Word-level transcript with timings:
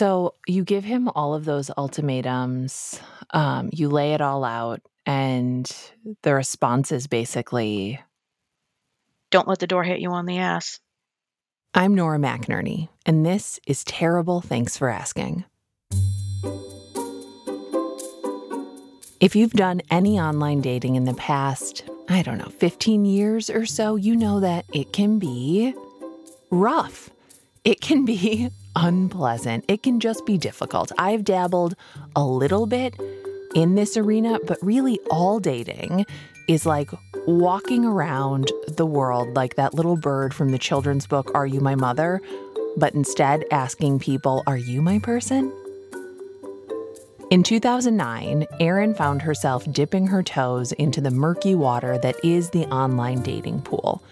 So 0.00 0.32
you 0.46 0.64
give 0.64 0.82
him 0.82 1.10
all 1.10 1.34
of 1.34 1.44
those 1.44 1.70
ultimatums, 1.76 2.98
um, 3.34 3.68
you 3.70 3.90
lay 3.90 4.14
it 4.14 4.22
all 4.22 4.44
out, 4.44 4.80
and 5.04 5.70
the 6.22 6.32
response 6.32 6.90
is 6.90 7.06
basically 7.06 8.00
Don't 9.30 9.46
let 9.46 9.58
the 9.58 9.66
door 9.66 9.84
hit 9.84 10.00
you 10.00 10.12
on 10.12 10.24
the 10.24 10.38
ass. 10.38 10.80
I'm 11.74 11.94
Nora 11.94 12.16
McInerney, 12.16 12.88
and 13.04 13.26
this 13.26 13.60
is 13.66 13.84
Terrible 13.84 14.40
Thanks 14.40 14.74
for 14.74 14.88
Asking. 14.88 15.44
If 19.20 19.36
you've 19.36 19.52
done 19.52 19.82
any 19.90 20.18
online 20.18 20.62
dating 20.62 20.94
in 20.94 21.04
the 21.04 21.12
past, 21.12 21.84
I 22.08 22.22
don't 22.22 22.38
know, 22.38 22.48
15 22.48 23.04
years 23.04 23.50
or 23.50 23.66
so, 23.66 23.96
you 23.96 24.16
know 24.16 24.40
that 24.40 24.64
it 24.72 24.94
can 24.94 25.18
be 25.18 25.74
rough. 26.50 27.10
It 27.64 27.82
can 27.82 28.06
be 28.06 28.48
unpleasant. 28.76 29.64
It 29.68 29.82
can 29.82 30.00
just 30.00 30.24
be 30.26 30.38
difficult. 30.38 30.92
I've 30.98 31.24
dabbled 31.24 31.74
a 32.16 32.24
little 32.24 32.66
bit 32.66 32.94
in 33.54 33.74
this 33.74 33.96
arena, 33.96 34.38
but 34.46 34.58
really 34.62 35.00
all 35.10 35.40
dating 35.40 36.06
is 36.48 36.66
like 36.66 36.90
walking 37.26 37.84
around 37.84 38.50
the 38.68 38.86
world 38.86 39.34
like 39.34 39.56
that 39.56 39.74
little 39.74 39.96
bird 39.96 40.34
from 40.34 40.50
the 40.50 40.58
children's 40.58 41.06
book, 41.06 41.30
Are 41.34 41.46
You 41.46 41.60
My 41.60 41.74
Mother? 41.74 42.20
But 42.76 42.94
instead 42.94 43.44
asking 43.50 43.98
people, 44.00 44.42
Are 44.46 44.56
you 44.56 44.82
my 44.82 44.98
person? 44.98 45.52
In 47.30 47.44
2009, 47.44 48.44
Erin 48.58 48.92
found 48.92 49.22
herself 49.22 49.70
dipping 49.70 50.08
her 50.08 50.20
toes 50.20 50.72
into 50.72 51.00
the 51.00 51.12
murky 51.12 51.54
water 51.54 51.96
that 51.98 52.16
is 52.24 52.50
the 52.50 52.66
online 52.66 53.22
dating 53.22 53.62
pool. 53.62 54.02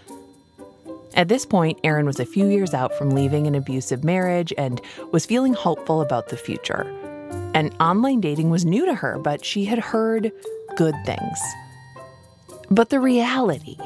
At 1.18 1.26
this 1.26 1.44
point, 1.44 1.80
Erin 1.82 2.06
was 2.06 2.20
a 2.20 2.24
few 2.24 2.46
years 2.46 2.72
out 2.72 2.94
from 2.94 3.10
leaving 3.10 3.48
an 3.48 3.56
abusive 3.56 4.04
marriage 4.04 4.54
and 4.56 4.80
was 5.10 5.26
feeling 5.26 5.52
hopeful 5.52 6.00
about 6.00 6.28
the 6.28 6.36
future. 6.36 6.86
And 7.54 7.74
online 7.80 8.20
dating 8.20 8.50
was 8.50 8.64
new 8.64 8.86
to 8.86 8.94
her, 8.94 9.18
but 9.18 9.44
she 9.44 9.64
had 9.64 9.80
heard 9.80 10.30
good 10.76 10.94
things. 11.04 11.38
But 12.70 12.90
the 12.90 13.00
reality, 13.00 13.76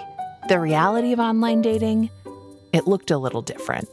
the 0.51 0.61
reality 0.61 1.15
of 1.15 1.21
online 1.21 1.63
dating, 1.63 2.11
it 2.71 2.87
looked 2.87 3.11
a 3.11 3.17
little 3.17 3.41
different. 3.41 3.89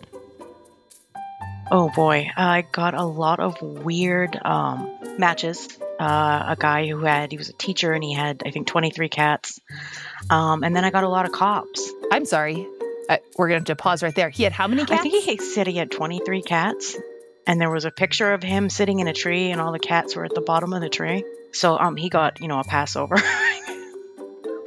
Oh 1.72 1.90
boy, 1.96 2.30
I 2.36 2.66
got 2.70 2.94
a 2.94 3.06
lot 3.06 3.40
of 3.40 3.62
weird 3.62 4.38
um, 4.44 4.92
matches. 5.18 5.70
Uh, 5.98 6.44
a 6.50 6.58
guy 6.60 6.88
who 6.88 7.00
had, 7.06 7.32
he 7.32 7.38
was 7.38 7.48
a 7.48 7.54
teacher 7.54 7.94
and 7.94 8.04
he 8.04 8.14
had, 8.14 8.44
I 8.46 8.52
think, 8.52 8.68
23 8.68 9.08
cats. 9.08 9.62
Um, 10.30 10.62
and 10.66 10.76
then 10.76 10.84
I 10.84 10.92
got 10.92 11.06
a 11.06 11.10
lot 11.10 11.26
of 11.26 11.32
cops. 11.32 11.90
I'm 12.12 12.26
sorry. 12.26 12.68
Uh, 13.10 13.18
we're 13.38 13.48
going 13.48 13.64
to 13.64 13.72
have 13.72 13.78
to 13.78 13.82
pause 13.82 14.04
right 14.04 14.14
there. 14.14 14.30
He 14.30 14.44
had 14.44 14.54
how 14.54 14.68
many 14.68 14.86
cats? 14.86 15.00
I 15.00 15.04
think 15.04 15.24
he 15.24 15.38
said 15.38 15.66
he 15.66 15.78
had 15.78 15.90
23 15.90 16.44
cats. 16.44 16.96
And 17.48 17.60
there 17.60 17.72
was 17.72 17.86
a 17.86 17.92
picture 17.92 18.32
of 18.32 18.44
him 18.44 18.70
sitting 18.70 19.00
in 19.00 19.08
a 19.08 19.14
tree 19.14 19.50
and 19.50 19.60
all 19.60 19.72
the 19.72 19.80
cats 19.80 20.16
were 20.16 20.24
at 20.24 20.36
the 20.36 20.42
bottom 20.42 20.72
of 20.72 20.82
the 20.82 20.90
tree. 20.90 21.24
So 21.52 21.80
um, 21.80 21.98
he 21.98 22.10
got, 22.10 22.40
you 22.40 22.48
know, 22.48 22.60
a 22.60 22.64
Passover. 22.64 23.16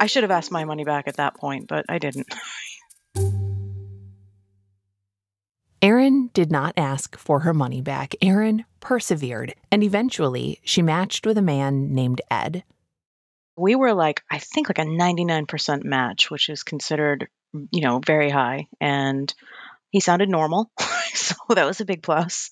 I 0.01 0.07
should 0.07 0.23
have 0.23 0.31
asked 0.31 0.51
my 0.51 0.65
money 0.65 0.83
back 0.83 1.07
at 1.07 1.15
that 1.15 1.35
point, 1.35 1.69
but 1.69 1.85
I 1.87 1.99
didn't. 1.99 2.27
Erin 5.81 6.29
did 6.33 6.51
not 6.51 6.73
ask 6.75 7.17
for 7.17 7.41
her 7.41 7.53
money 7.53 7.81
back. 7.81 8.15
Erin 8.21 8.65
persevered, 8.81 9.53
and 9.71 9.83
eventually 9.83 10.59
she 10.63 10.81
matched 10.81 11.25
with 11.25 11.37
a 11.37 11.41
man 11.41 11.93
named 11.93 12.21
Ed. 12.29 12.65
We 13.55 13.75
were 13.75 13.93
like, 13.93 14.21
I 14.29 14.39
think 14.39 14.69
like 14.69 14.79
a 14.79 14.89
99% 14.89 15.83
match, 15.83 16.31
which 16.31 16.49
is 16.49 16.63
considered, 16.63 17.27
you 17.71 17.81
know, 17.81 17.99
very 17.99 18.29
high. 18.29 18.67
And 18.81 19.33
he 19.91 19.99
sounded 19.99 20.29
normal. 20.29 20.71
so 21.13 21.35
that 21.49 21.65
was 21.65 21.79
a 21.79 21.85
big 21.85 22.01
plus. 22.01 22.49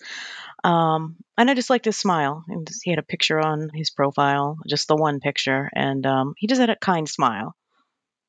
Um, 0.64 1.18
and 1.38 1.50
I 1.50 1.56
just 1.56 1.72
liked 1.72 1.86
his 1.86 1.98
smile. 1.98 2.44
And 2.48 2.70
he 2.84 2.92
had 2.92 3.00
a 3.00 3.04
picture 3.04 3.40
on 3.40 3.70
his 3.74 3.90
profile, 3.90 4.58
just 4.68 4.88
the 4.88 4.96
one 4.96 5.20
picture, 5.20 5.70
and 5.74 6.06
um, 6.06 6.34
he 6.38 6.48
just 6.48 6.62
had 6.62 6.70
a 6.70 6.76
kind 6.76 7.10
smile. 7.10 7.56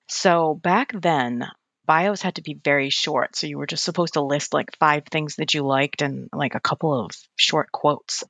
So 0.09 0.55
back 0.55 0.93
then, 0.99 1.47
bios 1.87 2.23
had 2.23 2.37
to 2.37 2.43
be 2.43 2.59
very 2.63 2.91
short. 2.91 3.37
So 3.37 3.47
you 3.47 3.59
were 3.59 3.67
just 3.67 3.85
supposed 3.85 4.15
to 4.15 4.23
list 4.23 4.55
like 4.55 4.77
five 4.79 5.05
things 5.11 5.37
that 5.37 5.55
you 5.55 5.63
liked 5.63 6.03
and 6.03 6.29
like 6.33 6.55
a 6.55 6.61
couple 6.61 7.05
of 7.05 7.11
short 7.37 7.71
quotes. 7.73 8.25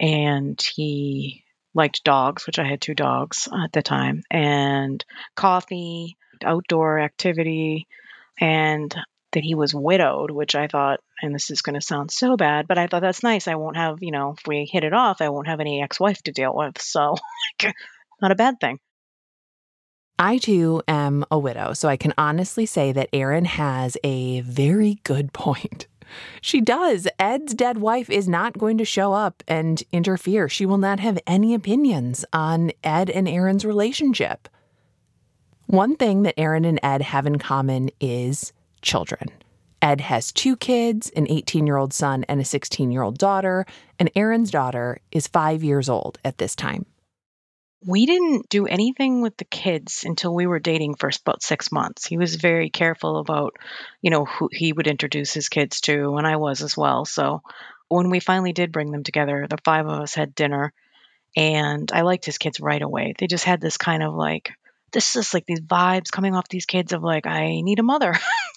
And 0.00 0.60
he 0.74 1.41
liked 1.74 2.04
dogs, 2.04 2.46
which 2.46 2.58
I 2.58 2.64
had 2.64 2.80
two 2.80 2.94
dogs 2.94 3.48
at 3.64 3.72
the 3.72 3.82
time, 3.82 4.22
and 4.30 5.04
coffee, 5.34 6.16
outdoor 6.44 7.00
activity, 7.00 7.86
and 8.40 8.94
that 9.32 9.42
he 9.42 9.54
was 9.54 9.74
widowed, 9.74 10.30
which 10.30 10.54
I 10.54 10.68
thought, 10.68 11.00
and 11.20 11.34
this 11.34 11.50
is 11.50 11.62
going 11.62 11.74
to 11.74 11.80
sound 11.80 12.10
so 12.10 12.36
bad, 12.36 12.68
but 12.68 12.78
I 12.78 12.86
thought 12.86 13.00
that's 13.00 13.22
nice. 13.22 13.48
I 13.48 13.54
won't 13.54 13.76
have, 13.76 14.02
you 14.02 14.12
know, 14.12 14.34
if 14.38 14.46
we 14.46 14.68
hit 14.70 14.84
it 14.84 14.92
off, 14.92 15.20
I 15.20 15.30
won't 15.30 15.48
have 15.48 15.60
any 15.60 15.82
ex 15.82 15.98
wife 15.98 16.22
to 16.22 16.32
deal 16.32 16.54
with. 16.54 16.80
So, 16.80 17.16
not 18.20 18.32
a 18.32 18.36
bad 18.36 18.60
thing. 18.60 18.78
I 20.18 20.38
too 20.38 20.82
am 20.86 21.24
a 21.30 21.38
widow, 21.38 21.72
so 21.72 21.88
I 21.88 21.96
can 21.96 22.12
honestly 22.18 22.66
say 22.66 22.92
that 22.92 23.08
Erin 23.12 23.46
has 23.46 23.96
a 24.04 24.40
very 24.42 25.00
good 25.04 25.32
point. 25.32 25.86
She 26.40 26.60
does. 26.60 27.08
Ed's 27.18 27.54
dead 27.54 27.78
wife 27.78 28.10
is 28.10 28.28
not 28.28 28.58
going 28.58 28.78
to 28.78 28.84
show 28.84 29.12
up 29.12 29.42
and 29.48 29.82
interfere. 29.92 30.48
She 30.48 30.66
will 30.66 30.78
not 30.78 31.00
have 31.00 31.18
any 31.26 31.54
opinions 31.54 32.24
on 32.32 32.72
Ed 32.82 33.10
and 33.10 33.28
Erin's 33.28 33.64
relationship. 33.64 34.48
One 35.66 35.96
thing 35.96 36.22
that 36.22 36.38
Erin 36.38 36.64
and 36.64 36.80
Ed 36.82 37.02
have 37.02 37.26
in 37.26 37.38
common 37.38 37.90
is 38.00 38.52
children. 38.82 39.30
Ed 39.80 40.00
has 40.02 40.30
two 40.30 40.56
kids 40.56 41.10
an 41.10 41.26
18 41.28 41.66
year 41.66 41.76
old 41.76 41.92
son 41.92 42.24
and 42.28 42.40
a 42.40 42.44
16 42.44 42.92
year 42.92 43.02
old 43.02 43.18
daughter, 43.18 43.66
and 43.98 44.10
Erin's 44.14 44.50
daughter 44.50 45.00
is 45.10 45.26
five 45.26 45.64
years 45.64 45.88
old 45.88 46.18
at 46.24 46.38
this 46.38 46.54
time. 46.54 46.86
We 47.84 48.06
didn't 48.06 48.48
do 48.48 48.66
anything 48.66 49.22
with 49.22 49.36
the 49.36 49.44
kids 49.44 50.04
until 50.04 50.34
we 50.34 50.46
were 50.46 50.60
dating 50.60 50.94
for 50.94 51.10
about 51.20 51.42
six 51.42 51.72
months. 51.72 52.06
He 52.06 52.16
was 52.16 52.36
very 52.36 52.70
careful 52.70 53.18
about, 53.18 53.56
you 54.00 54.10
know, 54.10 54.24
who 54.24 54.48
he 54.52 54.72
would 54.72 54.86
introduce 54.86 55.32
his 55.32 55.48
kids 55.48 55.80
to, 55.82 56.16
and 56.16 56.26
I 56.26 56.36
was 56.36 56.62
as 56.62 56.76
well. 56.76 57.04
So 57.04 57.42
when 57.88 58.10
we 58.10 58.20
finally 58.20 58.52
did 58.52 58.72
bring 58.72 58.92
them 58.92 59.02
together, 59.02 59.46
the 59.48 59.58
five 59.64 59.86
of 59.86 60.00
us 60.00 60.14
had 60.14 60.34
dinner, 60.34 60.72
and 61.36 61.90
I 61.92 62.02
liked 62.02 62.24
his 62.24 62.38
kids 62.38 62.60
right 62.60 62.82
away. 62.82 63.14
They 63.18 63.26
just 63.26 63.44
had 63.44 63.60
this 63.60 63.76
kind 63.76 64.02
of 64.02 64.14
like, 64.14 64.52
this 64.92 65.16
is 65.16 65.34
like 65.34 65.46
these 65.46 65.60
vibes 65.60 66.12
coming 66.12 66.36
off 66.36 66.48
these 66.48 66.66
kids 66.66 66.92
of 66.92 67.02
like, 67.02 67.26
I 67.26 67.62
need 67.62 67.80
a 67.80 67.82
mother. 67.82 68.14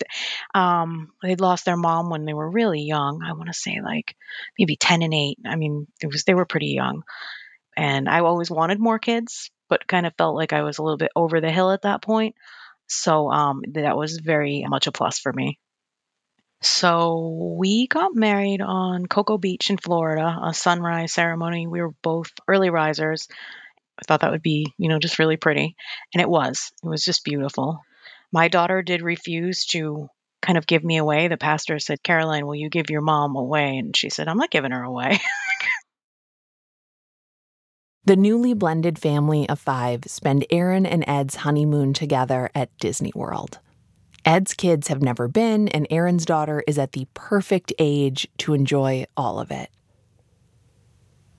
um, 0.54 1.14
they'd 1.24 1.42
lost 1.42 1.66
their 1.66 1.78
mom 1.78 2.10
when 2.10 2.26
they 2.26 2.34
were 2.34 2.50
really 2.50 2.82
young. 2.82 3.24
I 3.24 3.34
want 3.34 3.48
to 3.48 3.54
say 3.54 3.80
like 3.84 4.16
maybe 4.60 4.76
10 4.76 5.02
and 5.02 5.14
8. 5.14 5.40
I 5.46 5.56
mean, 5.56 5.88
it 6.02 6.08
was, 6.08 6.26
they 6.26 6.36
were 6.36 6.46
pretty 6.46 6.68
young 6.68 7.04
and 7.76 8.08
I 8.10 8.20
always 8.20 8.50
wanted 8.52 8.80
more 8.80 9.00
kids, 9.00 9.52
but 9.70 9.88
kind 9.88 10.06
of 10.06 10.14
felt 10.18 10.36
like 10.36 10.54
I 10.54 10.64
was 10.64 10.78
a 10.78 10.84
little 10.84 10.98
bit 10.98 11.12
over 11.16 11.42
the 11.42 11.52
hill 11.52 11.72
at 11.72 11.84
that 11.84 12.02
point. 12.02 12.36
So 12.88 13.32
um, 13.32 13.64
that 13.74 13.98
was 13.98 14.18
very 14.18 14.64
much 14.68 14.88
a 14.88 14.92
plus 14.92 15.20
for 15.20 15.34
me. 15.34 15.60
So 16.62 17.56
we 17.60 17.88
got 17.88 18.16
married 18.16 18.62
on 18.62 19.06
Cocoa 19.06 19.38
Beach 19.38 19.70
in 19.70 19.78
Florida, 19.78 20.40
a 20.44 20.54
sunrise 20.54 21.14
ceremony. 21.14 21.68
We 21.68 21.82
were 21.82 21.94
both 22.02 22.32
early 22.48 22.70
risers. 22.70 23.28
I 24.00 24.04
thought 24.08 24.22
that 24.22 24.32
would 24.32 24.42
be, 24.42 24.74
you 24.78 24.90
know, 24.90 25.00
just 25.00 25.20
really 25.20 25.38
pretty. 25.38 25.76
And 26.14 26.22
it 26.22 26.30
was. 26.30 26.72
It 26.84 26.88
was 26.88 27.04
just 27.04 27.24
beautiful. 27.24 27.82
My 28.32 28.48
daughter 28.48 28.82
did 28.82 29.02
refuse 29.02 29.66
to 29.68 30.10
kind 30.42 30.58
of 30.58 30.68
give 30.68 30.84
me 30.84 30.98
away. 30.98 31.28
The 31.28 31.38
pastor 31.38 31.80
said, 31.80 32.04
Caroline, 32.04 32.46
will 32.46 32.56
you 32.56 32.70
give 32.70 32.90
your 32.90 33.02
mom 33.02 33.36
away? 33.36 33.78
And 33.78 33.96
she 33.96 34.10
said, 34.10 34.28
I'm 34.28 34.38
not 34.38 34.52
giving 34.52 34.72
her 34.72 34.84
away. 34.84 35.20
The 38.06 38.16
newly 38.16 38.54
blended 38.54 39.00
family 39.00 39.50
of 39.50 39.60
five 39.60 40.04
spend 40.06 40.46
Erin 40.52 40.86
and 40.86 41.04
Ed's 41.08 41.38
honeymoon 41.38 41.92
together 41.94 42.52
at 42.54 42.78
Disney 42.78 43.12
World. 43.16 43.58
Ed's 44.24 44.54
kids 44.54 44.90
have 44.90 45.02
never 45.02 45.28
been, 45.28 45.68
and 45.70 45.88
Erin's 45.90 46.24
daughter 46.24 46.64
is 46.68 46.78
at 46.78 46.92
the 46.92 47.08
perfect 47.16 47.74
age 47.80 48.28
to 48.38 48.54
enjoy 48.54 49.06
all 49.18 49.40
of 49.40 49.50
it. 49.50 49.72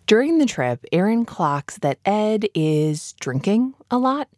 During 0.08 0.38
the 0.38 0.46
trip, 0.46 0.84
Erin 0.90 1.24
clocks 1.24 1.78
that 1.78 2.00
Ed 2.04 2.48
is 2.52 3.12
drinking 3.20 3.74
a 3.88 3.98
lot. 3.98 4.28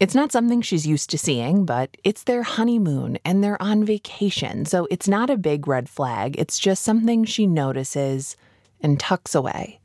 It's 0.00 0.14
not 0.14 0.32
something 0.32 0.60
she's 0.60 0.88
used 0.88 1.08
to 1.10 1.18
seeing, 1.18 1.64
but 1.64 1.96
it's 2.02 2.24
their 2.24 2.42
honeymoon 2.42 3.16
and 3.24 3.44
they're 3.44 3.62
on 3.62 3.84
vacation, 3.84 4.64
so 4.64 4.88
it's 4.90 5.06
not 5.06 5.30
a 5.30 5.36
big 5.36 5.68
red 5.68 5.88
flag. 5.88 6.34
It's 6.36 6.58
just 6.58 6.82
something 6.82 7.24
she 7.24 7.46
notices 7.46 8.36
and 8.80 8.98
tucks 8.98 9.36
away. 9.36 9.78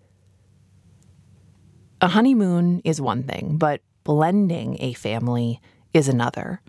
A 2.01 2.07
honeymoon 2.07 2.81
is 2.85 3.01
one 3.01 3.23
thing, 3.23 3.57
but 3.57 3.81
blending 4.05 4.77
a 4.79 4.93
family 4.93 5.59
is 5.93 6.07
another. 6.07 6.61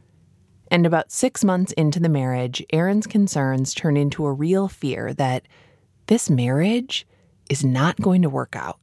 And 0.73 0.87
about 0.87 1.12
six 1.12 1.44
months 1.44 1.73
into 1.73 2.00
the 2.00 2.09
marriage, 2.09 2.65
Erin's 2.73 3.06
concerns 3.06 3.73
turn 3.73 3.97
into 3.97 4.27
a 4.27 4.32
real 4.32 4.67
fear 4.67 5.15
that 5.15 5.47
this 6.06 6.29
marriage 6.29 7.06
is 7.49 7.65
not 7.65 8.00
going 8.00 8.23
to 8.23 8.29
work 8.29 8.56
out. 8.56 8.81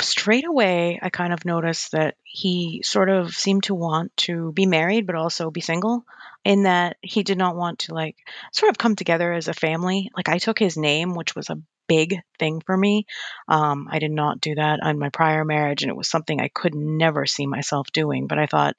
Straight 0.00 0.46
away, 0.46 1.00
I 1.02 1.10
kind 1.10 1.32
of 1.32 1.44
noticed 1.44 1.90
that 1.92 2.14
he 2.22 2.82
sort 2.84 3.08
of 3.08 3.32
seemed 3.32 3.64
to 3.64 3.74
want 3.74 4.16
to 4.18 4.52
be 4.52 4.66
married, 4.66 5.06
but 5.06 5.16
also 5.16 5.50
be 5.50 5.60
single, 5.60 6.04
in 6.44 6.62
that 6.62 6.96
he 7.02 7.24
did 7.24 7.38
not 7.38 7.56
want 7.56 7.80
to, 7.80 7.94
like, 7.94 8.16
sort 8.52 8.70
of 8.70 8.78
come 8.78 8.94
together 8.94 9.32
as 9.32 9.48
a 9.48 9.54
family. 9.54 10.10
Like, 10.16 10.28
I 10.28 10.38
took 10.38 10.60
his 10.60 10.76
name, 10.76 11.14
which 11.14 11.34
was 11.34 11.50
a 11.50 11.60
big 11.88 12.20
thing 12.38 12.62
for 12.64 12.76
me. 12.76 13.06
Um, 13.48 13.88
I 13.90 13.98
did 13.98 14.12
not 14.12 14.40
do 14.40 14.54
that 14.54 14.80
on 14.82 14.98
my 14.98 15.08
prior 15.08 15.44
marriage, 15.44 15.82
and 15.82 15.90
it 15.90 15.96
was 15.96 16.08
something 16.08 16.40
I 16.40 16.48
could 16.48 16.74
never 16.74 17.26
see 17.26 17.46
myself 17.46 17.88
doing. 17.92 18.26
But 18.26 18.38
I 18.38 18.46
thought, 18.46 18.76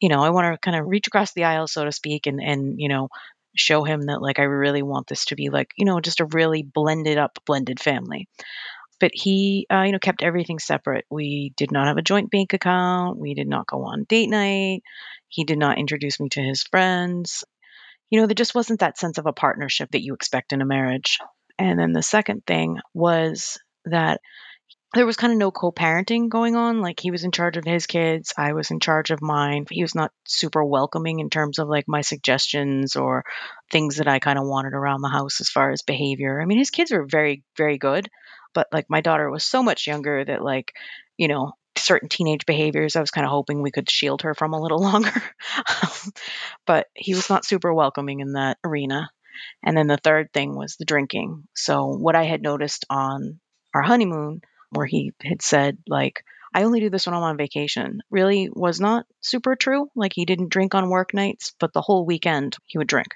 you 0.00 0.08
know, 0.08 0.22
I 0.22 0.30
want 0.30 0.52
to 0.52 0.58
kind 0.58 0.76
of 0.76 0.86
reach 0.86 1.06
across 1.06 1.32
the 1.32 1.44
aisle, 1.44 1.66
so 1.66 1.84
to 1.84 1.92
speak, 1.92 2.26
and 2.26 2.40
and 2.42 2.80
you 2.80 2.88
know, 2.88 3.08
show 3.56 3.84
him 3.84 4.02
that 4.02 4.22
like 4.22 4.38
I 4.38 4.44
really 4.44 4.82
want 4.82 5.06
this 5.06 5.26
to 5.26 5.36
be 5.36 5.50
like 5.50 5.72
you 5.76 5.84
know 5.84 6.00
just 6.00 6.20
a 6.20 6.26
really 6.26 6.62
blended 6.62 7.18
up, 7.18 7.38
blended 7.46 7.80
family. 7.80 8.28
But 9.00 9.12
he, 9.14 9.66
uh, 9.72 9.82
you 9.82 9.92
know, 9.92 10.00
kept 10.00 10.24
everything 10.24 10.58
separate. 10.58 11.04
We 11.08 11.52
did 11.56 11.70
not 11.70 11.86
have 11.86 11.98
a 11.98 12.02
joint 12.02 12.30
bank 12.32 12.52
account. 12.52 13.18
We 13.18 13.34
did 13.34 13.46
not 13.46 13.68
go 13.68 13.84
on 13.84 14.04
date 14.04 14.28
night. 14.28 14.82
He 15.28 15.44
did 15.44 15.58
not 15.58 15.78
introduce 15.78 16.18
me 16.18 16.28
to 16.30 16.42
his 16.42 16.64
friends. 16.64 17.44
You 18.10 18.20
know, 18.20 18.26
there 18.26 18.34
just 18.34 18.54
wasn't 18.54 18.80
that 18.80 18.98
sense 18.98 19.18
of 19.18 19.26
a 19.26 19.32
partnership 19.32 19.90
that 19.92 20.02
you 20.02 20.14
expect 20.14 20.52
in 20.52 20.62
a 20.62 20.66
marriage. 20.66 21.18
And 21.58 21.78
then 21.78 21.92
the 21.92 22.02
second 22.02 22.46
thing 22.46 22.78
was 22.94 23.58
that 23.84 24.20
there 24.94 25.06
was 25.06 25.16
kind 25.16 25.32
of 25.32 25.38
no 25.38 25.50
co-parenting 25.50 26.28
going 26.30 26.56
on 26.56 26.80
like 26.80 26.98
he 26.98 27.10
was 27.10 27.24
in 27.24 27.30
charge 27.30 27.58
of 27.58 27.64
his 27.64 27.86
kids 27.86 28.32
i 28.38 28.54
was 28.54 28.70
in 28.70 28.80
charge 28.80 29.10
of 29.10 29.20
mine. 29.20 29.66
He 29.70 29.82
was 29.82 29.94
not 29.94 30.12
super 30.26 30.64
welcoming 30.64 31.20
in 31.20 31.28
terms 31.28 31.58
of 31.58 31.68
like 31.68 31.86
my 31.86 32.00
suggestions 32.00 32.96
or 32.96 33.24
things 33.70 33.96
that 33.96 34.08
i 34.08 34.18
kind 34.18 34.38
of 34.38 34.46
wanted 34.46 34.72
around 34.72 35.02
the 35.02 35.08
house 35.08 35.40
as 35.40 35.50
far 35.50 35.70
as 35.70 35.82
behavior. 35.82 36.40
I 36.40 36.46
mean 36.46 36.58
his 36.58 36.70
kids 36.70 36.90
were 36.90 37.06
very 37.06 37.42
very 37.56 37.78
good 37.78 38.08
but 38.54 38.68
like 38.72 38.86
my 38.88 39.00
daughter 39.00 39.30
was 39.30 39.44
so 39.44 39.62
much 39.62 39.86
younger 39.86 40.24
that 40.24 40.42
like 40.42 40.72
you 41.18 41.28
know 41.28 41.52
certain 41.76 42.08
teenage 42.08 42.44
behaviors 42.46 42.96
i 42.96 43.00
was 43.00 43.12
kind 43.12 43.24
of 43.24 43.30
hoping 43.30 43.62
we 43.62 43.70
could 43.70 43.88
shield 43.88 44.22
her 44.22 44.34
from 44.34 44.52
a 44.52 44.60
little 44.60 44.80
longer. 44.90 45.12
But 46.66 46.86
he 46.94 47.14
was 47.14 47.30
not 47.30 47.44
super 47.44 47.72
welcoming 47.72 48.20
in 48.20 48.32
that 48.32 48.58
arena 48.64 49.10
and 49.62 49.76
then 49.76 49.86
the 49.86 49.96
third 49.96 50.32
thing 50.32 50.56
was 50.56 50.76
the 50.76 50.84
drinking 50.84 51.44
so 51.54 51.86
what 51.86 52.16
i 52.16 52.24
had 52.24 52.42
noticed 52.42 52.84
on 52.90 53.40
our 53.74 53.82
honeymoon 53.82 54.40
where 54.70 54.86
he 54.86 55.12
had 55.22 55.42
said 55.42 55.78
like 55.88 56.22
I 56.54 56.64
only 56.64 56.80
do 56.80 56.90
this 56.90 57.06
when 57.06 57.14
I'm 57.14 57.22
on 57.22 57.36
vacation 57.36 58.00
really 58.10 58.48
was 58.50 58.80
not 58.80 59.06
super 59.20 59.54
true. 59.54 59.88
Like 59.94 60.12
he 60.14 60.24
didn't 60.24 60.48
drink 60.48 60.74
on 60.74 60.88
work 60.88 61.12
nights, 61.12 61.54
but 61.60 61.72
the 61.72 61.82
whole 61.82 62.06
weekend 62.06 62.56
he 62.64 62.78
would 62.78 62.88
drink. 62.88 63.08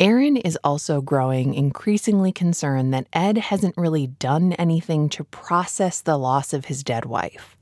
Erin 0.00 0.36
is 0.36 0.58
also 0.64 1.00
growing 1.00 1.54
increasingly 1.54 2.32
concerned 2.32 2.92
that 2.92 3.06
Ed 3.12 3.38
hasn't 3.38 3.76
really 3.76 4.08
done 4.08 4.52
anything 4.54 5.08
to 5.10 5.22
process 5.22 6.00
the 6.00 6.16
loss 6.16 6.52
of 6.52 6.64
his 6.64 6.82
dead 6.82 7.04
wife. 7.04 7.56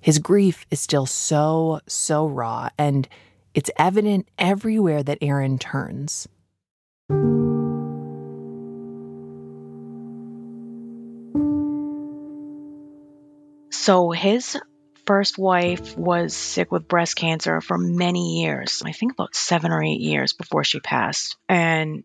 His 0.00 0.20
grief 0.20 0.64
is 0.70 0.78
still 0.78 1.06
so, 1.06 1.80
so 1.88 2.28
raw, 2.28 2.68
and 2.78 3.08
it's 3.56 3.70
evident 3.78 4.28
everywhere 4.38 5.02
that 5.02 5.18
Erin 5.22 5.58
turns. 5.58 6.28
So 13.70 14.10
his 14.10 14.58
first 15.06 15.38
wife 15.38 15.96
was 15.96 16.36
sick 16.36 16.70
with 16.70 16.86
breast 16.86 17.16
cancer 17.16 17.62
for 17.62 17.78
many 17.78 18.42
years. 18.42 18.82
I 18.84 18.92
think 18.92 19.12
about 19.12 19.34
seven 19.34 19.72
or 19.72 19.82
eight 19.82 20.00
years 20.00 20.34
before 20.34 20.62
she 20.62 20.80
passed. 20.80 21.38
And, 21.48 22.04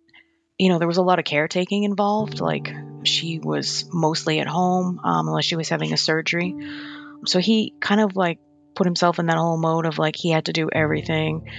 you 0.57 0.69
know, 0.69 0.79
there 0.79 0.87
was 0.87 0.97
a 0.97 1.03
lot 1.03 1.19
of 1.19 1.25
caretaking 1.25 1.83
involved. 1.83 2.39
Like 2.39 2.73
she 3.03 3.39
was 3.39 3.89
mostly 3.91 4.39
at 4.39 4.47
home 4.47 5.01
um, 5.03 5.27
unless 5.27 5.45
she 5.45 5.57
was 5.57 5.67
having 5.67 5.91
a 5.91 5.97
surgery. 5.97 6.55
So 7.25 7.39
he 7.39 7.73
kind 7.81 7.99
of 7.99 8.15
like 8.15 8.39
put 8.75 8.87
himself 8.87 9.19
in 9.19 9.27
that 9.27 9.37
whole 9.37 9.57
mode 9.57 9.85
of 9.85 9.97
like 9.97 10.15
he 10.15 10.31
had 10.31 10.45
to 10.45 10.53
do 10.53 10.69
everything. 10.71 11.49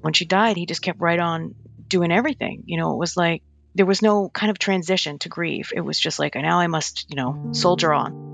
When 0.00 0.12
she 0.12 0.24
died, 0.24 0.56
he 0.56 0.66
just 0.66 0.82
kept 0.82 1.00
right 1.00 1.18
on 1.18 1.54
doing 1.88 2.12
everything. 2.12 2.64
You 2.66 2.78
know, 2.78 2.92
it 2.92 2.98
was 2.98 3.16
like 3.16 3.42
there 3.74 3.86
was 3.86 4.02
no 4.02 4.28
kind 4.28 4.50
of 4.50 4.58
transition 4.58 5.18
to 5.20 5.28
grief. 5.28 5.72
It 5.74 5.80
was 5.80 5.98
just 5.98 6.18
like, 6.18 6.34
now 6.34 6.60
I 6.60 6.66
must, 6.66 7.06
you 7.10 7.16
know, 7.16 7.50
soldier 7.52 7.92
on. 7.92 8.32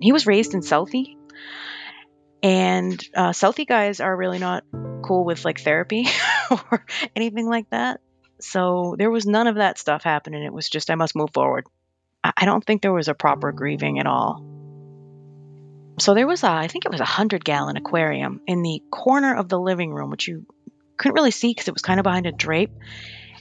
He 0.00 0.12
was 0.12 0.26
raised 0.26 0.54
in 0.54 0.60
Southie, 0.60 1.16
and 2.42 3.02
uh, 3.14 3.30
Southie 3.30 3.66
guys 3.66 4.00
are 4.00 4.14
really 4.14 4.38
not 4.38 4.64
cool 5.02 5.24
with 5.24 5.44
like 5.44 5.60
therapy 5.60 6.06
or 6.50 6.84
anything 7.14 7.48
like 7.48 7.70
that. 7.70 8.00
So 8.40 8.96
there 8.98 9.10
was 9.10 9.26
none 9.26 9.46
of 9.46 9.56
that 9.56 9.78
stuff 9.78 10.02
happening. 10.02 10.42
It 10.42 10.52
was 10.52 10.68
just 10.68 10.90
I 10.90 10.94
must 10.94 11.16
move 11.16 11.30
forward. 11.32 11.66
I 12.22 12.46
don't 12.46 12.64
think 12.64 12.80
there 12.80 12.92
was 12.92 13.08
a 13.08 13.14
proper 13.14 13.52
grieving 13.52 13.98
at 13.98 14.06
all. 14.06 14.53
So 15.98 16.14
there 16.14 16.26
was 16.26 16.42
a, 16.42 16.50
I 16.50 16.68
think 16.68 16.84
it 16.84 16.90
was 16.90 17.00
a 17.00 17.04
hundred 17.04 17.44
gallon 17.44 17.76
aquarium 17.76 18.40
in 18.46 18.62
the 18.62 18.82
corner 18.90 19.34
of 19.34 19.48
the 19.48 19.58
living 19.58 19.92
room, 19.92 20.10
which 20.10 20.26
you 20.26 20.46
couldn't 20.96 21.14
really 21.14 21.30
see 21.30 21.50
because 21.50 21.68
it 21.68 21.74
was 21.74 21.82
kind 21.82 22.00
of 22.00 22.04
behind 22.04 22.26
a 22.26 22.32
drape, 22.32 22.72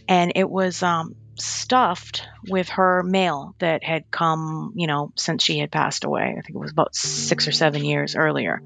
and 0.08 0.34
it 0.36 0.50
was 0.50 0.84
um, 0.84 1.16
stuffed 1.36 2.28
with 2.48 2.70
her 2.70 3.04
mail 3.04 3.56
that 3.60 3.84
had 3.84 4.10
come, 4.12 4.74
you 4.76 4.88
know, 4.88 5.12
since 5.16 5.44
she 5.44 5.58
had 5.58 5.72
passed 5.72 6.04
away. 6.04 6.22
I 6.22 6.42
think 6.42 6.56
it 6.56 6.60
was 6.60 6.72
about 6.72 6.96
six 6.96 7.48
or 7.48 7.52
seven 7.52 7.84
years 7.84 8.16
earlier. 8.16 8.62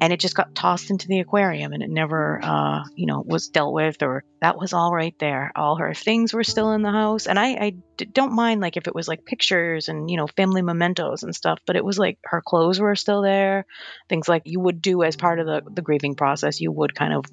And 0.00 0.12
it 0.12 0.20
just 0.20 0.34
got 0.34 0.54
tossed 0.54 0.90
into 0.90 1.08
the 1.08 1.20
aquarium 1.20 1.72
and 1.72 1.82
it 1.82 1.88
never, 1.88 2.40
uh, 2.42 2.82
you 2.94 3.06
know, 3.06 3.22
was 3.24 3.48
dealt 3.48 3.72
with 3.72 4.02
or 4.02 4.24
that 4.40 4.58
was 4.58 4.72
all 4.72 4.92
right 4.92 5.14
there. 5.18 5.52
All 5.56 5.76
her 5.76 5.94
things 5.94 6.34
were 6.34 6.44
still 6.44 6.72
in 6.72 6.82
the 6.82 6.90
house. 6.90 7.26
And 7.26 7.38
I, 7.38 7.54
I 7.54 7.72
d- 7.96 8.04
don't 8.04 8.34
mind 8.34 8.60
like 8.60 8.76
if 8.76 8.86
it 8.86 8.94
was 8.94 9.08
like 9.08 9.24
pictures 9.24 9.88
and, 9.88 10.10
you 10.10 10.16
know, 10.16 10.26
family 10.26 10.62
mementos 10.62 11.22
and 11.22 11.34
stuff, 11.34 11.60
but 11.66 11.76
it 11.76 11.84
was 11.84 11.98
like 11.98 12.18
her 12.24 12.42
clothes 12.44 12.80
were 12.80 12.96
still 12.96 13.22
there. 13.22 13.64
Things 14.08 14.28
like 14.28 14.42
you 14.44 14.60
would 14.60 14.82
do 14.82 15.02
as 15.02 15.16
part 15.16 15.40
of 15.40 15.46
the, 15.46 15.62
the 15.72 15.82
grieving 15.82 16.16
process. 16.16 16.60
You 16.60 16.72
would 16.72 16.94
kind 16.94 17.14
of, 17.14 17.24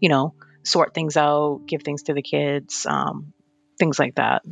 you 0.00 0.08
know, 0.08 0.34
sort 0.64 0.94
things 0.94 1.16
out, 1.16 1.62
give 1.66 1.82
things 1.82 2.04
to 2.04 2.14
the 2.14 2.22
kids. 2.22 2.86
Um, 2.88 3.32
things 3.78 3.98
like 3.98 4.16
that. 4.16 4.42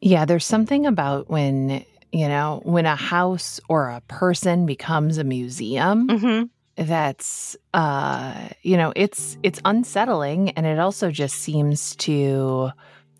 Yeah, 0.00 0.24
there's 0.24 0.46
something 0.46 0.86
about 0.86 1.28
when, 1.28 1.84
you 2.12 2.28
know, 2.28 2.60
when 2.64 2.86
a 2.86 2.96
house 2.96 3.60
or 3.68 3.90
a 3.90 4.00
person 4.02 4.66
becomes 4.66 5.18
a 5.18 5.24
museum. 5.24 6.08
Mm-hmm. 6.08 6.44
That's 6.84 7.56
uh 7.74 8.50
you 8.62 8.76
know 8.76 8.92
it's 8.94 9.36
it's 9.42 9.60
unsettling 9.64 10.50
and 10.50 10.64
it 10.64 10.78
also 10.78 11.10
just 11.10 11.34
seems 11.34 11.96
to 11.96 12.70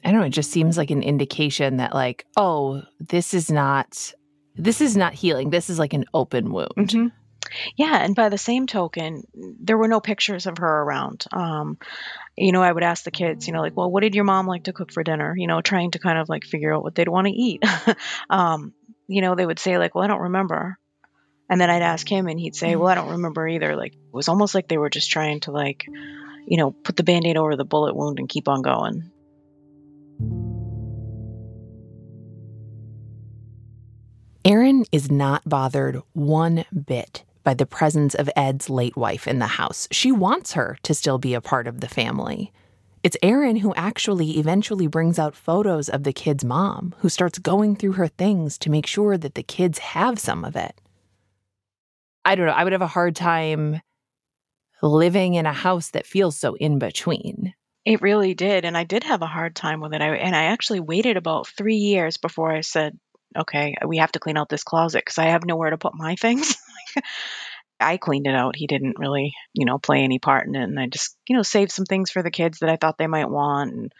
I 0.04 0.12
don't 0.12 0.20
know 0.20 0.26
it 0.26 0.30
just 0.30 0.52
seems 0.52 0.78
like 0.78 0.92
an 0.92 1.02
indication 1.02 1.78
that 1.78 1.92
like 1.92 2.24
oh 2.36 2.82
this 3.00 3.34
is 3.34 3.50
not 3.50 4.12
this 4.54 4.80
is 4.80 4.96
not 4.96 5.12
healing 5.12 5.50
this 5.50 5.68
is 5.68 5.80
like 5.80 5.92
an 5.92 6.04
open 6.14 6.52
wound 6.52 6.70
mm-hmm. 6.76 7.08
Yeah, 7.76 7.96
and 7.96 8.14
by 8.14 8.28
the 8.28 8.38
same 8.38 8.66
token, 8.66 9.22
there 9.34 9.78
were 9.78 9.88
no 9.88 10.00
pictures 10.00 10.46
of 10.46 10.58
her 10.58 10.82
around. 10.82 11.26
Um, 11.32 11.78
you 12.36 12.52
know, 12.52 12.62
I 12.62 12.72
would 12.72 12.82
ask 12.82 13.04
the 13.04 13.10
kids, 13.10 13.46
you 13.46 13.52
know, 13.52 13.60
like, 13.60 13.76
well, 13.76 13.90
what 13.90 14.02
did 14.02 14.14
your 14.14 14.24
mom 14.24 14.46
like 14.46 14.64
to 14.64 14.72
cook 14.72 14.92
for 14.92 15.02
dinner? 15.02 15.34
You 15.36 15.46
know, 15.46 15.60
trying 15.60 15.92
to 15.92 15.98
kind 15.98 16.18
of 16.18 16.28
like 16.28 16.44
figure 16.44 16.74
out 16.74 16.82
what 16.82 16.94
they'd 16.94 17.08
want 17.08 17.26
to 17.26 17.32
eat. 17.32 17.62
um, 18.30 18.72
you 19.06 19.22
know, 19.22 19.34
they 19.34 19.46
would 19.46 19.58
say, 19.58 19.78
like, 19.78 19.94
well, 19.94 20.04
I 20.04 20.08
don't 20.08 20.20
remember. 20.20 20.78
And 21.50 21.60
then 21.60 21.70
I'd 21.70 21.82
ask 21.82 22.06
him, 22.06 22.26
and 22.26 22.38
he'd 22.38 22.54
say, 22.54 22.76
well, 22.76 22.88
I 22.88 22.94
don't 22.94 23.12
remember 23.12 23.48
either. 23.48 23.74
Like, 23.74 23.94
it 23.94 24.12
was 24.12 24.28
almost 24.28 24.54
like 24.54 24.68
they 24.68 24.76
were 24.76 24.90
just 24.90 25.10
trying 25.10 25.40
to, 25.40 25.50
like, 25.50 25.86
you 26.46 26.58
know, 26.58 26.72
put 26.72 26.96
the 26.96 27.04
band 27.04 27.26
aid 27.26 27.38
over 27.38 27.56
the 27.56 27.64
bullet 27.64 27.96
wound 27.96 28.18
and 28.18 28.28
keep 28.28 28.48
on 28.48 28.60
going. 28.60 29.10
Erin 34.44 34.84
is 34.92 35.10
not 35.10 35.46
bothered 35.46 36.00
one 36.14 36.64
bit 36.72 37.24
by 37.48 37.54
the 37.54 37.64
presence 37.64 38.14
of 38.14 38.28
Ed's 38.36 38.68
late 38.68 38.94
wife 38.94 39.26
in 39.26 39.38
the 39.38 39.46
house. 39.46 39.88
She 39.90 40.12
wants 40.12 40.52
her 40.52 40.76
to 40.82 40.92
still 40.92 41.16
be 41.16 41.32
a 41.32 41.40
part 41.40 41.66
of 41.66 41.80
the 41.80 41.88
family. 41.88 42.52
It's 43.02 43.16
Erin 43.22 43.56
who 43.56 43.74
actually 43.74 44.32
eventually 44.32 44.86
brings 44.86 45.18
out 45.18 45.34
photos 45.34 45.88
of 45.88 46.02
the 46.04 46.12
kid's 46.12 46.44
mom, 46.44 46.94
who 46.98 47.08
starts 47.08 47.38
going 47.38 47.74
through 47.74 47.92
her 47.92 48.06
things 48.06 48.58
to 48.58 48.70
make 48.70 48.86
sure 48.86 49.16
that 49.16 49.34
the 49.34 49.42
kids 49.42 49.78
have 49.78 50.18
some 50.18 50.44
of 50.44 50.56
it. 50.56 50.78
I 52.22 52.34
don't 52.34 52.44
know, 52.44 52.52
I 52.52 52.64
would 52.64 52.74
have 52.74 52.82
a 52.82 52.86
hard 52.86 53.16
time 53.16 53.80
living 54.82 55.32
in 55.32 55.46
a 55.46 55.52
house 55.54 55.92
that 55.92 56.04
feels 56.04 56.36
so 56.36 56.54
in 56.54 56.78
between. 56.78 57.54
It 57.86 58.02
really 58.02 58.34
did. 58.34 58.66
And 58.66 58.76
I 58.76 58.84
did 58.84 59.04
have 59.04 59.22
a 59.22 59.26
hard 59.26 59.56
time 59.56 59.80
with 59.80 59.94
it. 59.94 60.02
I, 60.02 60.16
and 60.16 60.36
I 60.36 60.52
actually 60.52 60.80
waited 60.80 61.16
about 61.16 61.46
three 61.46 61.76
years 61.76 62.18
before 62.18 62.52
I 62.52 62.60
said, 62.60 62.98
okay, 63.34 63.74
we 63.86 63.96
have 63.96 64.12
to 64.12 64.20
clean 64.20 64.36
out 64.36 64.50
this 64.50 64.64
closet 64.64 64.98
because 64.98 65.16
I 65.16 65.30
have 65.30 65.46
nowhere 65.46 65.70
to 65.70 65.78
put 65.78 65.94
my 65.94 66.14
things. 66.14 66.56
I 67.80 67.96
cleaned 67.96 68.26
it 68.26 68.34
out. 68.34 68.56
He 68.56 68.66
didn't 68.66 68.98
really, 68.98 69.34
you 69.54 69.64
know, 69.64 69.78
play 69.78 70.02
any 70.02 70.18
part 70.18 70.46
in 70.46 70.56
it. 70.56 70.64
And 70.64 70.80
I 70.80 70.86
just, 70.86 71.16
you 71.28 71.36
know, 71.36 71.42
saved 71.42 71.70
some 71.70 71.84
things 71.84 72.10
for 72.10 72.22
the 72.22 72.30
kids 72.30 72.58
that 72.58 72.68
I 72.68 72.76
thought 72.76 72.98
they 72.98 73.06
might 73.06 73.30
want 73.30 73.72
and, 73.72 73.92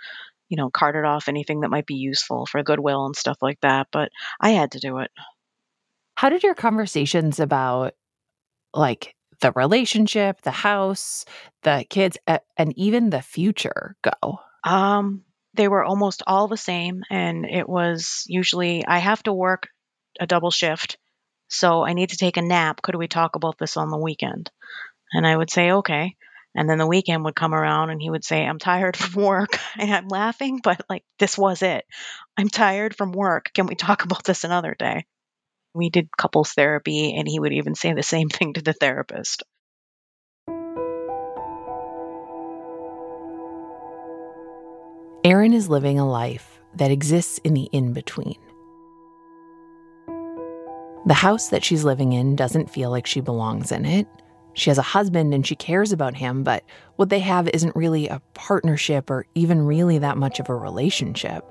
you 0.48 0.56
know, 0.56 0.68
carted 0.70 1.04
off 1.04 1.28
anything 1.28 1.60
that 1.60 1.70
might 1.70 1.86
be 1.86 1.94
useful 1.94 2.46
for 2.46 2.62
Goodwill 2.62 3.06
and 3.06 3.14
stuff 3.14 3.38
like 3.40 3.60
that. 3.60 3.86
But 3.92 4.10
I 4.40 4.50
had 4.50 4.72
to 4.72 4.80
do 4.80 4.98
it. 4.98 5.10
How 6.16 6.28
did 6.28 6.42
your 6.42 6.54
conversations 6.54 7.38
about 7.38 7.94
like 8.74 9.14
the 9.40 9.52
relationship, 9.52 10.40
the 10.42 10.50
house, 10.50 11.24
the 11.62 11.84
kids, 11.88 12.18
and 12.26 12.76
even 12.76 13.10
the 13.10 13.22
future 13.22 13.94
go? 14.02 14.40
Um, 14.64 15.22
they 15.54 15.68
were 15.68 15.84
almost 15.84 16.24
all 16.26 16.48
the 16.48 16.56
same. 16.56 17.02
And 17.10 17.46
it 17.46 17.68
was 17.68 18.24
usually, 18.26 18.84
I 18.84 18.98
have 18.98 19.22
to 19.22 19.32
work 19.32 19.68
a 20.18 20.26
double 20.26 20.50
shift 20.50 20.98
so 21.48 21.84
I 21.84 21.94
need 21.94 22.10
to 22.10 22.16
take 22.16 22.36
a 22.36 22.42
nap. 22.42 22.82
Could 22.82 22.94
we 22.94 23.08
talk 23.08 23.36
about 23.36 23.58
this 23.58 23.76
on 23.76 23.90
the 23.90 23.98
weekend? 23.98 24.50
And 25.12 25.26
I 25.26 25.36
would 25.36 25.50
say, 25.50 25.72
okay. 25.72 26.14
And 26.54 26.68
then 26.68 26.78
the 26.78 26.86
weekend 26.86 27.24
would 27.24 27.36
come 27.36 27.54
around 27.54 27.90
and 27.90 28.00
he 28.00 28.10
would 28.10 28.24
say, 28.24 28.44
I'm 28.44 28.58
tired 28.58 28.96
from 28.96 29.22
work. 29.22 29.58
And 29.78 29.92
I'm 29.92 30.08
laughing, 30.08 30.60
but 30.62 30.80
like 30.90 31.04
this 31.18 31.38
was 31.38 31.62
it. 31.62 31.84
I'm 32.36 32.48
tired 32.48 32.96
from 32.96 33.12
work. 33.12 33.50
Can 33.54 33.66
we 33.66 33.74
talk 33.74 34.04
about 34.04 34.24
this 34.24 34.44
another 34.44 34.74
day? 34.76 35.06
We 35.74 35.90
did 35.90 36.08
couples 36.16 36.52
therapy, 36.52 37.14
and 37.16 37.28
he 37.28 37.38
would 37.38 37.52
even 37.52 37.74
say 37.76 37.92
the 37.92 38.02
same 38.02 38.28
thing 38.30 38.54
to 38.54 38.62
the 38.62 38.72
therapist. 38.72 39.44
Erin 45.24 45.52
is 45.52 45.68
living 45.68 45.98
a 45.98 46.08
life 46.08 46.58
that 46.74 46.90
exists 46.90 47.38
in 47.44 47.54
the 47.54 47.68
in 47.72 47.92
between. 47.92 48.36
The 51.08 51.14
house 51.14 51.48
that 51.48 51.64
she's 51.64 51.84
living 51.84 52.12
in 52.12 52.36
doesn't 52.36 52.68
feel 52.68 52.90
like 52.90 53.06
she 53.06 53.22
belongs 53.22 53.72
in 53.72 53.86
it. 53.86 54.06
She 54.52 54.68
has 54.68 54.76
a 54.76 54.82
husband 54.82 55.32
and 55.32 55.46
she 55.46 55.56
cares 55.56 55.90
about 55.90 56.14
him, 56.14 56.44
but 56.44 56.62
what 56.96 57.08
they 57.08 57.20
have 57.20 57.48
isn't 57.48 57.74
really 57.74 58.08
a 58.08 58.20
partnership 58.34 59.08
or 59.08 59.24
even 59.34 59.64
really 59.64 59.96
that 59.96 60.18
much 60.18 60.38
of 60.38 60.50
a 60.50 60.54
relationship. 60.54 61.46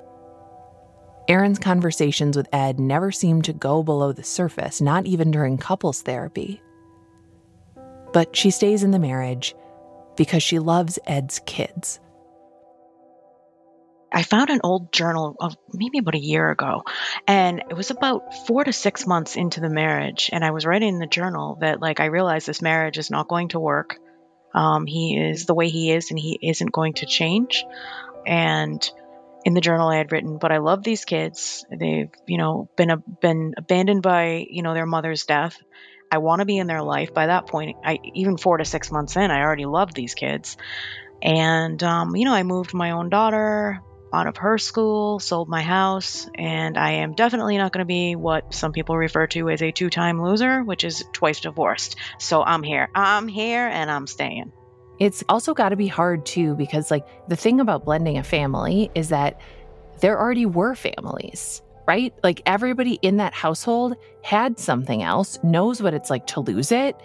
Erin's 1.28 1.58
conversations 1.58 2.38
with 2.38 2.48
Ed 2.54 2.80
never 2.80 3.12
seem 3.12 3.42
to 3.42 3.52
go 3.52 3.82
below 3.82 4.12
the 4.12 4.24
surface, 4.24 4.80
not 4.80 5.08
even 5.08 5.32
during 5.32 5.58
couples 5.58 6.04
therapy. 6.04 6.62
But 8.14 8.36
she 8.36 8.52
stays 8.52 8.84
in 8.84 8.92
the 8.92 9.00
marriage 9.00 9.56
because 10.18 10.44
she 10.44 10.60
loves 10.60 11.00
Ed's 11.08 11.42
kids. 11.48 12.00
I 14.12 14.24
found 14.24 14.50
an 14.50 14.62
old 14.64 14.94
journal 14.94 15.36
of 15.40 15.56
maybe 15.74 15.98
about 15.98 16.16
a 16.16 16.20
year 16.20 16.50
ago, 16.50 16.84
and 17.28 17.64
it 17.70 17.74
was 17.74 17.92
about 17.92 18.48
four 18.48 18.64
to 18.64 18.72
six 18.72 19.06
months 19.06 19.36
into 19.36 19.60
the 19.60 19.70
marriage. 19.70 20.30
And 20.32 20.46
I 20.46 20.52
was 20.52 20.66
writing 20.66 20.90
in 20.90 21.00
the 21.00 21.08
journal 21.08 21.58
that, 21.62 21.82
like, 21.82 22.00
I 22.00 22.06
realized 22.06 22.48
this 22.48 22.62
marriage 22.62 22.98
is 22.98 23.12
not 23.12 23.28
going 23.28 23.50
to 23.50 23.60
work. 23.60 23.98
Um, 24.54 24.86
he 24.86 25.18
is 25.18 25.46
the 25.46 25.54
way 25.54 25.70
he 25.70 25.92
is, 25.92 26.10
and 26.10 26.20
he 26.20 26.40
isn't 26.42 26.72
going 26.72 26.94
to 26.96 27.06
change. 27.06 27.66
And 28.26 28.90
in 29.46 29.54
the 29.54 29.62
journal 29.62 29.90
I 29.90 29.98
had 29.98 30.12
written, 30.12 30.38
but 30.38 30.52
I 30.52 30.58
love 30.58 30.84
these 30.84 31.06
kids. 31.06 31.66
They've, 31.70 32.10
you 32.26 32.38
know, 32.38 32.70
been 32.76 32.90
a, 32.90 32.98
been 32.98 33.56
abandoned 33.58 34.04
by, 34.04 34.46
you 34.50 34.62
know, 34.62 34.74
their 34.74 34.86
mother's 34.86 35.26
death. 35.26 35.58
I 36.12 36.20
want 36.20 36.40
to 36.40 36.46
be 36.46 36.58
in 36.58 36.68
their 36.68 36.82
life. 36.82 37.14
By 37.14 37.28
that 37.28 37.48
point, 37.48 37.78
I 37.84 38.00
even 38.14 38.38
four 38.38 38.58
to 38.58 38.66
six 38.66 38.92
months 38.92 39.16
in, 39.16 39.32
I 39.32 39.42
already 39.42 39.66
loved 39.66 39.94
these 39.94 40.16
kids. 40.16 40.58
And 41.22 41.82
um, 41.84 42.16
you 42.16 42.26
know, 42.26 42.34
I 42.34 42.44
moved 42.44 42.74
my 42.74 42.92
own 42.92 43.10
daughter 43.10 43.82
out 44.14 44.28
of 44.28 44.38
her 44.38 44.58
school, 44.58 45.20
sold 45.20 45.50
my 45.50 45.62
house, 45.62 46.30
and 46.36 46.78
I 46.78 46.92
am 46.92 47.14
definitely 47.14 47.58
not 47.58 47.74
going 47.74 47.82
to 47.82 47.86
be 47.86 48.16
what 48.16 48.54
some 48.54 48.72
people 48.72 48.96
refer 48.98 49.28
to 49.28 49.50
as 49.50 49.62
a 49.62 49.72
two-time 49.72 50.22
loser, 50.22 50.64
which 50.64 50.84
is 50.84 51.04
twice 51.12 51.42
divorced. 51.42 51.98
So 52.18 52.42
I'm 52.42 52.64
here. 52.64 52.90
I'm 52.96 53.28
here 53.28 53.68
and 53.68 53.92
I'm 53.92 54.08
staying. 54.08 54.54
It's 55.00 55.24
also 55.30 55.54
got 55.54 55.70
to 55.70 55.76
be 55.76 55.88
hard 55.88 56.26
too, 56.26 56.56
because, 56.56 56.90
like, 56.90 57.06
the 57.28 57.36
thing 57.36 57.60
about 57.60 57.86
blending 57.86 58.18
a 58.18 58.24
family 58.24 58.90
is 58.96 59.10
that 59.10 59.40
there 60.00 60.20
already 60.20 60.46
were 60.46 60.74
families, 60.74 61.62
right? 61.88 62.14
Like, 62.24 62.42
everybody 62.46 62.98
in 63.02 63.18
that 63.18 63.34
household 63.34 63.96
had 64.24 64.58
something 64.58 65.04
else, 65.04 65.38
knows 65.44 65.82
what 65.82 65.94
it's 65.94 66.10
like 66.10 66.28
to 66.28 66.40
lose 66.40 66.72
it. 66.72 66.96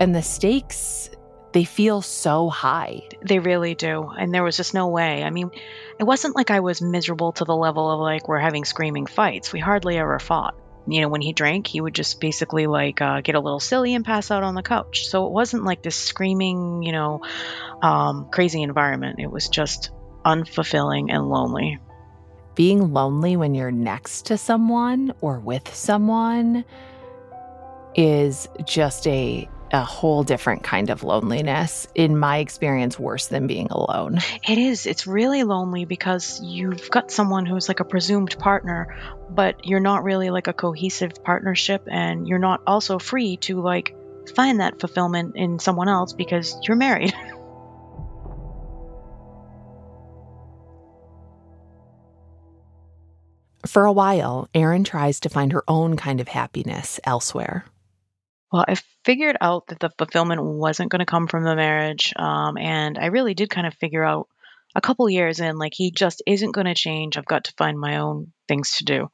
And 0.00 0.14
the 0.14 0.22
stakes, 0.22 1.10
they 1.52 1.64
feel 1.64 2.02
so 2.02 2.48
high. 2.48 3.08
They 3.22 3.38
really 3.38 3.74
do. 3.74 4.08
And 4.08 4.32
there 4.32 4.42
was 4.42 4.56
just 4.56 4.74
no 4.74 4.88
way. 4.88 5.22
I 5.22 5.30
mean, 5.30 5.50
it 5.98 6.04
wasn't 6.04 6.36
like 6.36 6.50
I 6.50 6.60
was 6.60 6.80
miserable 6.80 7.32
to 7.32 7.44
the 7.44 7.56
level 7.56 7.90
of 7.90 8.00
like 8.00 8.28
we're 8.28 8.38
having 8.38 8.64
screaming 8.64 9.06
fights. 9.06 9.52
We 9.52 9.60
hardly 9.60 9.98
ever 9.98 10.18
fought 10.18 10.54
you 10.86 11.00
know, 11.00 11.08
when 11.08 11.20
he 11.20 11.32
drank, 11.32 11.66
he 11.66 11.80
would 11.80 11.94
just 11.94 12.20
basically 12.20 12.66
like 12.66 13.00
uh, 13.00 13.20
get 13.20 13.34
a 13.34 13.40
little 13.40 13.60
silly 13.60 13.94
and 13.94 14.04
pass 14.04 14.30
out 14.30 14.42
on 14.42 14.54
the 14.54 14.62
couch. 14.62 15.06
So 15.06 15.26
it 15.26 15.32
wasn't 15.32 15.64
like 15.64 15.82
this 15.82 15.96
screaming, 15.96 16.82
you 16.82 16.92
know, 16.92 17.22
um, 17.82 18.28
crazy 18.30 18.62
environment. 18.62 19.20
It 19.20 19.30
was 19.30 19.48
just 19.48 19.90
unfulfilling 20.24 21.12
and 21.12 21.28
lonely. 21.28 21.78
Being 22.54 22.92
lonely 22.92 23.36
when 23.36 23.54
you're 23.54 23.70
next 23.70 24.26
to 24.26 24.36
someone 24.36 25.14
or 25.20 25.38
with 25.38 25.72
someone 25.74 26.64
is 27.94 28.48
just 28.64 29.06
a 29.06 29.48
a 29.72 29.82
whole 29.82 30.22
different 30.22 30.62
kind 30.62 30.90
of 30.90 31.02
loneliness. 31.02 31.88
In 31.94 32.18
my 32.18 32.38
experience, 32.38 32.98
worse 32.98 33.26
than 33.28 33.46
being 33.46 33.68
alone. 33.70 34.18
It 34.46 34.58
is. 34.58 34.86
It's 34.86 35.06
really 35.06 35.44
lonely 35.44 35.86
because 35.86 36.40
you've 36.42 36.90
got 36.90 37.10
someone 37.10 37.46
who's 37.46 37.68
like 37.68 37.80
a 37.80 37.84
presumed 37.84 38.38
partner, 38.38 38.94
but 39.30 39.66
you're 39.66 39.80
not 39.80 40.04
really 40.04 40.30
like 40.30 40.46
a 40.46 40.52
cohesive 40.52 41.24
partnership, 41.24 41.88
and 41.90 42.28
you're 42.28 42.38
not 42.38 42.60
also 42.66 42.98
free 42.98 43.38
to 43.38 43.60
like 43.62 43.96
find 44.36 44.60
that 44.60 44.78
fulfillment 44.78 45.36
in 45.36 45.58
someone 45.58 45.88
else 45.88 46.12
because 46.12 46.58
you're 46.68 46.76
married. 46.76 47.14
For 53.66 53.84
a 53.86 53.92
while, 53.92 54.48
Erin 54.54 54.84
tries 54.84 55.20
to 55.20 55.28
find 55.30 55.52
her 55.52 55.62
own 55.66 55.96
kind 55.96 56.20
of 56.20 56.28
happiness 56.28 57.00
elsewhere. 57.04 57.64
Well, 58.52 58.64
I 58.68 58.76
figured 59.04 59.38
out 59.40 59.68
that 59.68 59.80
the 59.80 59.90
fulfillment 59.96 60.42
wasn't 60.42 60.90
going 60.90 61.00
to 61.00 61.06
come 61.06 61.26
from 61.26 61.42
the 61.42 61.56
marriage. 61.56 62.12
Um, 62.16 62.58
and 62.58 62.98
I 62.98 63.06
really 63.06 63.32
did 63.34 63.48
kind 63.48 63.66
of 63.66 63.74
figure 63.74 64.04
out 64.04 64.28
a 64.74 64.80
couple 64.80 65.08
years 65.08 65.40
in, 65.40 65.56
like, 65.56 65.72
he 65.74 65.90
just 65.90 66.22
isn't 66.26 66.52
going 66.52 66.66
to 66.66 66.74
change. 66.74 67.16
I've 67.16 67.24
got 67.24 67.44
to 67.44 67.54
find 67.56 67.78
my 67.78 67.96
own 67.96 68.32
things 68.48 68.76
to 68.76 68.84
do. 68.84 69.08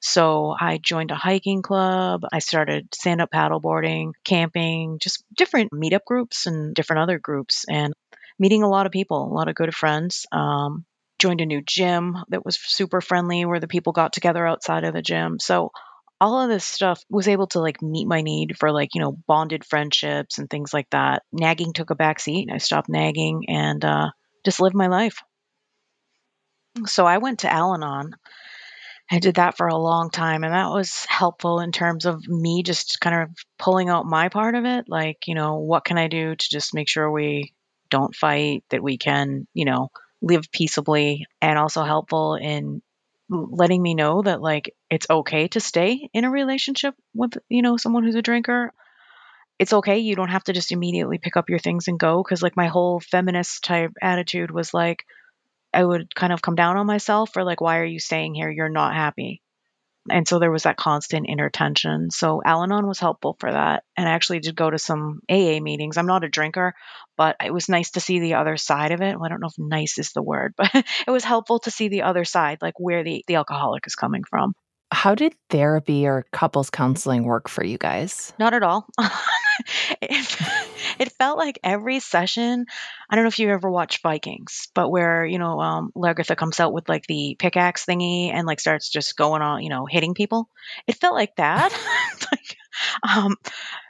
So 0.00 0.54
I 0.58 0.78
joined 0.78 1.12
a 1.12 1.16
hiking 1.16 1.62
club. 1.62 2.22
I 2.32 2.40
started 2.40 2.92
stand 2.92 3.20
up 3.20 3.30
paddleboarding, 3.30 4.12
camping, 4.24 4.98
just 5.00 5.24
different 5.36 5.70
meetup 5.72 6.04
groups 6.04 6.46
and 6.46 6.74
different 6.74 7.02
other 7.02 7.20
groups, 7.20 7.64
and 7.68 7.94
meeting 8.38 8.64
a 8.64 8.68
lot 8.68 8.86
of 8.86 8.92
people, 8.92 9.24
a 9.24 9.34
lot 9.34 9.48
of 9.48 9.54
good 9.54 9.72
friends. 9.74 10.26
Um, 10.32 10.84
joined 11.20 11.40
a 11.40 11.46
new 11.46 11.62
gym 11.62 12.16
that 12.30 12.44
was 12.44 12.58
super 12.60 13.00
friendly 13.00 13.44
where 13.44 13.60
the 13.60 13.68
people 13.68 13.92
got 13.92 14.12
together 14.12 14.44
outside 14.44 14.82
of 14.82 14.92
the 14.92 15.02
gym. 15.02 15.38
So 15.38 15.70
all 16.22 16.40
of 16.40 16.48
this 16.48 16.64
stuff 16.64 17.02
was 17.10 17.26
able 17.26 17.48
to 17.48 17.58
like 17.58 17.82
meet 17.82 18.06
my 18.06 18.20
need 18.20 18.56
for 18.56 18.70
like 18.70 18.94
you 18.94 19.00
know 19.00 19.18
bonded 19.26 19.64
friendships 19.64 20.38
and 20.38 20.48
things 20.48 20.72
like 20.72 20.88
that. 20.90 21.24
Nagging 21.32 21.72
took 21.72 21.90
a 21.90 21.96
back 21.96 22.20
seat 22.20 22.48
i 22.52 22.58
stopped 22.58 22.88
nagging 22.88 23.46
and 23.48 23.84
uh, 23.84 24.10
just 24.44 24.60
lived 24.60 24.76
my 24.76 24.86
life. 24.86 25.18
So 26.86 27.04
i 27.06 27.18
went 27.18 27.40
to 27.40 27.52
al-anon. 27.52 28.12
I 29.10 29.18
did 29.18 29.34
that 29.34 29.56
for 29.56 29.66
a 29.66 29.76
long 29.76 30.10
time 30.10 30.44
and 30.44 30.54
that 30.54 30.70
was 30.70 31.04
helpful 31.06 31.58
in 31.58 31.72
terms 31.72 32.06
of 32.06 32.26
me 32.28 32.62
just 32.62 33.00
kind 33.00 33.22
of 33.24 33.30
pulling 33.58 33.88
out 33.88 34.06
my 34.06 34.28
part 34.28 34.54
of 34.54 34.64
it 34.64 34.84
like 34.88 35.26
you 35.26 35.34
know 35.34 35.56
what 35.58 35.84
can 35.84 35.98
i 35.98 36.06
do 36.08 36.34
to 36.34 36.48
just 36.50 36.72
make 36.72 36.88
sure 36.88 37.10
we 37.10 37.52
don't 37.90 38.14
fight 38.14 38.64
that 38.70 38.82
we 38.82 38.96
can 38.96 39.46
you 39.52 39.66
know 39.66 39.90
live 40.22 40.50
peaceably 40.52 41.26
and 41.42 41.58
also 41.58 41.82
helpful 41.82 42.36
in 42.36 42.80
letting 43.32 43.82
me 43.82 43.94
know 43.94 44.22
that 44.22 44.40
like 44.40 44.74
it's 44.90 45.06
okay 45.08 45.48
to 45.48 45.60
stay 45.60 46.08
in 46.12 46.24
a 46.24 46.30
relationship 46.30 46.94
with 47.14 47.36
you 47.48 47.62
know 47.62 47.76
someone 47.76 48.04
who's 48.04 48.14
a 48.14 48.22
drinker. 48.22 48.72
It's 49.58 49.72
okay 49.72 49.98
you 49.98 50.16
don't 50.16 50.30
have 50.30 50.44
to 50.44 50.52
just 50.52 50.72
immediately 50.72 51.18
pick 51.18 51.36
up 51.36 51.48
your 51.48 51.58
things 51.58 51.88
and 51.88 51.98
go 51.98 52.22
because 52.22 52.42
like 52.42 52.56
my 52.56 52.66
whole 52.66 53.00
feminist 53.00 53.64
type 53.64 53.92
attitude 54.02 54.50
was 54.50 54.74
like 54.74 55.04
i 55.72 55.84
would 55.84 56.14
kind 56.14 56.32
of 56.32 56.42
come 56.42 56.56
down 56.56 56.76
on 56.76 56.86
myself 56.86 57.32
for 57.32 57.44
like 57.44 57.60
why 57.60 57.78
are 57.78 57.84
you 57.84 58.00
staying 58.00 58.34
here? 58.34 58.50
You're 58.50 58.68
not 58.68 58.94
happy 58.94 59.40
and 60.10 60.26
so 60.26 60.38
there 60.38 60.50
was 60.50 60.64
that 60.64 60.76
constant 60.76 61.26
inner 61.28 61.50
tension. 61.50 62.10
So 62.10 62.42
Al 62.44 62.62
Anon 62.62 62.86
was 62.86 62.98
helpful 62.98 63.36
for 63.38 63.52
that. 63.52 63.84
And 63.96 64.08
I 64.08 64.12
actually 64.12 64.40
did 64.40 64.56
go 64.56 64.68
to 64.68 64.78
some 64.78 65.20
AA 65.30 65.60
meetings. 65.60 65.96
I'm 65.96 66.06
not 66.06 66.24
a 66.24 66.28
drinker, 66.28 66.74
but 67.16 67.36
it 67.44 67.52
was 67.52 67.68
nice 67.68 67.92
to 67.92 68.00
see 68.00 68.18
the 68.18 68.34
other 68.34 68.56
side 68.56 68.92
of 68.92 69.00
it. 69.00 69.14
Well, 69.14 69.26
I 69.26 69.28
don't 69.28 69.40
know 69.40 69.48
if 69.48 69.58
nice 69.58 69.98
is 69.98 70.12
the 70.12 70.22
word, 70.22 70.54
but 70.56 70.70
it 70.74 71.10
was 71.10 71.24
helpful 71.24 71.60
to 71.60 71.70
see 71.70 71.88
the 71.88 72.02
other 72.02 72.24
side, 72.24 72.58
like 72.60 72.74
where 72.78 73.04
the, 73.04 73.24
the 73.26 73.36
alcoholic 73.36 73.86
is 73.86 73.94
coming 73.94 74.22
from. 74.28 74.54
How 74.92 75.14
did 75.14 75.34
therapy 75.48 76.06
or 76.06 76.26
couples 76.32 76.68
counseling 76.68 77.24
work 77.24 77.48
for 77.48 77.64
you 77.64 77.78
guys? 77.78 78.32
Not 78.38 78.54
at 78.54 78.62
all. 78.62 78.86
it, 80.02 80.36
it, 80.98 81.12
felt 81.12 81.38
like 81.38 81.58
every 81.62 82.00
session. 82.00 82.66
I 83.08 83.14
don't 83.14 83.24
know 83.24 83.28
if 83.28 83.38
you 83.38 83.50
ever 83.50 83.70
watched 83.70 84.02
Vikings, 84.02 84.68
but 84.74 84.90
where 84.90 85.24
you 85.24 85.38
know 85.38 85.60
um, 85.60 85.92
Lagertha 85.96 86.36
comes 86.36 86.60
out 86.60 86.72
with 86.72 86.88
like 86.88 87.06
the 87.06 87.36
pickaxe 87.38 87.84
thingy 87.84 88.32
and 88.32 88.46
like 88.46 88.60
starts 88.60 88.88
just 88.88 89.16
going 89.16 89.42
on, 89.42 89.62
you 89.62 89.70
know, 89.70 89.86
hitting 89.86 90.14
people. 90.14 90.48
It 90.86 90.96
felt 90.96 91.14
like 91.14 91.36
that. 91.36 91.72
like, 92.32 92.56
um, 93.02 93.36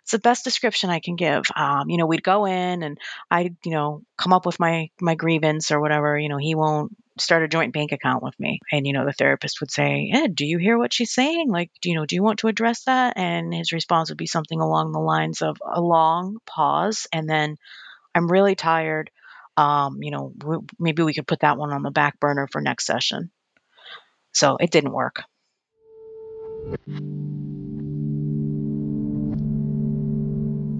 it's 0.02 0.12
the 0.12 0.18
best 0.18 0.44
description 0.44 0.90
I 0.90 1.00
can 1.00 1.16
give. 1.16 1.44
Um, 1.54 1.88
you 1.88 1.96
know, 1.96 2.06
we'd 2.06 2.24
go 2.24 2.46
in 2.46 2.82
and 2.82 2.98
I'd, 3.30 3.56
you 3.64 3.72
know, 3.72 4.02
come 4.16 4.32
up 4.32 4.46
with 4.46 4.58
my 4.58 4.90
my 5.00 5.14
grievance 5.14 5.70
or 5.70 5.80
whatever. 5.80 6.18
You 6.18 6.28
know, 6.28 6.38
he 6.38 6.54
won't 6.54 6.96
start 7.19 7.42
a 7.42 7.49
joint 7.49 7.73
bank 7.73 7.92
account 7.92 8.23
with 8.23 8.38
me. 8.40 8.61
And, 8.71 8.87
you 8.87 8.92
know, 8.92 9.04
the 9.04 9.12
therapist 9.12 9.61
would 9.61 9.71
say, 9.71 10.11
Ed, 10.12 10.35
do 10.35 10.47
you 10.47 10.59
hear 10.59 10.78
what 10.78 10.92
she's 10.92 11.12
saying? 11.12 11.50
Like, 11.50 11.71
do 11.81 11.90
you 11.90 11.97
know, 11.97 12.07
do 12.07 12.14
you 12.14 12.23
want 12.23 12.40
to 12.40 12.49
address 12.49 12.85
that? 12.85 13.16
And 13.16 13.52
his 13.52 13.73
response 13.73 14.11
would 14.11 14.19
be 14.19 14.26
something 14.26 14.61
along 14.61 14.92
the 14.92 15.00
lines 15.00 15.42
of 15.42 15.57
a 15.64 15.81
long 15.81 16.38
pause 16.47 17.07
and 17.12 17.28
then, 17.28 17.57
I'm 18.14 18.31
really 18.31 18.54
tired. 18.54 19.11
Um, 19.57 20.02
you 20.02 20.11
know, 20.11 20.35
w- 20.37 20.66
maybe 20.78 21.02
we 21.02 21.14
could 21.14 21.26
put 21.26 21.40
that 21.40 21.57
one 21.57 21.73
on 21.73 21.83
the 21.83 21.90
back 21.90 22.21
burner 22.21 22.47
for 22.47 22.61
next 22.61 22.85
session. 22.85 23.31
So 24.33 24.59
it 24.59 24.71
didn't 24.71 24.92
work. 24.92 25.23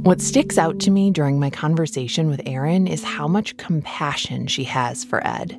What 0.05 0.21
sticks 0.21 0.59
out 0.59 0.81
to 0.81 0.91
me 0.91 1.11
during 1.11 1.41
my 1.41 1.49
conversation 1.49 2.29
with 2.29 2.43
Erin 2.47 2.87
is 2.87 3.03
how 3.03 3.29
much 3.29 3.57
compassion 3.57 4.47
she 4.47 4.65
has 4.65 5.05
for 5.05 5.27
Ed. 5.27 5.59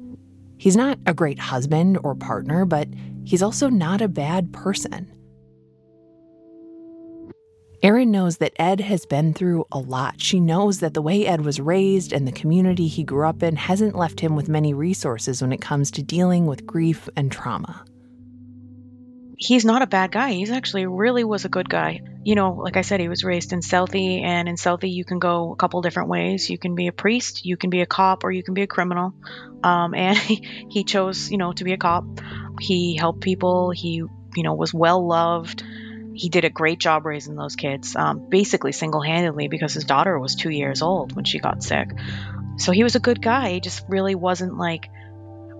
He's 0.63 0.77
not 0.77 0.98
a 1.05 1.13
great 1.13 1.39
husband 1.39 2.00
or 2.05 2.15
partner, 2.15 2.63
but 2.63 2.88
he's 3.25 3.43
also 3.43 3.67
not 3.67 4.00
a 4.00 4.08
bad 4.08 4.53
person. 4.53 5.12
Erin 7.82 8.12
knows 8.12 8.38
that 8.38 8.53
Ed 8.55 8.79
has 8.79 9.05
been 9.05 9.34
through 9.34 9.65
a 9.74 9.79
lot. 9.79 10.22
She 10.22 10.39
knows 10.39 10.79
that 10.79 10.93
the 10.93 11.01
way 11.01 11.27
Ed 11.27 11.41
was 11.41 11.60
raised 11.60 12.13
and 12.13 12.25
the 12.25 12.32
community 12.32 12.88
he 12.88 13.03
grew 13.03 13.27
up 13.27 13.43
in 13.43 13.58
hasn't 13.58 13.98
left 13.98 14.22
him 14.22 14.38
with 14.38 14.48
many 14.48 14.74
resources 14.74 15.41
when 15.41 15.51
it 15.51 15.60
comes 15.60 15.91
to 15.91 16.01
dealing 16.01 16.46
with 16.46 16.65
grief 16.65 17.10
and 17.17 17.29
trauma 17.29 17.84
he's 19.37 19.65
not 19.65 19.81
a 19.81 19.87
bad 19.87 20.11
guy. 20.11 20.31
He's 20.31 20.51
actually 20.51 20.85
really 20.85 21.23
was 21.23 21.45
a 21.45 21.49
good 21.49 21.69
guy. 21.69 22.01
You 22.23 22.35
know, 22.35 22.51
like 22.51 22.77
I 22.77 22.81
said, 22.81 22.99
he 22.99 23.09
was 23.09 23.23
raised 23.23 23.53
in 23.53 23.59
Southie, 23.59 24.23
and 24.23 24.47
in 24.47 24.55
Southie, 24.55 24.93
you 24.93 25.03
can 25.05 25.19
go 25.19 25.51
a 25.51 25.55
couple 25.55 25.81
different 25.81 26.09
ways. 26.09 26.49
You 26.49 26.57
can 26.57 26.75
be 26.75 26.87
a 26.87 26.91
priest, 26.91 27.45
you 27.45 27.57
can 27.57 27.69
be 27.69 27.81
a 27.81 27.85
cop, 27.85 28.23
or 28.23 28.31
you 28.31 28.43
can 28.43 28.53
be 28.53 28.61
a 28.61 28.67
criminal. 28.67 29.13
Um, 29.63 29.93
and 29.95 30.17
he, 30.17 30.67
he 30.69 30.83
chose, 30.83 31.31
you 31.31 31.37
know, 31.37 31.53
to 31.53 31.63
be 31.63 31.73
a 31.73 31.77
cop. 31.77 32.05
He 32.59 32.95
helped 32.95 33.21
people. 33.21 33.71
He, 33.71 33.95
you 34.35 34.43
know, 34.43 34.53
was 34.53 34.73
well 34.73 35.05
loved. 35.05 35.63
He 36.15 36.29
did 36.29 36.45
a 36.45 36.49
great 36.49 36.79
job 36.79 37.05
raising 37.05 37.35
those 37.35 37.55
kids, 37.55 37.95
um, 37.95 38.29
basically 38.29 38.71
single 38.71 39.01
handedly 39.01 39.47
because 39.47 39.73
his 39.73 39.83
daughter 39.83 40.17
was 40.19 40.35
two 40.35 40.51
years 40.51 40.83
old 40.83 41.15
when 41.15 41.25
she 41.25 41.39
got 41.39 41.63
sick. 41.63 41.89
So 42.57 42.71
he 42.71 42.83
was 42.83 42.95
a 42.95 42.99
good 42.99 43.19
guy. 43.19 43.53
He 43.53 43.59
just 43.59 43.83
really 43.89 44.13
wasn't 44.13 44.55
like 44.55 44.89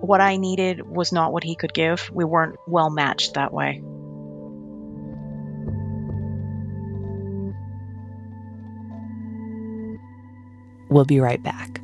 what 0.00 0.20
I 0.20 0.36
needed 0.36 0.88
was 0.88 1.12
not 1.12 1.32
what 1.32 1.44
he 1.44 1.54
could 1.54 1.74
give. 1.74 2.10
We 2.12 2.24
weren't 2.24 2.56
well 2.66 2.90
matched 2.90 3.34
that 3.34 3.52
way. 3.52 3.82
We'll 10.88 11.04
be 11.04 11.20
right 11.20 11.42
back. 11.42 11.80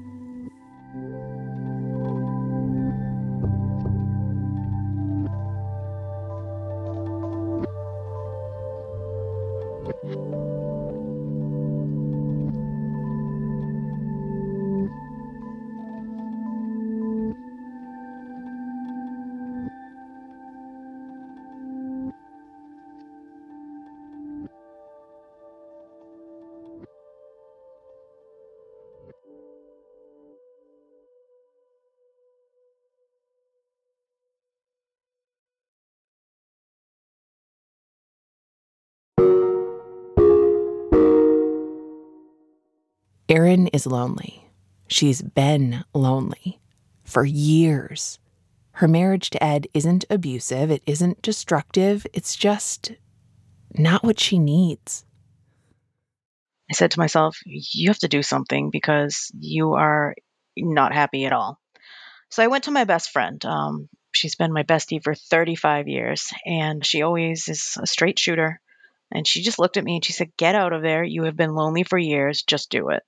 Is 43.72 43.86
lonely. 43.86 44.46
She's 44.88 45.22
been 45.22 45.84
lonely 45.94 46.60
for 47.04 47.24
years. 47.24 48.18
Her 48.72 48.88
marriage 48.88 49.30
to 49.30 49.42
Ed 49.42 49.66
isn't 49.74 50.04
abusive, 50.10 50.70
it 50.70 50.82
isn't 50.86 51.22
destructive, 51.22 52.06
it's 52.12 52.34
just 52.34 52.92
not 53.76 54.02
what 54.02 54.18
she 54.18 54.38
needs. 54.38 55.04
I 56.70 56.74
said 56.74 56.92
to 56.92 56.98
myself, 56.98 57.38
You 57.44 57.90
have 57.90 57.98
to 58.00 58.08
do 58.08 58.22
something 58.22 58.70
because 58.70 59.30
you 59.38 59.74
are 59.74 60.14
not 60.56 60.94
happy 60.94 61.24
at 61.24 61.32
all. 61.32 61.60
So 62.30 62.42
I 62.42 62.48
went 62.48 62.64
to 62.64 62.70
my 62.70 62.84
best 62.84 63.10
friend. 63.10 63.44
Um, 63.44 63.88
she's 64.12 64.36
been 64.36 64.52
my 64.52 64.62
bestie 64.62 65.02
for 65.02 65.14
35 65.14 65.88
years, 65.88 66.32
and 66.46 66.84
she 66.84 67.02
always 67.02 67.48
is 67.48 67.76
a 67.80 67.86
straight 67.86 68.18
shooter. 68.18 68.60
And 69.12 69.26
she 69.26 69.42
just 69.42 69.58
looked 69.58 69.76
at 69.76 69.84
me 69.84 69.96
and 69.96 70.04
she 70.04 70.12
said, 70.12 70.36
Get 70.36 70.54
out 70.54 70.72
of 70.72 70.82
there. 70.82 71.02
You 71.02 71.24
have 71.24 71.36
been 71.36 71.54
lonely 71.54 71.82
for 71.82 71.98
years. 71.98 72.42
Just 72.42 72.70
do 72.70 72.90
it 72.90 73.02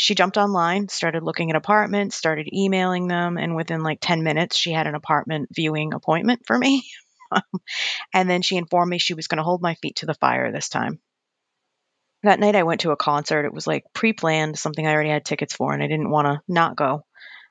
she 0.00 0.14
jumped 0.14 0.38
online, 0.38 0.88
started 0.88 1.22
looking 1.22 1.50
at 1.50 1.56
apartments, 1.56 2.16
started 2.16 2.48
emailing 2.54 3.06
them, 3.06 3.36
and 3.36 3.54
within 3.54 3.82
like 3.82 3.98
10 4.00 4.22
minutes, 4.22 4.56
she 4.56 4.72
had 4.72 4.86
an 4.86 4.94
apartment 4.94 5.50
viewing 5.52 5.92
appointment 5.92 6.46
for 6.46 6.56
me. 6.56 6.88
and 8.14 8.30
then 8.30 8.40
she 8.40 8.56
informed 8.56 8.88
me 8.88 8.96
she 8.96 9.12
was 9.12 9.26
going 9.26 9.36
to 9.36 9.44
hold 9.44 9.60
my 9.60 9.74
feet 9.74 9.96
to 9.96 10.06
the 10.06 10.14
fire 10.14 10.50
this 10.50 10.70
time. 10.70 11.00
That 12.22 12.40
night, 12.40 12.56
I 12.56 12.62
went 12.62 12.80
to 12.80 12.92
a 12.92 12.96
concert. 12.96 13.44
It 13.44 13.52
was 13.52 13.66
like 13.66 13.84
pre 13.92 14.14
planned, 14.14 14.58
something 14.58 14.86
I 14.86 14.94
already 14.94 15.10
had 15.10 15.26
tickets 15.26 15.54
for, 15.54 15.74
and 15.74 15.82
I 15.82 15.86
didn't 15.86 16.10
want 16.10 16.28
to 16.28 16.40
not 16.48 16.76
go. 16.76 17.04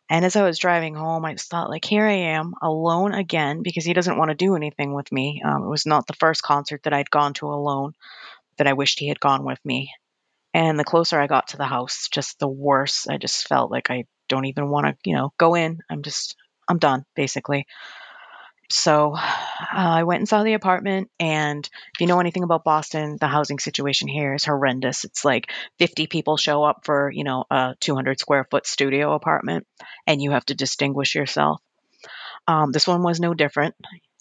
And 0.09 0.25
as 0.25 0.35
I 0.35 0.41
was 0.41 0.57
driving 0.57 0.95
home, 0.95 1.25
I 1.25 1.33
just 1.33 1.51
thought, 1.51 1.69
like, 1.69 1.85
here 1.85 2.07
I 2.07 2.33
am 2.33 2.55
alone 2.63 3.13
again 3.13 3.62
because 3.62 3.85
he 3.85 3.93
doesn't 3.93 4.17
want 4.17 4.29
to 4.29 4.35
do 4.35 4.55
anything 4.55 4.95
with 4.95 5.12
me. 5.12 5.43
Um, 5.45 5.65
it 5.65 5.69
was 5.69 5.85
not 5.85 6.07
the 6.07 6.17
first 6.19 6.41
concert 6.41 6.81
that 6.83 6.93
I'd 6.93 7.12
gone 7.12 7.35
to 7.35 7.45
alone 7.45 7.93
that 8.57 8.65
I 8.65 8.73
wished 8.73 8.97
he 8.97 9.07
had 9.07 9.19
gone 9.19 9.45
with 9.45 9.63
me. 9.63 9.91
And 10.53 10.79
the 10.79 10.83
closer 10.83 11.19
I 11.19 11.27
got 11.27 11.49
to 11.49 11.57
the 11.57 11.65
house, 11.65 12.07
just 12.12 12.39
the 12.39 12.47
worse. 12.47 13.07
I 13.07 13.17
just 13.17 13.47
felt 13.47 13.71
like 13.71 13.91
I 13.91 14.05
don't 14.27 14.45
even 14.45 14.69
want 14.69 14.88
to, 14.88 14.95
you 15.03 15.15
know, 15.15 15.31
go 15.38 15.55
in. 15.55 15.79
I'm 15.89 16.01
just, 16.01 16.35
I'm 16.67 16.79
done, 16.79 17.05
basically. 17.15 17.65
So 18.71 19.15
uh, 19.15 19.19
I 19.73 20.03
went 20.03 20.19
and 20.19 20.29
saw 20.29 20.43
the 20.43 20.53
apartment. 20.53 21.09
And 21.19 21.67
if 21.95 22.01
you 22.01 22.07
know 22.07 22.19
anything 22.19 22.43
about 22.43 22.63
Boston, 22.63 23.17
the 23.19 23.27
housing 23.27 23.59
situation 23.59 24.07
here 24.07 24.35
is 24.35 24.45
horrendous. 24.45 25.05
It's 25.05 25.25
like 25.25 25.51
50 25.79 26.07
people 26.07 26.38
show 26.38 26.63
up 26.63 26.85
for, 26.85 27.12
you 27.12 27.23
know, 27.23 27.45
a 27.49 27.75
200 27.79 28.19
square 28.19 28.45
foot 28.49 28.67
studio 28.67 29.13
apartment, 29.13 29.65
and 30.05 30.21
you 30.21 30.31
have 30.31 30.45
to 30.45 30.55
distinguish 30.55 31.15
yourself. 31.15 31.62
Um, 32.47 32.71
this 32.71 32.88
one 32.88 33.01
was 33.01 33.19
no 33.19 33.33
different. 33.33 33.75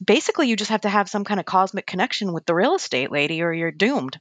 Basically, 0.04 0.48
you 0.48 0.56
just 0.56 0.70
have 0.70 0.82
to 0.82 0.88
have 0.88 1.10
some 1.10 1.24
kind 1.24 1.40
of 1.40 1.46
cosmic 1.46 1.86
connection 1.86 2.32
with 2.32 2.46
the 2.46 2.54
real 2.54 2.74
estate 2.74 3.10
lady, 3.10 3.42
or 3.42 3.52
you're 3.52 3.70
doomed. 3.70 4.18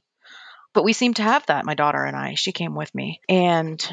But 0.78 0.84
we 0.84 0.92
seem 0.92 1.14
to 1.14 1.24
have 1.24 1.44
that, 1.46 1.64
my 1.64 1.74
daughter 1.74 2.04
and 2.04 2.16
I. 2.16 2.34
She 2.34 2.52
came 2.52 2.76
with 2.76 2.94
me. 2.94 3.20
And 3.28 3.84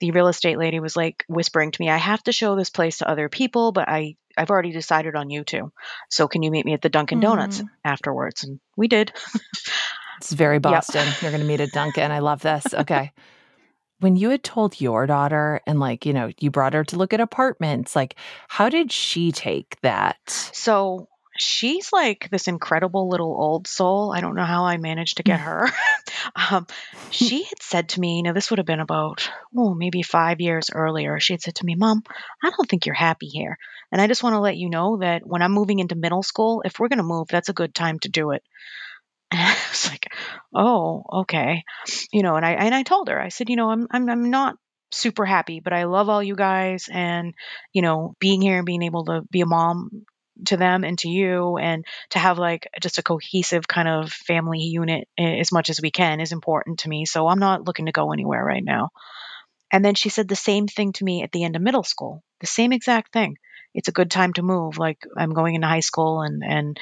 the 0.00 0.10
real 0.10 0.26
estate 0.26 0.58
lady 0.58 0.80
was 0.80 0.96
like 0.96 1.24
whispering 1.28 1.70
to 1.70 1.80
me, 1.80 1.88
I 1.88 1.96
have 1.96 2.20
to 2.24 2.32
show 2.32 2.56
this 2.56 2.70
place 2.70 2.98
to 2.98 3.08
other 3.08 3.28
people, 3.28 3.70
but 3.70 3.88
I, 3.88 4.16
I've 4.36 4.50
already 4.50 4.72
decided 4.72 5.14
on 5.14 5.30
you 5.30 5.44
two. 5.44 5.70
So 6.10 6.26
can 6.26 6.42
you 6.42 6.50
meet 6.50 6.66
me 6.66 6.72
at 6.74 6.82
the 6.82 6.88
Dunkin' 6.88 7.20
Donuts 7.20 7.62
mm. 7.62 7.68
afterwards? 7.84 8.42
And 8.42 8.58
we 8.76 8.88
did. 8.88 9.12
it's 10.16 10.32
very 10.32 10.58
Boston. 10.58 11.06
Yep. 11.06 11.22
You're 11.22 11.30
going 11.30 11.40
to 11.40 11.46
meet 11.46 11.60
at 11.60 11.70
Dunkin'. 11.70 12.10
I 12.10 12.18
love 12.18 12.42
this. 12.42 12.66
Okay. 12.74 13.12
when 14.00 14.16
you 14.16 14.30
had 14.30 14.42
told 14.42 14.80
your 14.80 15.06
daughter 15.06 15.60
and 15.68 15.78
like, 15.78 16.04
you 16.04 16.12
know, 16.12 16.32
you 16.40 16.50
brought 16.50 16.74
her 16.74 16.82
to 16.82 16.96
look 16.96 17.12
at 17.12 17.20
apartments, 17.20 17.94
like 17.94 18.16
how 18.48 18.68
did 18.68 18.90
she 18.90 19.30
take 19.30 19.80
that? 19.82 20.18
So 20.26 21.06
she's 21.38 21.92
like 21.92 22.28
this 22.30 22.48
incredible 22.48 23.08
little 23.08 23.34
old 23.38 23.66
soul. 23.66 24.12
I 24.14 24.20
don't 24.20 24.34
know 24.34 24.44
how 24.44 24.64
I 24.64 24.76
managed 24.76 25.16
to 25.16 25.22
get 25.22 25.40
her. 25.48 25.68
um, 26.50 26.66
she 27.10 27.44
had 27.44 27.62
said 27.62 27.88
to 27.90 28.00
me, 28.00 28.16
you 28.16 28.22
know, 28.22 28.32
this 28.32 28.50
would 28.50 28.58
have 28.58 28.66
been 28.66 28.80
about, 28.80 29.30
oh, 29.56 29.74
maybe 29.74 30.02
five 30.02 30.40
years 30.40 30.70
earlier. 30.72 31.18
She 31.20 31.32
had 31.32 31.42
said 31.42 31.56
to 31.56 31.66
me, 31.66 31.74
Mom, 31.74 32.02
I 32.42 32.50
don't 32.50 32.68
think 32.68 32.86
you're 32.86 32.94
happy 32.94 33.26
here. 33.26 33.56
And 33.90 34.00
I 34.00 34.06
just 34.06 34.22
want 34.22 34.34
to 34.34 34.40
let 34.40 34.56
you 34.56 34.68
know 34.68 34.98
that 34.98 35.26
when 35.26 35.42
I'm 35.42 35.52
moving 35.52 35.78
into 35.78 35.94
middle 35.94 36.22
school, 36.22 36.62
if 36.64 36.78
we're 36.78 36.88
going 36.88 36.98
to 36.98 37.02
move, 37.02 37.28
that's 37.28 37.48
a 37.48 37.54
good 37.54 37.74
time 37.74 37.98
to 38.00 38.08
do 38.08 38.32
it. 38.32 38.42
And 39.30 39.42
I 39.42 39.54
was 39.70 39.90
like, 39.90 40.06
oh, 40.54 41.04
okay. 41.20 41.62
You 42.14 42.22
know, 42.22 42.36
and 42.36 42.46
I 42.46 42.52
and 42.52 42.74
I 42.74 42.82
told 42.82 43.08
her, 43.08 43.20
I 43.20 43.28
said, 43.28 43.50
you 43.50 43.56
know, 43.56 43.68
I'm 43.70 43.86
I'm 43.90 44.08
I'm 44.08 44.30
not 44.30 44.56
super 44.90 45.26
happy, 45.26 45.60
but 45.60 45.74
I 45.74 45.84
love 45.84 46.08
all 46.08 46.22
you 46.22 46.34
guys 46.34 46.88
and, 46.90 47.34
you 47.74 47.82
know, 47.82 48.14
being 48.20 48.40
here 48.40 48.56
and 48.56 48.64
being 48.64 48.82
able 48.82 49.04
to 49.04 49.20
be 49.30 49.42
a 49.42 49.46
mom 49.46 50.06
to 50.46 50.56
them 50.56 50.84
and 50.84 50.98
to 51.00 51.08
you 51.08 51.56
and 51.56 51.84
to 52.10 52.18
have 52.18 52.38
like 52.38 52.68
just 52.80 52.98
a 52.98 53.02
cohesive 53.02 53.66
kind 53.66 53.88
of 53.88 54.10
family 54.12 54.60
unit 54.60 55.08
as 55.18 55.52
much 55.52 55.70
as 55.70 55.80
we 55.80 55.90
can 55.90 56.20
is 56.20 56.32
important 56.32 56.80
to 56.80 56.88
me. 56.88 57.04
So 57.04 57.28
I'm 57.28 57.38
not 57.38 57.66
looking 57.66 57.86
to 57.86 57.92
go 57.92 58.12
anywhere 58.12 58.44
right 58.44 58.64
now. 58.64 58.90
And 59.72 59.84
then 59.84 59.94
she 59.94 60.08
said 60.08 60.28
the 60.28 60.36
same 60.36 60.66
thing 60.66 60.92
to 60.94 61.04
me 61.04 61.22
at 61.22 61.32
the 61.32 61.44
end 61.44 61.56
of 61.56 61.62
middle 61.62 61.82
school. 61.82 62.22
The 62.40 62.46
same 62.46 62.72
exact 62.72 63.12
thing. 63.12 63.36
It's 63.74 63.88
a 63.88 63.92
good 63.92 64.10
time 64.10 64.32
to 64.34 64.42
move. 64.42 64.78
Like 64.78 64.98
I'm 65.16 65.34
going 65.34 65.54
into 65.54 65.66
high 65.66 65.80
school 65.80 66.22
and 66.22 66.42
and 66.42 66.80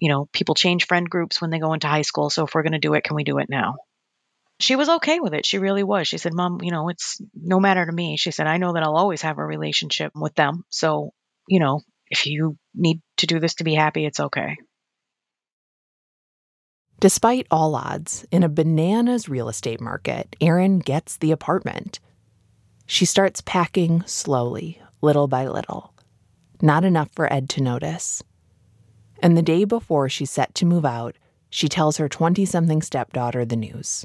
you 0.00 0.08
know, 0.08 0.28
people 0.32 0.54
change 0.54 0.86
friend 0.86 1.08
groups 1.08 1.40
when 1.40 1.50
they 1.50 1.58
go 1.58 1.74
into 1.74 1.86
high 1.86 2.02
school. 2.02 2.30
So 2.30 2.44
if 2.44 2.54
we're 2.54 2.62
going 2.62 2.72
to 2.72 2.78
do 2.78 2.94
it, 2.94 3.04
can 3.04 3.16
we 3.16 3.22
do 3.22 3.38
it 3.38 3.50
now? 3.50 3.76
She 4.58 4.74
was 4.74 4.88
okay 4.88 5.20
with 5.20 5.34
it. 5.34 5.46
She 5.46 5.58
really 5.58 5.82
was. 5.82 6.08
She 6.08 6.18
said, 6.18 6.34
Mom, 6.34 6.60
you 6.62 6.70
know, 6.70 6.88
it's 6.88 7.20
no 7.34 7.60
matter 7.60 7.84
to 7.84 7.92
me. 7.92 8.16
She 8.16 8.30
said, 8.30 8.46
I 8.46 8.56
know 8.56 8.72
that 8.72 8.82
I'll 8.82 8.96
always 8.96 9.22
have 9.22 9.38
a 9.38 9.44
relationship 9.44 10.12
with 10.14 10.34
them. 10.34 10.64
So, 10.70 11.12
you 11.48 11.60
know, 11.60 11.82
if 12.10 12.26
you 12.26 12.56
need 12.74 13.00
to 13.18 13.26
do 13.26 13.38
this 13.38 13.54
to 13.56 13.64
be 13.64 13.74
happy, 13.74 14.04
it's 14.04 14.20
okay. 14.20 14.56
Despite 16.98 17.46
all 17.50 17.74
odds, 17.74 18.26
in 18.30 18.42
a 18.42 18.48
bananas 18.48 19.28
real 19.28 19.48
estate 19.48 19.80
market, 19.80 20.36
Erin 20.40 20.80
gets 20.80 21.16
the 21.16 21.32
apartment. 21.32 21.98
She 22.84 23.06
starts 23.06 23.40
packing 23.40 24.02
slowly, 24.04 24.82
little 25.00 25.26
by 25.26 25.46
little. 25.46 25.94
Not 26.60 26.84
enough 26.84 27.08
for 27.14 27.32
Ed 27.32 27.48
to 27.50 27.62
notice. 27.62 28.22
And 29.22 29.34
the 29.34 29.42
day 29.42 29.64
before 29.64 30.10
she's 30.10 30.30
set 30.30 30.54
to 30.56 30.66
move 30.66 30.84
out, 30.84 31.16
she 31.48 31.68
tells 31.68 31.96
her 31.96 32.08
20 32.08 32.44
something 32.44 32.82
stepdaughter 32.82 33.46
the 33.46 33.56
news. 33.56 34.04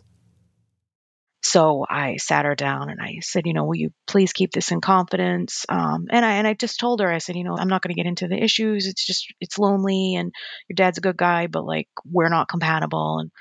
So 1.46 1.86
I 1.88 2.18
sat 2.18 2.46
her 2.46 2.56
down 2.56 2.90
and 2.90 3.00
I 3.00 3.20
said, 3.22 3.46
you 3.46 3.54
know, 3.54 3.66
will 3.66 3.76
you 3.76 3.92
please 4.08 4.34
keep 4.34 4.52
this 4.52 4.72
in 4.72 4.82
confidence? 4.82 5.64
Um, 5.70 6.08
and 6.10 6.26
I 6.26 6.38
and 6.38 6.48
I 6.48 6.56
just 6.56 6.80
told 6.80 7.02
her, 7.02 7.12
I 7.12 7.20
said, 7.20 7.36
you 7.36 7.44
know, 7.44 7.56
I'm 7.56 7.68
not 7.68 7.84
going 7.84 7.94
to 7.94 8.02
get 8.02 8.08
into 8.08 8.28
the 8.28 8.44
issues. 8.44 8.88
It's 8.88 9.06
just 9.06 9.32
it's 9.40 9.60
lonely, 9.60 10.16
and 10.16 10.34
your 10.68 10.74
dad's 10.74 10.98
a 10.98 11.02
good 11.02 11.18
guy, 11.18 11.46
but 11.46 11.64
like 11.64 11.88
we're 12.04 12.30
not 12.30 12.50
compatible. 12.50 13.20
And 13.20 13.32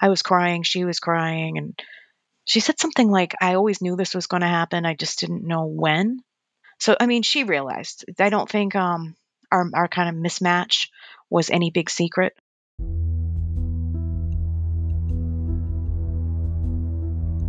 I 0.00 0.08
was 0.08 0.22
crying, 0.22 0.64
she 0.64 0.84
was 0.84 0.98
crying, 0.98 1.56
and 1.56 1.78
she 2.46 2.58
said 2.58 2.80
something 2.80 3.08
like, 3.08 3.36
I 3.40 3.54
always 3.54 3.80
knew 3.80 3.94
this 3.94 4.16
was 4.16 4.26
going 4.26 4.40
to 4.40 4.48
happen. 4.48 4.84
I 4.84 4.94
just 4.94 5.20
didn't 5.20 5.46
know 5.46 5.66
when. 5.66 6.18
So 6.80 6.96
I 6.98 7.06
mean, 7.06 7.22
she 7.22 7.44
realized. 7.44 8.04
I 8.18 8.28
don't 8.28 8.50
think 8.50 8.74
um, 8.74 9.14
our 9.52 9.70
our 9.72 9.86
kind 9.86 10.08
of 10.08 10.20
mismatch 10.20 10.88
was 11.30 11.48
any 11.48 11.70
big 11.70 11.90
secret. 11.90 12.34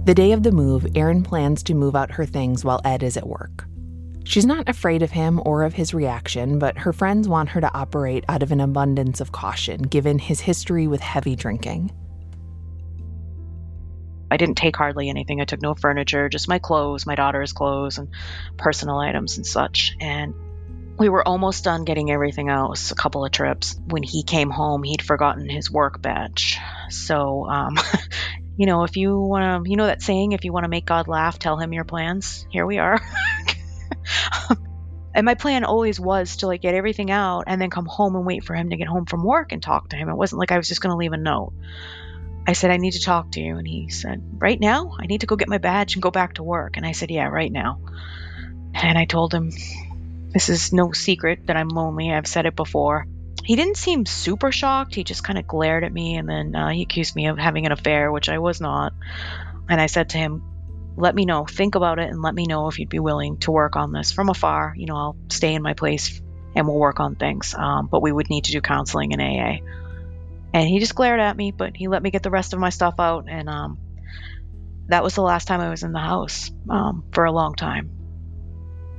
The 0.06 0.14
day 0.14 0.34
of 0.34 0.44
the 0.44 0.52
move, 0.52 0.86
Erin 0.96 1.24
plans 1.24 1.64
to 1.64 1.74
move 1.74 1.96
out 1.96 2.12
her 2.12 2.26
things 2.26 2.66
while 2.66 2.82
Ed 2.84 3.04
is 3.04 3.16
at 3.16 3.26
work. 3.26 3.66
She's 4.26 4.46
not 4.46 4.68
afraid 4.68 5.02
of 5.02 5.12
him 5.12 5.42
or 5.46 5.64
of 5.64 5.74
his 5.74 5.94
reaction, 5.94 6.60
but 6.60 6.78
her 6.78 6.92
friends 6.92 7.30
want 7.30 7.48
her 7.50 7.62
to 7.62 7.74
operate 7.74 8.26
out 8.28 8.44
of 8.44 8.52
an 8.52 8.60
abundance 8.60 9.22
of 9.22 9.32
caution 9.32 9.82
given 9.82 10.20
his 10.20 10.42
history 10.42 10.88
with 10.88 11.00
heavy 11.00 11.38
drinking. 11.38 11.90
I 14.30 14.36
didn't 14.36 14.58
take 14.58 14.76
hardly 14.76 15.08
anything. 15.08 15.40
I 15.40 15.46
took 15.46 15.62
no 15.62 15.74
furniture, 15.74 16.28
just 16.28 16.50
my 16.50 16.60
clothes, 16.60 17.06
my 17.06 17.16
daughter's 17.16 17.54
clothes, 17.54 17.98
and 17.98 18.10
personal 18.58 18.98
items 18.98 19.38
and 19.38 19.48
such. 19.48 19.96
And 20.02 20.34
we 21.00 21.08
were 21.08 21.26
almost 21.26 21.64
done 21.64 21.86
getting 21.86 22.12
everything 22.12 22.50
else, 22.50 22.92
a 22.92 22.96
couple 22.96 23.24
of 23.24 23.32
trips. 23.32 23.80
When 23.88 24.04
he 24.04 24.24
came 24.24 24.50
home, 24.50 24.84
he'd 24.84 25.02
forgotten 25.02 25.50
his 25.50 25.72
work 25.72 26.02
badge. 26.02 26.60
So 26.90 27.46
um, 27.46 27.78
you 28.56 28.66
know, 28.66 28.84
if 28.84 28.98
you 28.98 29.20
want 29.20 29.66
to, 29.66 29.70
you 29.70 29.78
know 29.78 29.88
that 29.88 30.02
saying, 30.02 30.32
if 30.32 30.46
you 30.46 30.54
want 30.54 30.64
to 30.66 30.70
make 30.70 30.86
God 30.86 31.08
laugh, 31.08 31.40
tell 31.40 31.58
him 31.58 31.74
your 31.74 31.86
plans. 31.86 32.46
Here 32.52 32.66
we 32.66 32.78
are. 32.78 33.02
and 35.16 35.26
my 35.26 35.34
plan 35.34 35.64
always 35.64 36.00
was 36.00 36.38
to 36.38 36.48
like 36.48 36.62
get 36.62 36.76
everything 36.76 37.10
out 37.10 37.46
and 37.48 37.60
then 37.60 37.70
come 37.70 37.86
home 37.86 38.16
and 38.16 38.26
wait 38.26 38.44
for 38.44 38.54
him 38.54 38.70
to 38.70 38.78
get 38.78 38.88
home 38.88 39.06
from 39.06 39.24
work 39.24 39.52
and 39.52 39.64
talk 39.64 39.90
to 39.90 39.96
him. 39.96 40.08
It 40.08 40.16
wasn't 40.16 40.40
like 40.40 40.52
I 40.52 40.58
was 40.58 40.68
just 40.68 40.82
going 40.82 40.92
to 40.92 40.98
leave 40.98 41.14
a 41.14 41.18
note. 41.18 41.54
I 42.46 42.54
said, 42.54 42.72
I 42.72 42.78
need 42.78 42.92
to 42.92 43.02
talk 43.02 43.32
to 43.32 43.42
you. 43.42 43.58
And 43.58 43.68
he 43.68 43.90
said, 43.90 44.22
Right 44.38 44.60
now? 44.60 44.96
I 45.00 45.08
need 45.08 45.22
to 45.22 45.28
go 45.28 45.36
get 45.36 45.48
my 45.48 45.58
badge 45.58 45.96
and 45.96 46.04
go 46.04 46.12
back 46.12 46.36
to 46.36 46.44
work. 46.44 46.78
And 46.78 46.86
I 46.86 46.92
said, 46.92 47.10
Yeah, 47.10 47.28
right 47.28 47.52
now. 47.52 47.80
And 48.74 48.98
I 48.98 49.06
told 49.06 49.34
him, 49.34 49.52
This 50.32 50.50
is 50.50 50.74
no 50.74 50.92
secret 50.92 51.48
that 51.48 51.58
I'm 51.58 51.70
lonely. 51.70 52.12
I've 52.12 52.28
said 52.28 52.46
it 52.46 52.56
before 52.56 53.08
he 53.44 53.56
didn't 53.56 53.78
seem 53.78 54.06
super 54.06 54.52
shocked. 54.52 54.96
He 54.96 55.04
just 55.04 55.24
kind 55.24 55.38
of 55.38 55.46
glared 55.46 55.84
at 55.84 55.92
me 55.92 56.16
and 56.16 56.30
then 56.30 56.56
uh, 56.56 56.70
he 56.70 56.82
accused 56.82 57.16
me 57.16 57.28
of 57.28 57.38
having 57.38 57.66
an 57.66 57.72
affair, 57.72 58.12
which 58.12 58.30
I 58.30 58.40
was 58.40 58.62
not. 58.62 58.94
And 59.70 59.82
I 59.82 59.88
said 59.88 60.10
to 60.10 60.18
him, 60.18 60.44
Let 60.96 61.14
me 61.14 61.26
know, 61.26 61.46
think 61.46 61.76
about 61.76 62.00
it, 62.00 62.10
and 62.10 62.22
let 62.22 62.34
me 62.34 62.46
know 62.46 62.68
if 62.68 62.80
you'd 62.80 62.90
be 62.90 63.00
willing 63.00 63.38
to 63.40 63.52
work 63.52 63.76
on 63.76 63.92
this 63.92 64.12
from 64.12 64.30
afar. 64.30 64.74
You 64.78 64.86
know, 64.86 64.96
I'll 64.96 65.16
stay 65.30 65.54
in 65.54 65.62
my 65.62 65.74
place 65.74 66.22
and 66.56 66.68
we'll 66.68 66.80
work 66.80 67.00
on 67.00 67.16
things. 67.16 67.54
Um, 67.54 67.88
but 67.88 68.02
we 68.02 68.12
would 68.12 68.30
need 68.30 68.46
to 68.46 68.52
do 68.52 68.62
counseling 68.62 69.12
in 69.12 69.20
AA. 69.20 69.58
And 70.54 70.68
he 70.68 70.80
just 70.80 70.96
glared 70.96 71.20
at 71.20 71.36
me, 71.36 71.52
but 71.52 71.76
he 71.76 71.88
let 71.88 72.02
me 72.02 72.12
get 72.12 72.24
the 72.24 72.30
rest 72.30 72.54
of 72.54 72.60
my 72.60 72.70
stuff 72.70 72.96
out. 73.00 73.26
And 73.28 73.50
um, 73.50 73.78
that 74.88 75.04
was 75.04 75.16
the 75.16 75.22
last 75.22 75.48
time 75.48 75.60
I 75.60 75.70
was 75.70 75.84
in 75.84 75.92
the 75.92 76.00
house 76.00 76.52
um, 76.70 77.04
for 77.12 77.26
a 77.26 77.32
long 77.32 77.56
time. 77.56 77.90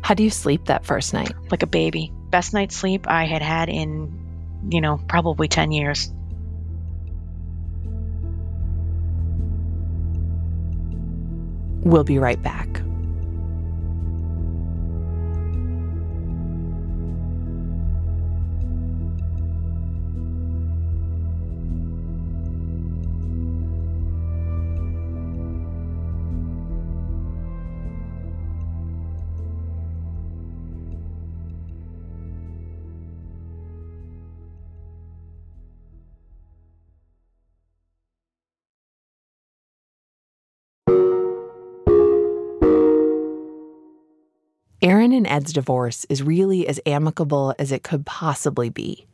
How 0.03 0.15
do 0.15 0.23
you 0.23 0.31
sleep 0.31 0.67
that 0.67 0.85
first 0.85 1.15
night? 1.15 1.33
Like 1.51 1.63
a 1.63 1.67
baby. 1.67 2.13
Best 2.29 2.53
night's 2.53 2.77
sleep 2.77 3.07
I 3.09 3.25
had 3.25 3.41
had 3.41 3.69
in 3.69 4.24
you 4.71 4.81
know, 4.81 5.01
probably 5.09 5.49
10 5.49 5.73
years. 5.73 6.13
We'll 11.85 12.05
be 12.05 12.19
right 12.19 12.43
back. 12.43 12.81
Erin 44.85 45.13
and 45.13 45.27
Ed's 45.27 45.55
divorce 45.55 46.05
is 46.11 46.23
really 46.23 46.69
as 46.69 46.79
amicable 46.85 47.55
as 47.59 47.73
it 47.73 47.83
could 47.83 48.05
possibly 48.05 48.69
be. 48.69 49.07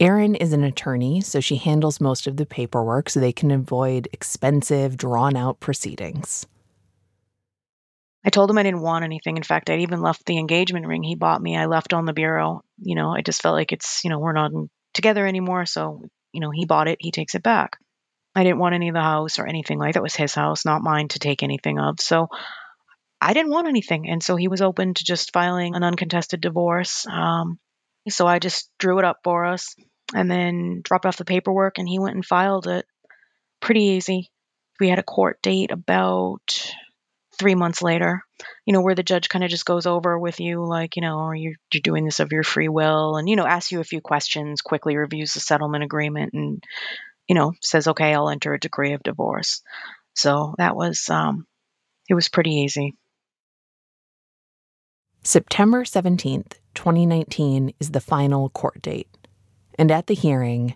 Erin 0.00 0.34
is 0.34 0.54
an 0.54 0.64
attorney, 0.64 1.20
so 1.20 1.40
she 1.40 1.56
handles 1.56 2.00
most 2.00 2.26
of 2.26 2.38
the 2.38 2.46
paperwork 2.46 3.10
so 3.10 3.20
they 3.20 3.34
can 3.34 3.50
avoid 3.50 4.08
expensive, 4.14 4.96
drawn 4.96 5.36
out 5.36 5.60
proceedings. 5.60 6.46
I 8.24 8.30
told 8.30 8.48
him 8.48 8.56
I 8.56 8.62
didn't 8.62 8.80
want 8.80 9.04
anything. 9.04 9.36
In 9.36 9.42
fact, 9.42 9.68
I'd 9.68 9.80
even 9.80 10.00
left 10.00 10.24
the 10.24 10.38
engagement 10.38 10.86
ring 10.86 11.02
he 11.02 11.16
bought 11.16 11.42
me. 11.42 11.54
I 11.54 11.66
left 11.66 11.92
on 11.92 12.06
the 12.06 12.14
bureau. 12.14 12.62
You 12.78 12.94
know, 12.94 13.10
I 13.10 13.20
just 13.20 13.42
felt 13.42 13.56
like 13.56 13.72
it's, 13.72 14.02
you 14.04 14.08
know, 14.08 14.20
we're 14.20 14.32
not 14.32 14.52
together 14.94 15.26
anymore. 15.26 15.66
So, 15.66 16.02
you 16.32 16.40
know, 16.40 16.50
he 16.50 16.64
bought 16.64 16.88
it, 16.88 16.96
he 16.98 17.10
takes 17.10 17.34
it 17.34 17.42
back. 17.42 17.76
I 18.34 18.42
didn't 18.42 18.58
want 18.58 18.74
any 18.74 18.88
of 18.88 18.94
the 18.94 19.02
house 19.02 19.38
or 19.38 19.46
anything 19.46 19.78
like 19.78 19.92
that. 19.92 20.00
It 20.00 20.02
was 20.02 20.16
his 20.16 20.34
house, 20.34 20.64
not 20.64 20.80
mine 20.80 21.08
to 21.08 21.18
take 21.18 21.42
anything 21.42 21.78
of. 21.78 22.00
So 22.00 22.28
I 23.22 23.32
didn't 23.34 23.52
want 23.52 23.68
anything. 23.68 24.08
And 24.08 24.22
so 24.22 24.36
he 24.36 24.48
was 24.48 24.62
open 24.62 24.94
to 24.94 25.04
just 25.04 25.32
filing 25.32 25.74
an 25.74 25.82
uncontested 25.82 26.40
divorce. 26.40 27.06
Um, 27.06 27.58
so 28.08 28.26
I 28.26 28.38
just 28.38 28.70
drew 28.78 28.98
it 28.98 29.04
up 29.04 29.18
for 29.22 29.44
us 29.44 29.74
and 30.14 30.30
then 30.30 30.80
dropped 30.82 31.06
off 31.06 31.16
the 31.16 31.24
paperwork 31.24 31.78
and 31.78 31.88
he 31.88 31.98
went 31.98 32.16
and 32.16 32.24
filed 32.24 32.66
it. 32.66 32.84
Pretty 33.60 33.82
easy. 33.82 34.30
We 34.80 34.88
had 34.88 34.98
a 34.98 35.04
court 35.04 35.40
date 35.42 35.70
about 35.70 36.74
three 37.38 37.54
months 37.54 37.80
later, 37.80 38.22
you 38.66 38.72
know, 38.72 38.80
where 38.80 38.94
the 38.94 39.02
judge 39.02 39.28
kind 39.28 39.44
of 39.44 39.50
just 39.50 39.64
goes 39.64 39.86
over 39.86 40.18
with 40.18 40.40
you, 40.40 40.64
like, 40.64 40.96
you 40.96 41.02
know, 41.02 41.18
are 41.18 41.34
you 41.34 41.54
you're 41.72 41.80
doing 41.80 42.04
this 42.04 42.20
of 42.20 42.32
your 42.32 42.42
free 42.42 42.68
will, 42.68 43.16
and 43.16 43.28
you 43.28 43.36
know, 43.36 43.46
asks 43.46 43.72
you 43.72 43.80
a 43.80 43.84
few 43.84 44.00
questions, 44.00 44.60
quickly 44.60 44.96
reviews 44.96 45.34
the 45.34 45.40
settlement 45.40 45.84
agreement, 45.84 46.32
and 46.34 46.62
you 47.28 47.34
know, 47.34 47.52
says, 47.62 47.88
okay, 47.88 48.12
I'll 48.12 48.28
enter 48.28 48.52
a 48.52 48.60
decree 48.60 48.92
of 48.92 49.02
divorce. 49.02 49.62
So 50.14 50.54
that 50.58 50.76
was, 50.76 51.08
um, 51.08 51.46
it 52.08 52.14
was 52.14 52.28
pretty 52.28 52.50
easy. 52.50 52.96
September 55.24 55.84
17th, 55.84 56.54
2019 56.74 57.74
is 57.78 57.90
the 57.90 58.00
final 58.00 58.48
court 58.50 58.82
date. 58.82 59.08
And 59.78 59.90
at 59.92 60.08
the 60.08 60.14
hearing, 60.14 60.74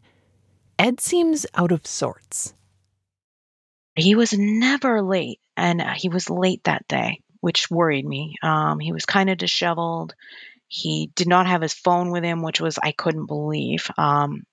Ed 0.78 1.00
seems 1.00 1.46
out 1.56 1.72
of 1.72 1.84
sorts. 1.84 2.54
He 3.96 4.14
was 4.14 4.32
never 4.32 5.02
late, 5.02 5.40
and 5.56 5.82
he 5.96 6.08
was 6.08 6.30
late 6.30 6.62
that 6.64 6.86
day, 6.86 7.22
which 7.40 7.70
worried 7.70 8.06
me. 8.06 8.36
Um, 8.40 8.78
he 8.78 8.92
was 8.92 9.04
kind 9.04 9.30
of 9.30 9.38
disheveled. 9.38 10.14
He 10.68 11.10
did 11.16 11.26
not 11.26 11.48
have 11.48 11.62
his 11.62 11.72
phone 11.72 12.12
with 12.12 12.22
him, 12.22 12.42
which 12.42 12.60
was 12.60 12.78
I 12.80 12.92
couldn't 12.92 13.26
believe. 13.26 13.90
Um, 13.98 14.44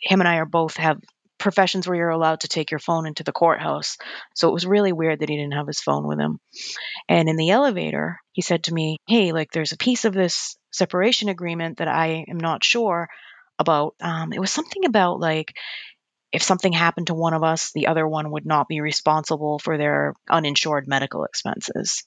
him 0.00 0.20
and 0.20 0.28
I 0.28 0.36
are 0.38 0.46
both 0.46 0.76
have 0.76 0.98
professions 1.38 1.86
where 1.86 1.96
you're 1.96 2.08
allowed 2.08 2.40
to 2.40 2.48
take 2.48 2.70
your 2.70 2.80
phone 2.80 3.06
into 3.06 3.24
the 3.24 3.32
courthouse. 3.32 3.96
So 4.34 4.48
it 4.48 4.52
was 4.52 4.66
really 4.66 4.92
weird 4.92 5.20
that 5.20 5.28
he 5.28 5.36
didn't 5.36 5.54
have 5.54 5.66
his 5.66 5.80
phone 5.80 6.06
with 6.06 6.18
him. 6.18 6.38
And 7.08 7.28
in 7.28 7.36
the 7.36 7.50
elevator, 7.50 8.18
he 8.32 8.42
said 8.42 8.64
to 8.64 8.74
me, 8.74 8.98
Hey, 9.08 9.32
like 9.32 9.50
there's 9.52 9.72
a 9.72 9.78
piece 9.78 10.04
of 10.04 10.14
this 10.14 10.56
separation 10.72 11.28
agreement 11.28 11.78
that 11.78 11.88
I 11.88 12.24
am 12.28 12.38
not 12.38 12.64
sure 12.64 13.08
about. 13.58 13.94
Um, 14.00 14.32
it 14.32 14.40
was 14.40 14.50
something 14.50 14.84
about 14.84 15.20
like, 15.20 15.54
if 16.32 16.42
something 16.42 16.72
happened 16.72 17.06
to 17.06 17.14
one 17.14 17.34
of 17.34 17.42
us, 17.42 17.72
the 17.72 17.86
other 17.86 18.06
one 18.06 18.30
would 18.32 18.44
not 18.44 18.68
be 18.68 18.80
responsible 18.80 19.58
for 19.58 19.78
their 19.78 20.14
uninsured 20.28 20.86
medical 20.86 21.24
expenses. 21.24 22.04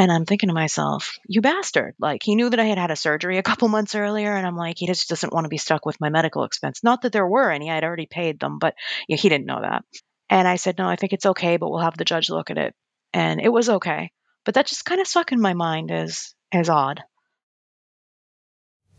And 0.00 0.10
I'm 0.10 0.24
thinking 0.24 0.48
to 0.48 0.54
myself, 0.54 1.18
you 1.28 1.42
bastard. 1.42 1.94
Like, 1.98 2.22
he 2.22 2.34
knew 2.34 2.48
that 2.48 2.58
I 2.58 2.64
had 2.64 2.78
had 2.78 2.90
a 2.90 2.96
surgery 2.96 3.36
a 3.36 3.42
couple 3.42 3.68
months 3.68 3.94
earlier. 3.94 4.34
And 4.34 4.46
I'm 4.46 4.56
like, 4.56 4.78
he 4.78 4.86
just 4.86 5.10
doesn't 5.10 5.30
want 5.30 5.44
to 5.44 5.50
be 5.50 5.58
stuck 5.58 5.84
with 5.84 6.00
my 6.00 6.08
medical 6.08 6.44
expense. 6.44 6.82
Not 6.82 7.02
that 7.02 7.12
there 7.12 7.26
were 7.26 7.50
any, 7.50 7.70
I'd 7.70 7.84
already 7.84 8.06
paid 8.06 8.40
them, 8.40 8.58
but 8.58 8.74
yeah, 9.08 9.18
he 9.18 9.28
didn't 9.28 9.44
know 9.44 9.60
that. 9.60 9.84
And 10.30 10.48
I 10.48 10.56
said, 10.56 10.78
no, 10.78 10.88
I 10.88 10.96
think 10.96 11.12
it's 11.12 11.26
okay, 11.26 11.58
but 11.58 11.68
we'll 11.68 11.82
have 11.82 11.98
the 11.98 12.06
judge 12.06 12.30
look 12.30 12.50
at 12.50 12.56
it. 12.56 12.74
And 13.12 13.42
it 13.42 13.50
was 13.50 13.68
okay. 13.68 14.10
But 14.46 14.54
that 14.54 14.68
just 14.68 14.86
kind 14.86 15.02
of 15.02 15.06
stuck 15.06 15.32
in 15.32 15.40
my 15.42 15.52
mind 15.52 15.90
as, 15.90 16.34
as 16.50 16.70
odd. 16.70 17.02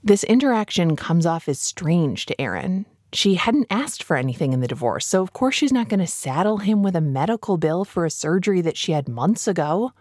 This 0.04 0.24
interaction 0.24 0.96
comes 0.96 1.26
off 1.26 1.50
as 1.50 1.60
strange 1.60 2.28
to 2.28 2.40
Erin. 2.40 2.86
She 3.12 3.36
hadn't 3.36 3.72
asked 3.72 4.04
for 4.04 4.18
anything 4.18 4.54
in 4.54 4.60
the 4.60 4.68
divorce, 4.68 5.08
so 5.08 5.24
of 5.24 5.34
course 5.34 5.56
she's 5.56 5.74
not 5.74 5.90
going 5.90 6.00
to 6.00 6.06
saddle 6.06 6.60
him 6.60 6.84
with 6.84 6.96
a 6.96 7.02
medical 7.02 7.58
bill 7.58 7.86
for 7.86 8.06
a 8.06 8.12
surgery 8.12 8.62
that 8.62 8.78
she 8.78 8.92
had 8.92 9.10
months 9.10 9.48
ago. 9.48 9.94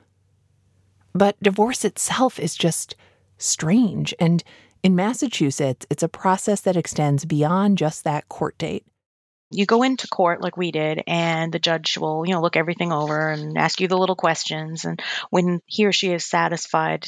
But 1.14 1.42
divorce 1.42 1.84
itself 1.84 2.38
is 2.38 2.54
just 2.56 2.96
strange. 3.38 4.14
And 4.18 4.42
in 4.82 4.94
Massachusetts, 4.96 5.86
it's 5.90 6.02
a 6.02 6.08
process 6.08 6.60
that 6.62 6.76
extends 6.76 7.24
beyond 7.24 7.78
just 7.78 8.04
that 8.04 8.28
court 8.28 8.56
date. 8.58 8.84
you 9.50 9.66
go 9.66 9.82
into 9.82 10.06
court 10.08 10.40
like 10.40 10.56
we 10.56 10.70
did 10.70 11.02
and 11.06 11.52
the 11.52 11.58
judge 11.58 11.98
will 11.98 12.24
you 12.24 12.32
know 12.32 12.40
look 12.40 12.56
everything 12.56 12.92
over 12.92 13.30
and 13.30 13.58
ask 13.58 13.80
you 13.80 13.88
the 13.88 13.98
little 13.98 14.14
questions 14.16 14.84
and 14.84 15.02
when 15.30 15.60
he 15.66 15.84
or 15.86 15.92
she 15.92 16.12
is 16.12 16.24
satisfied 16.24 17.06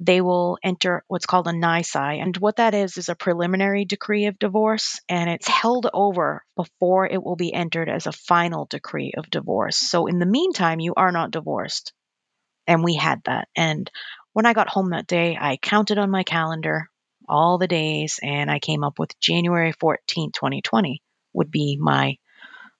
they 0.00 0.20
will 0.22 0.58
enter 0.62 1.04
what's 1.08 1.26
called 1.26 1.48
a 1.48 1.52
nisi 1.52 1.98
and 1.98 2.36
what 2.38 2.56
that 2.56 2.74
is 2.74 2.96
is 2.96 3.08
a 3.10 3.14
preliminary 3.14 3.84
decree 3.84 4.26
of 4.26 4.38
divorce 4.38 5.00
and 5.08 5.28
it's 5.30 5.48
held 5.48 5.86
over 5.92 6.42
before 6.56 7.06
it 7.06 7.22
will 7.22 7.36
be 7.36 7.52
entered 7.52 7.88
as 7.90 8.06
a 8.06 8.12
final 8.12 8.64
decree 8.66 9.12
of 9.16 9.28
divorce 9.30 9.76
so 9.76 10.06
in 10.06 10.18
the 10.18 10.26
meantime 10.26 10.80
you 10.80 10.94
are 10.96 11.12
not 11.12 11.30
divorced 11.30 11.92
and 12.66 12.82
we 12.84 12.94
had 12.94 13.22
that. 13.24 13.48
And 13.56 13.90
when 14.36 14.44
i 14.44 14.52
got 14.52 14.68
home 14.68 14.90
that 14.90 15.06
day 15.06 15.34
i 15.40 15.56
counted 15.56 15.96
on 15.96 16.10
my 16.10 16.22
calendar 16.22 16.90
all 17.26 17.56
the 17.56 17.66
days 17.66 18.20
and 18.22 18.50
i 18.50 18.58
came 18.58 18.84
up 18.84 18.98
with 18.98 19.18
january 19.18 19.72
14 19.72 20.30
2020 20.30 21.02
would 21.32 21.50
be 21.50 21.78
my 21.80 22.16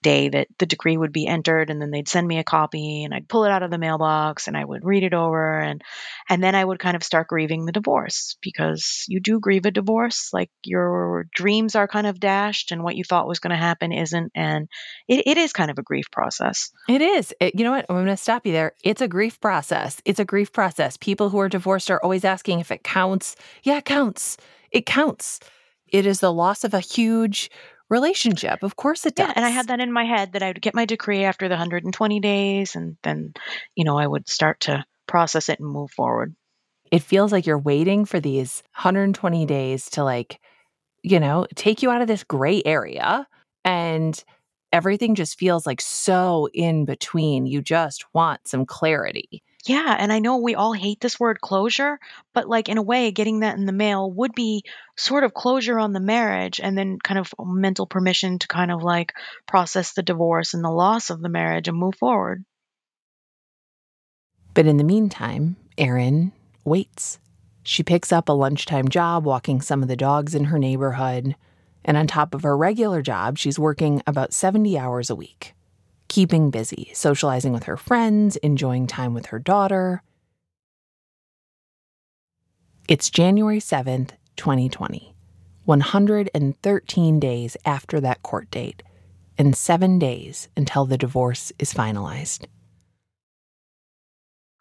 day 0.03 0.29
that 0.29 0.49
the 0.59 0.67
decree 0.67 0.97
would 0.97 1.13
be 1.13 1.27
entered 1.27 1.71
and 1.71 1.81
then 1.81 1.91
they'd 1.91 2.09
send 2.09 2.27
me 2.27 2.39
a 2.39 2.45
copy 2.45 3.05
and 3.05 3.15
I'd 3.15 3.29
pull 3.29 3.45
it 3.45 3.51
out 3.51 3.63
of 3.63 3.71
the 3.71 3.79
mailbox 3.79 4.47
and 4.47 4.57
I 4.57 4.65
would 4.65 4.85
read 4.85 5.03
it 5.03 5.15
over 5.15 5.61
and 5.61 5.83
and 6.29 6.43
then 6.43 6.55
I 6.55 6.65
would 6.65 6.79
kind 6.79 6.97
of 6.97 7.03
start 7.03 7.29
grieving 7.29 7.65
the 7.65 7.73
divorce 7.73 8.37
because 8.41 9.05
you 9.09 9.21
do 9.21 9.41
grieve 9.41 9.67
a 9.67 9.71
divorce 9.71 10.31
like 10.33 10.51
your 10.65 11.27
dreams 11.35 11.75
are 11.75 11.89
kind 11.89 12.07
of 12.07 12.21
dashed 12.21 12.73
and 12.73 12.83
what 12.83 12.97
you 12.97 13.05
thought 13.05 13.27
was 13.27 13.39
going 13.39 13.51
to 13.51 13.57
happen 13.57 13.93
isn't 13.93 14.33
and 14.35 14.69
it, 15.09 15.27
it 15.27 15.39
is 15.39 15.53
kind 15.53 15.71
of 15.71 15.79
a 15.79 15.83
grief 15.83 16.11
process. 16.11 16.71
It 16.89 17.03
is. 17.03 17.35
It, 17.41 17.55
you 17.57 17.65
know 17.65 17.73
what? 17.73 17.87
I'm 17.89 17.97
going 17.97 18.07
to 18.07 18.17
stop 18.17 18.47
you 18.47 18.53
there. 18.53 18.73
It's 18.85 19.03
a 19.03 19.09
grief 19.09 19.41
process. 19.41 20.01
It's 20.05 20.21
a 20.21 20.25
grief 20.25 20.53
process. 20.53 20.97
People 20.97 21.31
who 21.31 21.39
are 21.41 21.49
divorced 21.49 21.91
are 21.91 22.03
always 22.03 22.25
asking 22.25 22.61
if 22.61 22.71
it 22.71 22.85
counts. 22.85 23.37
Yeah, 23.63 23.79
it 23.79 23.85
counts. 23.85 24.37
It 24.71 24.87
counts. 24.87 25.41
It 25.89 26.07
is 26.07 26.21
the 26.21 26.33
loss 26.33 26.65
of 26.65 26.75
a 26.75 26.81
huge 26.81 27.51
relationship. 27.89 28.63
Of 28.63 28.77
course 28.77 29.07
it 29.07 29.15
does. 29.15 29.29
Yeah, 29.29 29.33
and 29.37 29.45
I 29.45 29.51
had 29.51 29.69
that 29.69 29.81
in 29.81 29.93
my 29.93 30.05
head 30.05 30.33
that 30.33 30.43
I 30.43 30.49
would 30.49 30.63
get 30.63 30.75
my 30.75 30.85
decree 30.85 31.25
after 31.25 31.49
the 31.49 31.55
120 31.55 32.21
days 32.21 32.75
and 32.75 32.97
then, 33.03 33.35
you 33.75 33.85
know, 33.85 33.99
I 33.99 34.07
would 34.07 34.29
start 34.29 34.61
to 34.61 34.85
process 35.07 35.49
it 35.49 35.61
and 35.61 35.69
move 35.69 35.91
forward. 35.91 36.35
It 36.91 37.03
feels 37.03 37.33
like 37.33 37.47
you're 37.47 37.59
waiting 37.59 38.05
for 38.05 38.21
these 38.21 38.63
120 38.75 39.47
days 39.47 39.91
to 39.91 40.05
like, 40.05 40.41
you 41.03 41.21
know, 41.21 41.47
take 41.55 41.83
you 41.83 41.91
out 41.91 42.03
of 42.03 42.09
this 42.09 42.25
gray 42.25 42.63
area 42.65 43.27
and 43.65 44.23
everything 44.73 45.15
just 45.15 45.39
feels 45.39 45.67
like 45.67 45.81
so 45.81 46.49
in 46.53 46.85
between. 46.85 47.47
You 47.47 47.63
just 47.63 48.05
want 48.15 48.47
some 48.47 48.67
clarity. 48.67 49.43
Yeah, 49.67 49.97
and 49.99 50.13
I 50.13 50.21
know 50.21 50.37
we 50.37 50.55
all 50.55 50.73
hate 50.73 51.01
this 51.01 51.19
word 51.19 51.41
closure, 51.41 51.99
but 52.33 52.49
like 52.49 52.69
in 52.69 52.79
a 52.79 52.83
way, 52.83 53.11
getting 53.11 53.41
that 53.41 53.59
in 53.59 53.67
the 53.67 53.73
mail 53.73 54.09
would 54.13 54.33
be 54.33 54.63
sort 54.97 55.25
of 55.25 55.35
closure 55.35 55.81
on 55.81 55.93
the 55.93 55.99
marriage 55.99 56.61
and 56.63 56.79
then 56.79 56.99
kind 57.03 57.19
of 57.19 57.35
mental 57.41 57.85
permission 57.85 58.39
to 58.39 58.47
kind 58.47 58.71
of 58.71 58.85
like 58.85 59.13
process 59.49 59.93
the 59.93 60.05
divorce 60.05 60.55
and 60.55 60.63
the 60.63 60.71
loss 60.71 61.11
of 61.11 61.21
the 61.21 61.29
marriage 61.29 61.67
and 61.67 61.77
move 61.77 61.97
forward. 61.97 62.45
But 64.55 64.67
in 64.67 64.77
the 64.77 64.85
meantime, 64.85 65.57
Erin 65.77 66.31
waits. 66.65 67.19
She 67.65 67.83
picks 67.83 68.13
up 68.13 68.29
a 68.29 68.33
lunchtime 68.33 68.87
job 68.87 69.25
walking 69.25 69.61
some 69.61 69.83
of 69.83 69.89
the 69.89 69.97
dogs 69.97 70.37
in 70.37 70.45
her 70.45 70.61
neighborhood. 70.61 71.35
And 71.85 71.97
on 71.97 72.07
top 72.07 72.35
of 72.35 72.45
her 72.45 72.57
regular 72.57 73.03
job, 73.03 73.37
she's 73.37 73.59
working 73.59 74.01
about 74.07 74.33
70 74.33 74.79
hours 74.79 75.11
a 75.11 75.17
week 75.17 75.56
keeping 76.09 76.51
busy, 76.51 76.91
socializing 76.95 77.53
with 77.53 77.65
her 77.65 77.77
friends, 77.77 78.37
enjoying 78.37 78.87
time 78.87 79.15
with 79.15 79.27
her 79.27 79.39
daughter. 79.39 80.03
It's 82.89 83.11
January 83.11 83.59
7th, 83.59 84.11
2020, 84.37 85.15
113 85.65 87.21
days 87.21 87.57
after 87.65 88.01
that 88.01 88.23
court 88.23 88.51
date, 88.51 88.83
and 89.37 89.57
seven 89.57 89.99
days 89.99 90.49
until 90.57 90.85
the 90.85 90.99
divorce 90.99 91.53
is 91.59 91.75
finalized. 91.75 92.47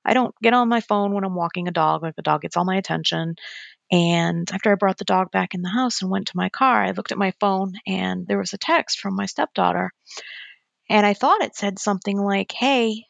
I 0.05 0.13
don't 0.13 0.35
get 0.41 0.53
on 0.53 0.69
my 0.69 0.81
phone 0.81 1.13
when 1.13 1.23
I'm 1.23 1.35
walking 1.35 1.67
a 1.67 1.71
dog, 1.71 2.03
like 2.03 2.15
the 2.15 2.21
dog 2.21 2.41
gets 2.41 2.55
all 2.57 2.65
my 2.65 2.77
attention. 2.77 3.35
And 3.91 4.49
after 4.51 4.71
I 4.71 4.75
brought 4.75 4.97
the 4.97 5.05
dog 5.05 5.31
back 5.31 5.53
in 5.53 5.61
the 5.61 5.69
house 5.69 6.01
and 6.01 6.11
went 6.11 6.27
to 6.27 6.37
my 6.37 6.49
car, 6.49 6.83
I 6.83 6.91
looked 6.91 7.11
at 7.11 7.17
my 7.17 7.33
phone 7.39 7.73
and 7.85 8.27
there 8.27 8.37
was 8.37 8.53
a 8.53 8.57
text 8.57 8.99
from 8.99 9.15
my 9.15 9.25
stepdaughter. 9.25 9.91
And 10.89 11.05
I 11.05 11.13
thought 11.13 11.41
it 11.41 11.55
said 11.55 11.79
something 11.79 12.17
like, 12.17 12.51
Hey, 12.51 13.05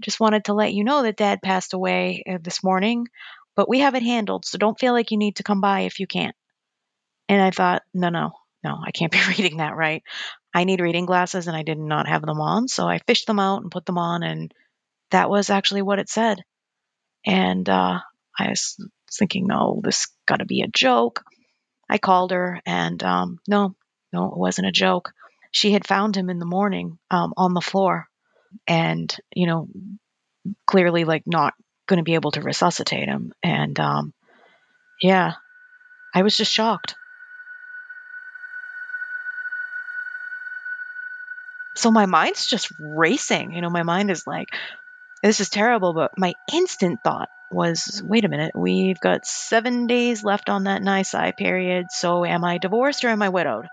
just 0.00 0.20
wanted 0.20 0.44
to 0.44 0.54
let 0.54 0.72
you 0.72 0.84
know 0.84 1.02
that 1.02 1.16
dad 1.16 1.42
passed 1.42 1.74
away 1.74 2.22
uh, 2.28 2.38
this 2.40 2.62
morning, 2.62 3.08
but 3.56 3.68
we 3.68 3.80
have 3.80 3.94
it 3.94 4.02
handled. 4.02 4.44
So 4.44 4.58
don't 4.58 4.78
feel 4.78 4.92
like 4.92 5.10
you 5.10 5.18
need 5.18 5.36
to 5.36 5.42
come 5.42 5.60
by 5.60 5.80
if 5.80 5.98
you 6.00 6.06
can't. 6.06 6.36
And 7.28 7.42
I 7.42 7.50
thought, 7.50 7.82
no, 7.92 8.08
no, 8.08 8.32
no, 8.64 8.78
I 8.84 8.90
can't 8.92 9.12
be 9.18 9.20
reading 9.28 9.58
that 9.58 9.76
right. 9.76 10.02
I 10.54 10.64
need 10.64 10.80
reading 10.80 11.06
glasses 11.06 11.46
and 11.46 11.56
I 11.56 11.62
did 11.62 11.78
not 11.78 12.08
have 12.08 12.22
them 12.22 12.40
on. 12.40 12.68
So 12.68 12.88
I 12.88 13.00
fished 13.06 13.26
them 13.26 13.40
out 13.40 13.62
and 13.62 13.70
put 13.70 13.84
them 13.86 13.98
on. 13.98 14.22
And 14.22 14.52
that 15.10 15.28
was 15.28 15.50
actually 15.50 15.82
what 15.82 15.98
it 15.98 16.08
said. 16.08 16.42
And 17.26 17.68
uh, 17.68 18.00
I 18.38 18.48
was 18.48 18.76
thinking, 19.12 19.46
no, 19.46 19.80
this 19.82 20.08
got 20.26 20.36
to 20.36 20.46
be 20.46 20.62
a 20.62 20.68
joke. 20.68 21.22
I 21.90 21.98
called 21.98 22.30
her 22.30 22.60
and 22.64 23.02
um, 23.02 23.38
no, 23.48 23.74
no, 24.12 24.26
it 24.26 24.38
wasn't 24.38 24.68
a 24.68 24.72
joke 24.72 25.12
she 25.50 25.72
had 25.72 25.86
found 25.86 26.16
him 26.16 26.30
in 26.30 26.38
the 26.38 26.46
morning 26.46 26.98
um, 27.10 27.32
on 27.36 27.54
the 27.54 27.60
floor 27.60 28.06
and, 28.66 29.14
you 29.34 29.46
know, 29.46 29.68
clearly 30.66 31.04
like 31.04 31.22
not 31.26 31.54
going 31.86 31.98
to 31.98 32.04
be 32.04 32.14
able 32.14 32.30
to 32.32 32.42
resuscitate 32.42 33.08
him. 33.08 33.32
And 33.42 33.78
um, 33.80 34.12
yeah, 35.02 35.32
I 36.14 36.22
was 36.22 36.36
just 36.36 36.52
shocked. 36.52 36.94
So 41.76 41.90
my 41.90 42.06
mind's 42.06 42.46
just 42.46 42.72
racing. 42.80 43.52
You 43.52 43.62
know, 43.62 43.70
my 43.70 43.84
mind 43.84 44.10
is 44.10 44.24
like, 44.26 44.48
this 45.22 45.40
is 45.40 45.48
terrible. 45.48 45.94
But 45.94 46.10
my 46.18 46.34
instant 46.52 46.98
thought 47.04 47.28
was, 47.50 48.02
wait 48.04 48.24
a 48.24 48.28
minute, 48.28 48.52
we've 48.54 49.00
got 49.00 49.24
seven 49.24 49.86
days 49.86 50.24
left 50.24 50.50
on 50.50 50.64
that 50.64 50.82
nisi 50.82 51.32
period. 51.36 51.86
So 51.90 52.24
am 52.24 52.44
I 52.44 52.58
divorced 52.58 53.04
or 53.04 53.08
am 53.08 53.22
I 53.22 53.28
widowed? 53.28 53.66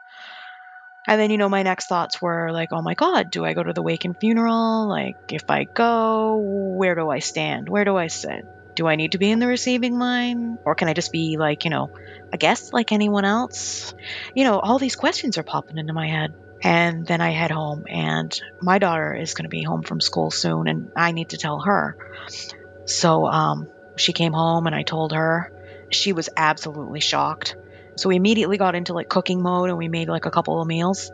And 1.08 1.22
then, 1.22 1.30
you 1.30 1.38
know, 1.38 1.50
my 1.50 1.64
next 1.64 1.88
thoughts 1.88 2.22
were 2.22 2.52
like, 2.52 2.70
oh 2.72 2.82
my 2.82 2.96
God, 2.96 3.30
do 3.32 3.46
I 3.46 3.54
go 3.54 3.64
to 3.64 3.74
the 3.74 3.84
wake 3.84 4.06
and 4.06 4.18
funeral? 4.18 4.90
Like, 4.90 5.16
if 5.32 5.50
I 5.50 5.66
go, 5.66 6.38
where 6.78 6.96
do 6.96 7.10
I 7.10 7.20
stand? 7.20 7.70
Where 7.70 7.86
do 7.86 7.96
I 7.96 8.08
sit? 8.08 8.46
Do 8.76 8.88
I 8.88 8.96
need 8.96 9.14
to 9.14 9.18
be 9.18 9.32
in 9.32 9.40
the 9.40 9.48
receiving 9.48 9.98
line? 9.98 10.58
Or 10.66 10.76
can 10.76 10.88
I 10.88 10.94
just 10.94 11.12
be 11.12 11.38
like, 11.38 11.64
you 11.64 11.70
know, 11.70 11.92
a 12.34 12.38
guest 12.38 12.74
like 12.74 12.92
anyone 12.92 13.24
else? 13.26 13.94
You 14.34 14.44
know, 14.44 14.60
all 14.60 14.80
these 14.80 14.96
questions 14.96 15.38
are 15.38 15.44
popping 15.44 15.78
into 15.78 15.94
my 15.94 16.08
head. 16.08 16.34
And 16.64 17.06
then 17.06 17.22
I 17.22 17.30
head 17.30 17.52
home, 17.52 17.84
and 17.88 18.32
my 18.62 18.80
daughter 18.80 19.14
is 19.14 19.34
going 19.34 19.44
to 19.44 19.50
be 19.50 19.62
home 19.62 19.84
from 19.84 20.02
school 20.02 20.32
soon, 20.32 20.68
and 20.68 20.90
I 20.96 21.12
need 21.12 21.30
to 21.30 21.38
tell 21.38 21.60
her. 21.60 21.96
So 22.86 23.28
um, 23.28 23.68
she 23.98 24.14
came 24.14 24.34
home, 24.34 24.66
and 24.66 24.76
I 24.76 24.82
told 24.82 25.14
her. 25.14 25.52
She 25.92 26.14
was 26.14 26.30
absolutely 26.36 27.02
shocked. 27.02 27.56
So 27.98 28.10
we 28.10 28.16
immediately 28.16 28.58
got 28.58 28.76
into 28.76 28.94
like 28.94 29.10
cooking 29.10 29.42
mode 29.42 29.70
and 29.70 29.78
we 29.78 29.88
made 29.88 30.10
like 30.10 30.26
a 30.26 30.32
couple 30.32 30.62
of 30.62 30.68
meals 30.68 31.12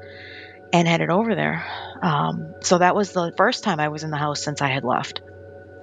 and 0.74 0.88
headed 0.88 1.10
over 1.10 1.36
there. 1.36 1.66
Um, 2.02 2.56
so 2.62 2.78
that 2.78 2.96
was 2.96 3.12
the 3.12 3.32
first 3.38 3.64
time 3.64 3.80
I 3.80 3.90
was 3.90 4.04
in 4.04 4.10
the 4.10 4.18
house 4.18 4.42
since 4.42 4.62
I 4.62 4.68
had 4.68 4.84
left. 4.84 5.22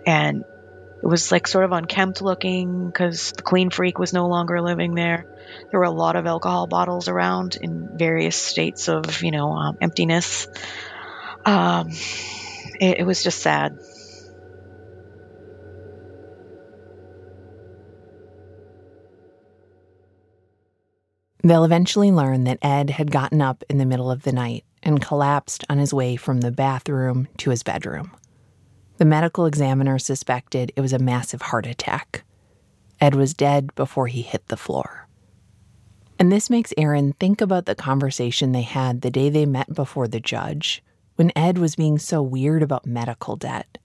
And 0.06 0.44
it 1.02 1.06
was 1.06 1.30
like 1.30 1.46
sort 1.46 1.64
of 1.64 1.72
unkempt 1.72 2.22
looking 2.22 2.86
because 2.86 3.32
the 3.32 3.42
clean 3.42 3.70
freak 3.70 3.98
was 3.98 4.12
no 4.12 4.26
longer 4.26 4.60
living 4.60 4.94
there. 4.94 5.24
There 5.70 5.80
were 5.80 5.86
a 5.86 5.90
lot 5.90 6.16
of 6.16 6.26
alcohol 6.26 6.66
bottles 6.66 7.08
around 7.08 7.56
in 7.60 7.96
various 7.96 8.36
states 8.36 8.88
of, 8.88 9.22
you 9.22 9.30
know, 9.30 9.52
um, 9.52 9.76
emptiness. 9.80 10.48
Um, 11.44 11.90
it, 12.80 12.98
it 13.00 13.06
was 13.06 13.22
just 13.22 13.40
sad. 13.40 13.78
They'll 21.42 21.64
eventually 21.64 22.10
learn 22.10 22.44
that 22.44 22.58
Ed 22.62 22.90
had 22.90 23.10
gotten 23.10 23.40
up 23.40 23.62
in 23.68 23.78
the 23.78 23.86
middle 23.86 24.10
of 24.10 24.22
the 24.22 24.32
night 24.32 24.64
and 24.82 25.00
collapsed 25.00 25.64
on 25.68 25.78
his 25.78 25.94
way 25.94 26.16
from 26.16 26.40
the 26.40 26.50
bathroom 26.50 27.28
to 27.38 27.50
his 27.50 27.62
bedroom. 27.62 28.12
The 28.96 29.04
medical 29.04 29.46
examiner 29.46 29.98
suspected 29.98 30.72
it 30.74 30.80
was 30.80 30.92
a 30.92 30.98
massive 30.98 31.42
heart 31.42 31.66
attack. 31.66 32.24
Ed 33.00 33.14
was 33.14 33.34
dead 33.34 33.74
before 33.76 34.08
he 34.08 34.22
hit 34.22 34.48
the 34.48 34.56
floor. 34.56 35.06
And 36.18 36.32
this 36.32 36.50
makes 36.50 36.74
Erin 36.76 37.12
think 37.12 37.40
about 37.40 37.66
the 37.66 37.76
conversation 37.76 38.50
they 38.50 38.62
had 38.62 39.02
the 39.02 39.10
day 39.10 39.30
they 39.30 39.46
met 39.46 39.72
before 39.72 40.08
the 40.08 40.18
judge, 40.18 40.82
when 41.14 41.30
Ed 41.36 41.58
was 41.58 41.76
being 41.76 41.98
so 41.98 42.20
weird 42.20 42.62
about 42.62 42.86
medical 42.86 43.36
debt. 43.36 43.78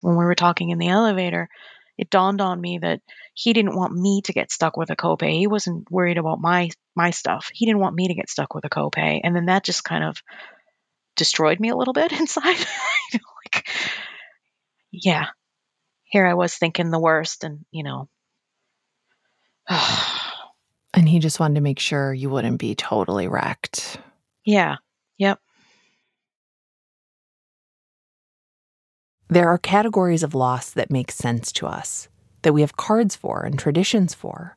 When 0.00 0.16
we 0.16 0.24
were 0.24 0.34
talking 0.34 0.70
in 0.70 0.78
the 0.78 0.88
elevator, 0.88 1.48
it 1.96 2.10
dawned 2.10 2.40
on 2.40 2.60
me 2.60 2.78
that 2.78 3.00
he 3.34 3.52
didn't 3.52 3.76
want 3.76 3.94
me 3.94 4.22
to 4.22 4.32
get 4.32 4.50
stuck 4.50 4.76
with 4.76 4.90
a 4.90 4.96
copay. 4.96 5.38
He 5.38 5.46
wasn't 5.46 5.90
worried 5.90 6.18
about 6.18 6.40
my 6.40 6.70
my 6.94 7.10
stuff. 7.10 7.50
He 7.52 7.66
didn't 7.66 7.80
want 7.80 7.96
me 7.96 8.08
to 8.08 8.14
get 8.14 8.28
stuck 8.28 8.54
with 8.54 8.64
a 8.64 8.70
copay. 8.70 9.20
And 9.22 9.34
then 9.34 9.46
that 9.46 9.64
just 9.64 9.84
kind 9.84 10.04
of 10.04 10.22
destroyed 11.16 11.60
me 11.60 11.68
a 11.68 11.76
little 11.76 11.94
bit 11.94 12.12
inside. 12.18 12.58
like 13.12 13.66
yeah. 14.90 15.26
Here 16.04 16.26
I 16.26 16.34
was 16.34 16.54
thinking 16.54 16.90
the 16.90 17.00
worst 17.00 17.42
and, 17.44 17.64
you 17.72 17.82
know. 17.82 18.08
and 19.68 21.08
he 21.08 21.18
just 21.18 21.40
wanted 21.40 21.56
to 21.56 21.60
make 21.60 21.80
sure 21.80 22.14
you 22.14 22.30
wouldn't 22.30 22.58
be 22.58 22.74
totally 22.74 23.26
wrecked. 23.26 23.98
Yeah. 24.44 24.76
Yep. 25.18 25.40
There 29.34 29.48
are 29.48 29.58
categories 29.58 30.22
of 30.22 30.36
loss 30.36 30.70
that 30.70 30.92
make 30.92 31.10
sense 31.10 31.50
to 31.54 31.66
us, 31.66 32.06
that 32.42 32.52
we 32.52 32.60
have 32.60 32.76
cards 32.76 33.16
for 33.16 33.42
and 33.42 33.58
traditions 33.58 34.14
for. 34.14 34.56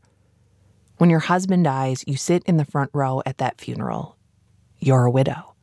When 0.97 1.09
your 1.09 1.21
husband 1.21 1.63
dies, 1.63 2.03
you 2.05 2.15
sit 2.15 2.43
in 2.43 2.57
the 2.57 2.63
front 2.63 2.91
row 2.93 3.23
at 3.25 3.39
that 3.39 3.59
funeral. 3.59 4.17
You're 4.77 5.05
a 5.05 5.09
widow. 5.09 5.55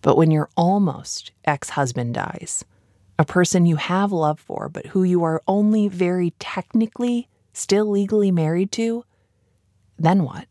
But 0.00 0.16
when 0.16 0.30
your 0.30 0.48
almost 0.56 1.32
ex 1.44 1.68
husband 1.68 2.14
dies, 2.14 2.64
a 3.18 3.24
person 3.26 3.66
you 3.66 3.76
have 3.76 4.12
love 4.12 4.40
for, 4.40 4.70
but 4.70 4.86
who 4.86 5.02
you 5.02 5.22
are 5.22 5.42
only 5.46 5.86
very 5.86 6.30
technically 6.38 7.28
still 7.52 7.84
legally 7.84 8.30
married 8.30 8.72
to, 8.72 9.04
then 9.98 10.22
what? 10.22 10.46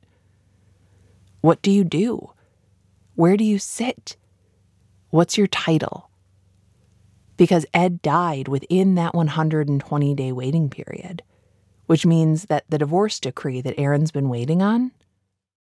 What 1.41 1.63
do 1.63 1.71
you 1.71 1.83
do? 1.83 2.29
Where 3.15 3.35
do 3.35 3.43
you 3.43 3.57
sit? 3.57 4.17
What's 5.09 5.35
your 5.35 5.47
title? 5.47 6.11
Because 7.37 7.65
Ed 7.73 8.01
died 8.01 8.47
within 8.47 8.95
that 8.95 9.13
120 9.13 10.15
day 10.15 10.31
waiting 10.31 10.69
period, 10.69 11.21
which 11.85 12.05
means 12.05 12.45
that 12.45 12.65
the 12.69 12.77
divorce 12.77 13.19
decree 13.19 13.61
that 13.61 13.79
Erin's 13.79 14.11
been 14.11 14.29
waiting 14.29 14.61
on. 14.61 14.91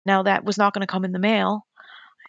Now, 0.07 0.23
that 0.23 0.44
was 0.44 0.57
not 0.57 0.73
going 0.73 0.81
to 0.81 0.87
come 0.90 1.05
in 1.05 1.12
the 1.12 1.18
mail, 1.18 1.66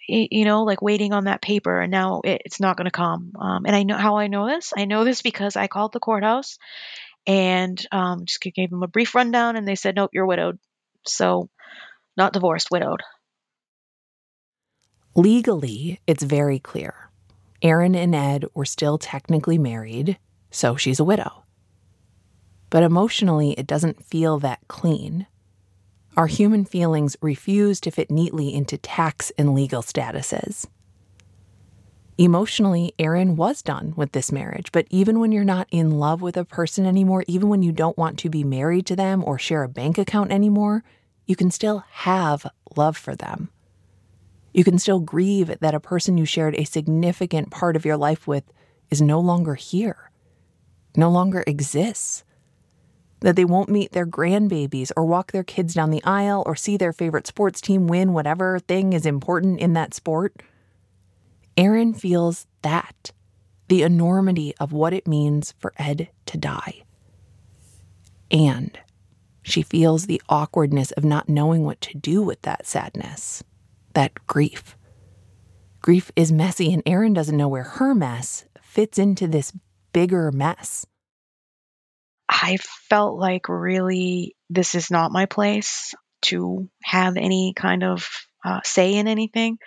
you 0.07 0.43
know, 0.43 0.63
like 0.63 0.81
waiting 0.81 1.13
on 1.13 1.25
that 1.25 1.41
paper, 1.41 1.79
and 1.79 1.91
now 1.91 2.21
it's 2.23 2.59
not 2.59 2.75
going 2.75 2.85
to 2.85 2.91
come. 2.91 3.33
Um, 3.39 3.65
and 3.65 3.75
I 3.75 3.83
know 3.83 3.97
how 3.97 4.17
I 4.17 4.27
know 4.27 4.47
this. 4.47 4.73
I 4.75 4.85
know 4.85 5.03
this 5.03 5.21
because 5.21 5.55
I 5.55 5.67
called 5.67 5.93
the 5.93 5.99
courthouse 5.99 6.57
and 7.27 7.85
um, 7.91 8.25
just 8.25 8.41
gave 8.41 8.69
them 8.69 8.83
a 8.83 8.87
brief 8.87 9.13
rundown, 9.13 9.55
and 9.55 9.67
they 9.67 9.75
said, 9.75 9.95
nope, 9.95 10.11
you're 10.13 10.25
widowed. 10.25 10.57
So, 11.05 11.49
not 12.17 12.33
divorced, 12.33 12.71
widowed. 12.71 13.01
Legally, 15.15 15.99
it's 16.07 16.23
very 16.23 16.59
clear. 16.59 17.08
Erin 17.61 17.95
and 17.95 18.15
Ed 18.15 18.45
were 18.53 18.65
still 18.65 18.97
technically 18.97 19.57
married, 19.57 20.17
so 20.49 20.75
she's 20.75 20.99
a 20.99 21.03
widow. 21.03 21.43
But 22.69 22.83
emotionally, 22.83 23.51
it 23.51 23.67
doesn't 23.67 24.03
feel 24.03 24.39
that 24.39 24.59
clean. 24.67 25.27
Our 26.15 26.27
human 26.27 26.65
feelings 26.65 27.17
refuse 27.21 27.79
to 27.81 27.91
fit 27.91 28.11
neatly 28.11 28.53
into 28.53 28.77
tax 28.77 29.31
and 29.37 29.53
legal 29.53 29.81
statuses. 29.81 30.67
Emotionally, 32.17 32.93
Erin 32.99 33.37
was 33.37 33.61
done 33.61 33.93
with 33.95 34.11
this 34.11 34.31
marriage, 34.31 34.71
but 34.73 34.85
even 34.89 35.19
when 35.19 35.31
you're 35.31 35.45
not 35.45 35.67
in 35.71 35.91
love 35.91 36.21
with 36.21 36.35
a 36.35 36.43
person 36.43 36.85
anymore, 36.85 37.23
even 37.27 37.47
when 37.47 37.63
you 37.63 37.71
don't 37.71 37.97
want 37.97 38.19
to 38.19 38.29
be 38.29 38.43
married 38.43 38.85
to 38.85 38.95
them 38.95 39.23
or 39.25 39.39
share 39.39 39.63
a 39.63 39.69
bank 39.69 39.97
account 39.97 40.31
anymore, 40.31 40.83
you 41.25 41.35
can 41.35 41.49
still 41.49 41.85
have 41.89 42.45
love 42.75 42.97
for 42.97 43.15
them. 43.15 43.49
You 44.59 44.65
can 44.65 44.77
still 44.77 44.99
grieve 44.99 45.57
that 45.61 45.73
a 45.73 45.79
person 45.79 46.17
you 46.17 46.25
shared 46.25 46.53
a 46.53 46.65
significant 46.65 47.49
part 47.49 47.77
of 47.77 47.85
your 47.85 47.95
life 47.95 48.27
with 48.27 48.43
is 48.89 49.01
no 49.01 49.21
longer 49.21 49.55
here, 49.55 50.11
no 50.97 51.09
longer 51.09 51.45
exists. 51.47 52.25
That 53.21 53.37
they 53.37 53.45
won't 53.45 53.69
meet 53.69 53.93
their 53.93 54.05
grandbabies 54.05 54.91
or 54.97 55.05
walk 55.05 55.31
their 55.31 55.45
kids 55.45 55.75
down 55.75 55.91
the 55.91 56.03
aisle 56.03 56.43
or 56.45 56.57
see 56.57 56.75
their 56.75 56.91
favorite 56.91 57.25
sports 57.25 57.61
team 57.61 57.87
win 57.87 58.11
whatever 58.11 58.59
thing 58.59 58.91
is 58.91 59.05
important 59.05 59.61
in 59.61 59.71
that 59.75 59.93
sport. 59.93 60.43
Erin 61.55 61.93
feels 61.93 62.45
that 62.61 63.13
the 63.69 63.81
enormity 63.81 64.53
of 64.59 64.73
what 64.73 64.91
it 64.91 65.07
means 65.07 65.53
for 65.57 65.71
Ed 65.77 66.09
to 66.25 66.37
die. 66.37 66.83
And 68.29 68.77
she 69.41 69.61
feels 69.61 70.07
the 70.07 70.21
awkwardness 70.27 70.91
of 70.91 71.05
not 71.05 71.29
knowing 71.29 71.63
what 71.63 71.79
to 71.79 71.97
do 71.97 72.21
with 72.21 72.41
that 72.41 72.67
sadness 72.67 73.41
that 73.93 74.13
grief. 74.27 74.77
Grief 75.81 76.11
is 76.15 76.31
messy, 76.31 76.73
and 76.73 76.83
Erin 76.85 77.13
doesn't 77.13 77.37
know 77.37 77.47
where 77.47 77.63
her 77.63 77.95
mess 77.95 78.45
fits 78.61 78.97
into 78.97 79.27
this 79.27 79.53
bigger 79.93 80.31
mess. 80.31 80.85
I 82.27 82.57
felt 82.89 83.17
like 83.17 83.49
really 83.49 84.35
this 84.49 84.75
is 84.75 84.91
not 84.91 85.11
my 85.11 85.25
place 85.25 85.93
to 86.23 86.69
have 86.83 87.17
any 87.17 87.53
kind 87.55 87.83
of 87.83 88.07
uh, 88.45 88.59
say 88.63 88.95
in 88.95 89.07
anything. 89.07 89.57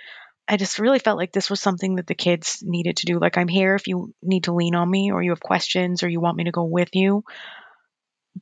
I 0.47 0.57
just 0.57 0.79
really 0.79 0.99
felt 0.99 1.19
like 1.19 1.33
this 1.33 1.51
was 1.51 1.61
something 1.61 1.97
that 1.97 2.07
the 2.07 2.15
kids 2.15 2.63
needed 2.63 2.99
to 2.99 3.07
do. 3.07 3.19
Like, 3.19 3.39
I'm 3.39 3.49
here 3.49 3.75
if 3.75 3.87
you 3.87 4.15
need 4.23 4.45
to 4.45 4.53
lean 4.53 4.75
on 4.75 4.91
me 4.91 5.13
or 5.13 5.23
you 5.23 5.31
have 5.31 5.41
questions 5.41 6.03
or 6.03 6.09
you 6.09 6.21
want 6.21 6.37
me 6.37 6.45
to 6.45 6.51
go 6.51 6.65
with 6.65 6.91
you. 6.95 7.25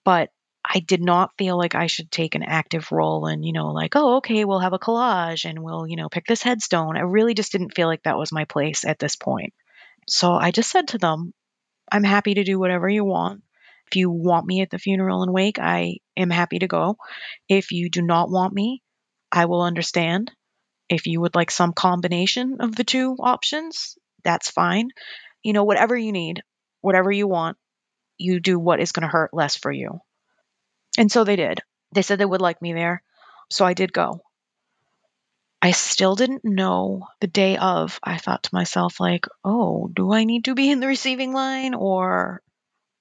But 0.04 0.30
I 0.72 0.78
did 0.78 1.02
not 1.02 1.32
feel 1.36 1.58
like 1.58 1.74
I 1.74 1.88
should 1.88 2.12
take 2.12 2.36
an 2.36 2.44
active 2.44 2.92
role 2.92 3.26
in, 3.26 3.42
you 3.42 3.52
know, 3.52 3.72
like, 3.72 3.96
oh, 3.96 4.18
okay, 4.18 4.44
we'll 4.44 4.60
have 4.60 4.72
a 4.72 4.78
collage 4.78 5.44
and 5.44 5.58
we'll, 5.58 5.84
you 5.84 5.96
know, 5.96 6.08
pick 6.08 6.26
this 6.26 6.44
headstone. 6.44 6.96
I 6.96 7.00
really 7.00 7.34
just 7.34 7.50
didn't 7.50 7.74
feel 7.74 7.88
like 7.88 8.04
that 8.04 8.16
was 8.16 8.30
my 8.30 8.44
place 8.44 8.84
at 8.84 9.00
this 9.00 9.16
point. 9.16 9.52
So 10.08 10.32
I 10.32 10.52
just 10.52 10.70
said 10.70 10.88
to 10.88 10.98
them, 10.98 11.34
I'm 11.90 12.04
happy 12.04 12.34
to 12.34 12.44
do 12.44 12.60
whatever 12.60 12.88
you 12.88 13.04
want. 13.04 13.42
If 13.90 13.96
you 13.96 14.10
want 14.10 14.46
me 14.46 14.60
at 14.62 14.70
the 14.70 14.78
funeral 14.78 15.24
and 15.24 15.32
wake, 15.32 15.58
I 15.58 15.96
am 16.16 16.30
happy 16.30 16.60
to 16.60 16.68
go. 16.68 16.96
If 17.48 17.72
you 17.72 17.90
do 17.90 18.02
not 18.02 18.30
want 18.30 18.54
me, 18.54 18.80
I 19.32 19.46
will 19.46 19.62
understand. 19.62 20.30
If 20.88 21.06
you 21.06 21.20
would 21.20 21.34
like 21.34 21.50
some 21.50 21.72
combination 21.72 22.58
of 22.60 22.76
the 22.76 22.84
two 22.84 23.16
options, 23.18 23.98
that's 24.22 24.50
fine. 24.50 24.90
You 25.42 25.52
know, 25.52 25.64
whatever 25.64 25.96
you 25.96 26.12
need, 26.12 26.44
whatever 26.80 27.10
you 27.10 27.26
want, 27.26 27.56
you 28.18 28.38
do 28.38 28.56
what 28.56 28.78
is 28.78 28.92
going 28.92 29.02
to 29.02 29.08
hurt 29.08 29.34
less 29.34 29.56
for 29.56 29.72
you. 29.72 30.00
And 30.98 31.10
so 31.10 31.24
they 31.24 31.36
did. 31.36 31.60
They 31.92 32.02
said 32.02 32.18
they 32.18 32.24
would 32.24 32.40
like 32.40 32.60
me 32.62 32.72
there. 32.72 33.02
So 33.50 33.64
I 33.64 33.74
did 33.74 33.92
go. 33.92 34.22
I 35.62 35.72
still 35.72 36.14
didn't 36.14 36.44
know 36.44 37.06
the 37.20 37.26
day 37.26 37.56
of. 37.56 38.00
I 38.02 38.16
thought 38.16 38.44
to 38.44 38.54
myself, 38.54 38.98
like, 38.98 39.26
oh, 39.44 39.90
do 39.92 40.12
I 40.12 40.24
need 40.24 40.46
to 40.46 40.54
be 40.54 40.70
in 40.70 40.80
the 40.80 40.86
receiving 40.86 41.32
line 41.32 41.74
or 41.74 42.42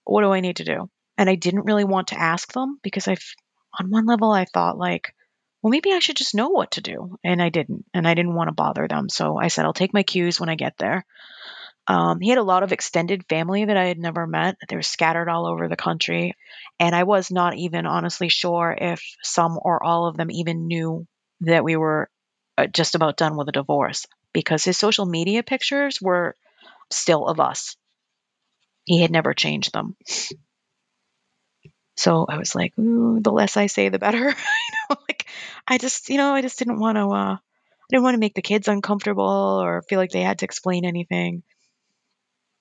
what 0.03 0.23
do 0.23 0.31
I 0.31 0.41
need 0.41 0.57
to 0.57 0.65
do? 0.65 0.89
And 1.17 1.29
I 1.29 1.35
didn't 1.35 1.65
really 1.65 1.85
want 1.85 2.09
to 2.09 2.19
ask 2.19 2.51
them 2.51 2.79
because 2.83 3.07
I, 3.07 3.15
on 3.79 3.89
one 3.89 4.05
level, 4.05 4.31
I 4.31 4.45
thought, 4.45 4.77
like, 4.77 5.13
well, 5.61 5.71
maybe 5.71 5.91
I 5.93 5.99
should 5.99 6.17
just 6.17 6.35
know 6.35 6.49
what 6.49 6.71
to 6.71 6.81
do. 6.81 7.17
And 7.23 7.41
I 7.41 7.49
didn't. 7.49 7.85
And 7.93 8.07
I 8.07 8.13
didn't 8.13 8.35
want 8.35 8.49
to 8.49 8.53
bother 8.53 8.87
them. 8.87 9.07
So 9.09 9.37
I 9.37 9.47
said, 9.47 9.65
I'll 9.65 9.73
take 9.73 9.93
my 9.93 10.03
cues 10.03 10.39
when 10.39 10.49
I 10.49 10.55
get 10.55 10.77
there. 10.77 11.05
Um, 11.89 12.21
he 12.21 12.29
had 12.29 12.37
a 12.37 12.43
lot 12.43 12.63
of 12.63 12.71
extended 12.71 13.25
family 13.27 13.65
that 13.65 13.75
I 13.77 13.87
had 13.87 13.99
never 13.99 14.27
met. 14.27 14.57
They 14.69 14.77
were 14.77 14.83
scattered 14.83 15.27
all 15.27 15.47
over 15.47 15.67
the 15.67 15.75
country. 15.75 16.35
And 16.79 16.95
I 16.95 17.03
was 17.03 17.31
not 17.31 17.55
even 17.57 17.85
honestly 17.87 18.29
sure 18.29 18.77
if 18.79 19.03
some 19.23 19.59
or 19.61 19.83
all 19.83 20.07
of 20.07 20.15
them 20.15 20.31
even 20.31 20.67
knew 20.67 21.07
that 21.41 21.63
we 21.65 21.75
were 21.75 22.09
uh, 22.57 22.67
just 22.67 22.95
about 22.95 23.17
done 23.17 23.35
with 23.37 23.49
a 23.49 23.53
divorce 23.53 24.05
because 24.33 24.63
his 24.63 24.77
social 24.77 25.05
media 25.07 25.43
pictures 25.43 25.99
were 26.01 26.35
still 26.91 27.27
of 27.27 27.39
us. 27.39 27.77
He 28.85 29.01
had 29.01 29.11
never 29.11 29.33
changed 29.33 29.71
them. 29.71 29.95
So 31.95 32.25
I 32.29 32.37
was 32.37 32.55
like, 32.55 32.77
Ooh, 32.79 33.19
the 33.21 33.31
less 33.31 33.57
I 33.57 33.67
say, 33.67 33.89
the 33.89 33.99
better. 33.99 34.17
you 34.29 34.33
know, 34.89 34.95
like 35.07 35.25
I 35.67 35.77
just, 35.77 36.09
you 36.09 36.17
know, 36.17 36.33
I 36.33 36.41
just 36.41 36.57
didn't 36.59 36.79
want 36.79 36.95
to, 36.97 37.01
uh, 37.09 37.33
I 37.35 37.39
didn't 37.89 38.03
want 38.03 38.15
to 38.15 38.19
make 38.19 38.35
the 38.35 38.41
kids 38.41 38.67
uncomfortable 38.67 39.59
or 39.61 39.81
feel 39.83 39.99
like 39.99 40.11
they 40.11 40.21
had 40.21 40.39
to 40.39 40.45
explain 40.45 40.85
anything. 40.85 41.43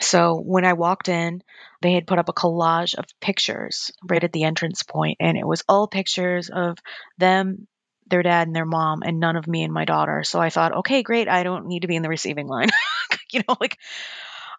So 0.01 0.41
when 0.41 0.65
I 0.65 0.75
walked 0.75 1.09
in, 1.09 1.43
they 1.83 1.93
had 1.93 2.07
put 2.07 2.19
up 2.19 2.29
a 2.29 2.33
collage 2.33 2.95
of 2.95 3.05
pictures 3.21 3.91
right 4.09 4.23
at 4.23 4.33
the 4.33 4.45
entrance 4.45 4.83
point, 4.83 5.17
and 5.21 5.37
it 5.37 5.47
was 5.47 5.63
all 5.69 5.89
pictures 5.89 6.51
of 6.51 6.79
them, 7.19 7.67
their 8.07 8.23
dad, 8.23 8.47
and 8.47 8.55
their 8.57 8.65
mom, 8.65 9.03
and 9.03 9.19
none 9.21 9.37
of 9.37 9.49
me 9.49 9.65
and 9.65 9.73
my 9.73 9.85
daughter. 9.85 10.23
So 10.25 10.41
I 10.41 10.51
thought, 10.51 10.77
okay, 10.79 11.03
great, 11.03 11.29
I 11.29 11.43
don't 11.43 11.67
need 11.67 11.81
to 11.83 11.89
be 11.89 11.97
in 11.97 12.03
the 12.03 12.09
receiving 12.09 12.47
line, 12.47 12.69
you 13.33 13.43
know, 13.49 13.57
like, 13.61 13.77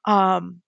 um, 0.06 0.62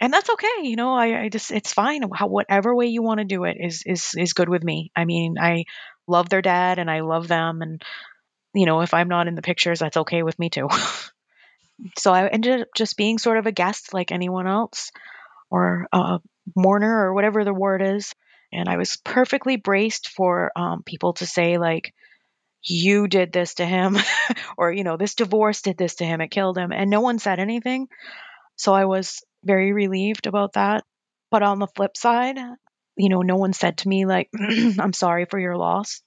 and 0.00 0.12
that's 0.12 0.30
okay, 0.30 0.62
you 0.62 0.76
know. 0.76 0.94
I, 0.94 1.22
I 1.24 1.28
just 1.28 1.50
it's 1.52 1.72
fine. 1.72 2.02
How 2.14 2.28
whatever 2.28 2.74
way 2.74 2.86
you 2.86 3.02
want 3.02 3.18
to 3.18 3.24
do 3.24 3.44
it 3.44 3.56
is 3.60 3.82
is 3.86 4.14
is 4.16 4.32
good 4.32 4.48
with 4.48 4.64
me. 4.64 4.92
I 4.96 5.04
mean, 5.04 5.36
I 5.40 5.64
love 6.06 6.28
their 6.28 6.42
dad, 6.42 6.78
and 6.78 6.90
I 6.90 7.00
love 7.00 7.28
them, 7.28 7.62
and 7.62 7.82
you 8.54 8.66
know, 8.66 8.80
if 8.82 8.94
I'm 8.94 9.08
not 9.08 9.28
in 9.28 9.34
the 9.36 9.42
pictures, 9.42 9.80
that's 9.80 9.98
okay 9.98 10.22
with 10.22 10.38
me 10.38 10.50
too. 10.50 10.68
so 11.96 12.12
I 12.12 12.26
ended 12.26 12.62
up 12.62 12.68
just 12.74 12.96
being 12.96 13.18
sort 13.18 13.38
of 13.38 13.46
a 13.46 13.52
guest 13.52 13.94
like 13.94 14.12
anyone 14.12 14.46
else 14.46 14.90
or 15.50 15.86
a 15.92 16.20
mourner 16.56 17.04
or 17.04 17.14
whatever 17.14 17.44
the 17.44 17.54
word 17.54 17.82
is. 17.82 18.14
And 18.52 18.68
I 18.68 18.76
was 18.76 18.96
perfectly 18.96 19.56
braced 19.56 20.08
for 20.08 20.50
um, 20.56 20.82
people 20.82 21.12
to 21.14 21.26
say, 21.26 21.58
like, 21.58 21.92
you 22.62 23.06
did 23.06 23.32
this 23.32 23.54
to 23.54 23.66
him, 23.66 23.96
or, 24.56 24.72
you 24.72 24.84
know, 24.84 24.96
this 24.96 25.14
divorce 25.14 25.62
did 25.62 25.76
this 25.76 25.96
to 25.96 26.04
him, 26.04 26.20
it 26.20 26.30
killed 26.30 26.58
him. 26.58 26.72
And 26.72 26.90
no 26.90 27.00
one 27.00 27.18
said 27.18 27.38
anything. 27.38 27.88
So 28.56 28.72
I 28.72 28.86
was 28.86 29.22
very 29.44 29.72
relieved 29.72 30.26
about 30.26 30.54
that. 30.54 30.84
But 31.30 31.42
on 31.42 31.58
the 31.58 31.68
flip 31.76 31.96
side, 31.96 32.38
you 32.96 33.08
know, 33.10 33.20
no 33.20 33.36
one 33.36 33.52
said 33.52 33.78
to 33.78 33.88
me, 33.88 34.06
like, 34.06 34.30
I'm 34.78 34.92
sorry 34.92 35.26
for 35.26 35.38
your 35.38 35.56
loss 35.56 36.02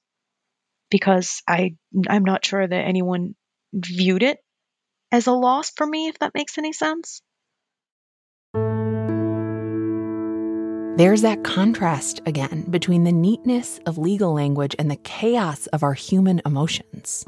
because 0.90 1.42
I 1.48 1.76
I'm 2.10 2.26
not 2.26 2.46
sure 2.46 2.68
that 2.68 2.86
anyone 2.86 3.36
viewed 3.74 4.24
it 4.24 4.40
as 5.12 5.28
a 5.28 5.32
loss 5.32 5.72
for 5.72 5.86
me, 5.86 6.08
if 6.08 6.20
that 6.20 6.34
makes 6.34 6.58
any 6.58 6.74
sense. 6.74 7.22
There's 10.98 11.22
that 11.22 11.44
contrast 11.44 12.22
again 12.26 12.66
between 12.70 13.06
the 13.06 13.12
neatness 13.12 13.80
of 13.86 13.98
legal 13.98 14.34
language 14.34 14.76
and 14.78 14.92
the 14.92 14.98
chaos 14.98 15.68
of 15.68 15.84
our 15.84 15.94
human 15.94 16.42
emotions. 16.46 17.24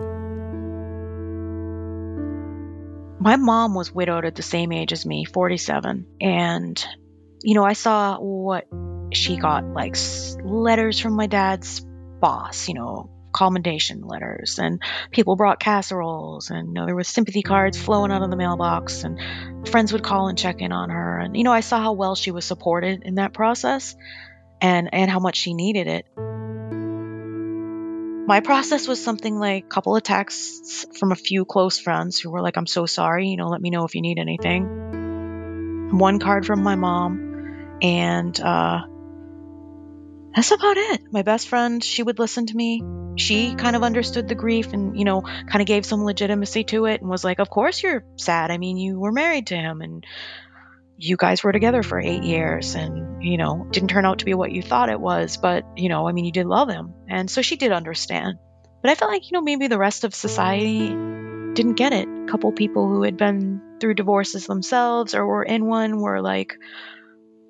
My 3.19 3.37
mom 3.37 3.73
was 3.73 3.91
widowed 3.91 4.25
at 4.25 4.35
the 4.35 4.43
same 4.43 4.73
age 4.73 4.91
as 4.91 5.05
me, 5.05 5.23
47. 5.23 6.05
And, 6.19 6.85
you 7.41 7.55
know, 7.55 7.63
I 7.63 7.73
saw 7.73 8.19
what 8.19 8.67
she 9.13 9.37
got 9.37 9.65
like 9.65 9.95
letters 10.43 10.99
from 10.99 11.13
my 11.13 11.27
dad's 11.27 11.79
boss, 12.19 12.67
you 12.67 12.73
know, 12.73 13.09
commendation 13.33 14.01
letters 14.01 14.59
and 14.59 14.81
people 15.11 15.35
brought 15.35 15.59
casseroles 15.59 16.49
and 16.49 16.69
you 16.69 16.73
know, 16.73 16.85
there 16.85 16.95
was 16.95 17.07
sympathy 17.07 17.41
cards 17.41 17.77
flowing 17.77 18.11
out 18.11 18.21
of 18.21 18.29
the 18.29 18.37
mailbox 18.37 19.03
and 19.03 19.19
friends 19.67 19.91
would 19.91 20.03
call 20.03 20.27
and 20.27 20.37
check 20.37 20.61
in 20.61 20.71
on 20.71 20.89
her 20.89 21.19
and 21.19 21.35
you 21.35 21.43
know 21.43 21.51
I 21.51 21.61
saw 21.61 21.81
how 21.81 21.93
well 21.93 22.15
she 22.15 22.31
was 22.31 22.45
supported 22.45 23.03
in 23.03 23.15
that 23.15 23.33
process 23.33 23.95
and 24.61 24.89
and 24.93 25.11
how 25.11 25.19
much 25.19 25.37
she 25.37 25.53
needed 25.53 25.87
it. 25.87 26.05
My 28.25 28.39
process 28.39 28.87
was 28.87 29.03
something 29.03 29.37
like 29.37 29.65
a 29.65 29.67
couple 29.67 29.97
of 29.97 30.03
texts 30.03 30.85
from 30.97 31.11
a 31.11 31.15
few 31.15 31.43
close 31.43 31.77
friends 31.77 32.17
who 32.17 32.31
were 32.31 32.41
like 32.41 32.55
I'm 32.55 32.67
so 32.67 32.85
sorry, 32.85 33.27
you 33.27 33.37
know, 33.37 33.49
let 33.49 33.61
me 33.61 33.69
know 33.69 33.83
if 33.83 33.95
you 33.95 34.01
need 34.01 34.19
anything. 34.19 35.89
One 35.91 36.19
card 36.19 36.45
from 36.45 36.63
my 36.63 36.75
mom 36.75 37.77
and 37.81 38.39
uh 38.39 38.83
that's 40.35 40.51
about 40.51 40.77
it. 40.77 41.01
My 41.11 41.21
best 41.21 41.47
friend, 41.47 41.83
she 41.83 42.03
would 42.03 42.19
listen 42.19 42.45
to 42.47 42.55
me. 42.55 42.81
She 43.17 43.53
kind 43.55 43.75
of 43.75 43.83
understood 43.83 44.27
the 44.27 44.35
grief 44.35 44.73
and, 44.73 44.97
you 44.97 45.05
know, 45.05 45.21
kind 45.21 45.61
of 45.61 45.67
gave 45.67 45.85
some 45.85 46.03
legitimacy 46.03 46.63
to 46.65 46.85
it 46.85 47.01
and 47.01 47.09
was 47.09 47.23
like, 47.23 47.39
Of 47.39 47.49
course 47.49 47.83
you're 47.83 48.03
sad. 48.15 48.49
I 48.49 48.57
mean, 48.57 48.77
you 48.77 48.99
were 48.99 49.11
married 49.11 49.47
to 49.47 49.55
him 49.55 49.81
and 49.81 50.05
you 50.97 51.17
guys 51.17 51.43
were 51.43 51.51
together 51.51 51.83
for 51.83 51.99
eight 51.99 52.23
years 52.23 52.75
and, 52.75 53.23
you 53.23 53.37
know, 53.37 53.67
didn't 53.69 53.89
turn 53.89 54.05
out 54.05 54.19
to 54.19 54.25
be 54.25 54.33
what 54.33 54.51
you 54.51 54.61
thought 54.61 54.89
it 54.89 54.99
was. 54.99 55.37
But, 55.37 55.65
you 55.75 55.89
know, 55.89 56.07
I 56.07 56.11
mean, 56.11 56.25
you 56.25 56.31
did 56.31 56.47
love 56.47 56.69
him. 56.69 56.93
And 57.07 57.29
so 57.29 57.41
she 57.41 57.55
did 57.55 57.71
understand. 57.71 58.37
But 58.81 58.91
I 58.91 58.95
felt 58.95 59.11
like, 59.11 59.29
you 59.29 59.35
know, 59.35 59.41
maybe 59.41 59.67
the 59.67 59.77
rest 59.77 60.03
of 60.03 60.15
society 60.15 60.89
didn't 60.89 61.75
get 61.75 61.93
it. 61.93 62.07
A 62.07 62.27
couple 62.29 62.51
people 62.51 62.87
who 62.87 63.03
had 63.03 63.17
been 63.17 63.61
through 63.79 63.93
divorces 63.95 64.47
themselves 64.47 65.13
or 65.13 65.25
were 65.25 65.43
in 65.43 65.65
one 65.65 65.99
were 65.99 66.21
like, 66.21 66.57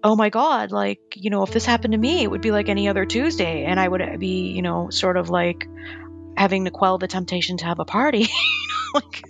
oh 0.04 0.16
my 0.16 0.30
God, 0.30 0.72
like, 0.72 1.00
you 1.16 1.30
know, 1.30 1.44
if 1.44 1.52
this 1.52 1.66
happened 1.66 1.94
to 1.94 1.98
me, 1.98 2.24
it 2.24 2.30
would 2.30 2.42
be 2.42 2.52
like 2.52 2.68
any 2.68 2.90
other 2.90 3.06
Tuesday. 3.06 3.64
And 3.64 3.80
I 3.80 3.88
would 3.88 4.20
be, 4.20 4.52
you 4.52 4.62
know, 4.62 4.90
sort 4.90 5.16
of 5.16 5.30
like 5.30 5.68
having 6.36 6.66
to 6.66 6.72
quell 6.72 6.98
the 6.98 7.08
temptation 7.08 7.58
to 7.58 7.66
have 7.66 7.80
a 7.80 7.86
party. 7.86 8.28
like, 8.94 9.24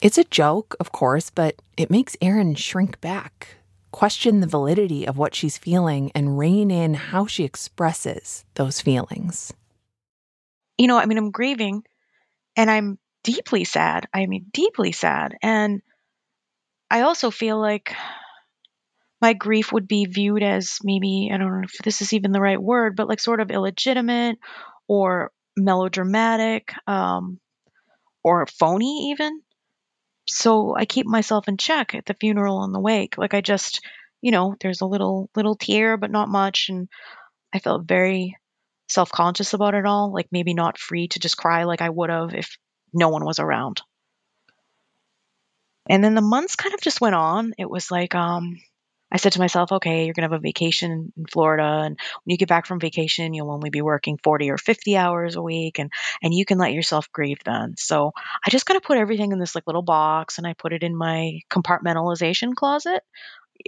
it's 0.00 0.16
a 0.16 0.24
joke, 0.24 0.76
of 0.80 0.90
course, 0.92 1.28
but 1.28 1.60
it 1.76 1.90
makes 1.90 2.16
Erin 2.22 2.54
shrink 2.54 3.00
back, 3.00 3.58
question 3.90 4.40
the 4.40 4.46
validity 4.46 5.06
of 5.06 5.18
what 5.18 5.34
she's 5.34 5.58
feeling, 5.58 6.10
and 6.14 6.38
rein 6.38 6.70
in 6.70 6.94
how 6.94 7.26
she 7.26 7.44
expresses 7.44 8.46
those 8.54 8.80
feelings. 8.80 9.52
You 10.78 10.86
know, 10.86 10.96
I 10.96 11.04
mean, 11.04 11.18
I'm 11.18 11.32
grieving 11.32 11.82
and 12.56 12.70
I'm 12.70 12.98
deeply 13.24 13.64
sad. 13.64 14.06
I 14.14 14.26
mean, 14.26 14.46
deeply 14.52 14.92
sad. 14.92 15.34
And 15.42 15.82
I 16.90 17.02
also 17.02 17.30
feel 17.30 17.60
like 17.60 17.94
my 19.20 19.32
grief 19.32 19.72
would 19.72 19.88
be 19.88 20.06
viewed 20.06 20.42
as 20.42 20.78
maybe, 20.82 21.30
I 21.32 21.36
don't 21.36 21.48
know 21.60 21.64
if 21.64 21.78
this 21.82 22.02
is 22.02 22.12
even 22.12 22.32
the 22.32 22.40
right 22.40 22.60
word, 22.60 22.96
but 22.96 23.08
like 23.08 23.20
sort 23.20 23.40
of 23.40 23.50
illegitimate 23.50 24.38
or 24.86 25.32
melodramatic 25.56 26.72
um, 26.86 27.40
or 28.22 28.46
phony, 28.46 29.10
even. 29.10 29.42
So 30.28 30.76
I 30.76 30.84
keep 30.84 31.06
myself 31.06 31.48
in 31.48 31.56
check 31.56 31.94
at 31.94 32.06
the 32.06 32.16
funeral 32.20 32.62
and 32.62 32.74
the 32.74 32.80
wake. 32.80 33.18
Like 33.18 33.34
I 33.34 33.40
just, 33.40 33.80
you 34.20 34.30
know, 34.30 34.54
there's 34.60 34.82
a 34.82 34.86
little 34.86 35.30
little 35.34 35.56
tear, 35.56 35.96
but 35.96 36.10
not 36.10 36.28
much, 36.28 36.68
and 36.68 36.88
I 37.52 37.58
felt 37.60 37.88
very 37.88 38.36
self 38.88 39.10
conscious 39.10 39.54
about 39.54 39.74
it 39.74 39.86
all. 39.86 40.12
Like 40.12 40.28
maybe 40.30 40.54
not 40.54 40.78
free 40.78 41.08
to 41.08 41.18
just 41.18 41.36
cry 41.38 41.64
like 41.64 41.80
I 41.82 41.88
would 41.90 42.10
have 42.10 42.34
if 42.34 42.56
no 42.92 43.08
one 43.08 43.24
was 43.24 43.38
around. 43.38 43.80
And 45.88 46.02
then 46.02 46.14
the 46.14 46.20
months 46.20 46.56
kind 46.56 46.74
of 46.74 46.80
just 46.80 47.00
went 47.00 47.14
on. 47.14 47.54
It 47.58 47.68
was 47.68 47.90
like, 47.90 48.14
um, 48.14 48.58
I 49.10 49.16
said 49.16 49.32
to 49.32 49.38
myself, 49.38 49.72
okay, 49.72 50.04
you're 50.04 50.12
going 50.12 50.28
to 50.28 50.34
have 50.34 50.40
a 50.40 50.46
vacation 50.46 51.12
in 51.16 51.24
Florida. 51.26 51.62
And 51.62 51.96
when 51.96 52.32
you 52.32 52.36
get 52.36 52.48
back 52.48 52.66
from 52.66 52.78
vacation, 52.78 53.32
you'll 53.32 53.50
only 53.50 53.70
be 53.70 53.80
working 53.80 54.18
40 54.22 54.50
or 54.50 54.58
50 54.58 54.96
hours 54.96 55.36
a 55.36 55.42
week 55.42 55.78
and, 55.78 55.90
and 56.22 56.34
you 56.34 56.44
can 56.44 56.58
let 56.58 56.74
yourself 56.74 57.10
grieve 57.10 57.38
then. 57.44 57.74
So 57.78 58.12
I 58.46 58.50
just 58.50 58.66
kind 58.66 58.76
of 58.76 58.82
put 58.82 58.98
everything 58.98 59.32
in 59.32 59.38
this 59.38 59.54
like 59.54 59.66
little 59.66 59.82
box 59.82 60.36
and 60.36 60.46
I 60.46 60.52
put 60.52 60.74
it 60.74 60.82
in 60.82 60.94
my 60.94 61.40
compartmentalization 61.50 62.54
closet, 62.54 63.02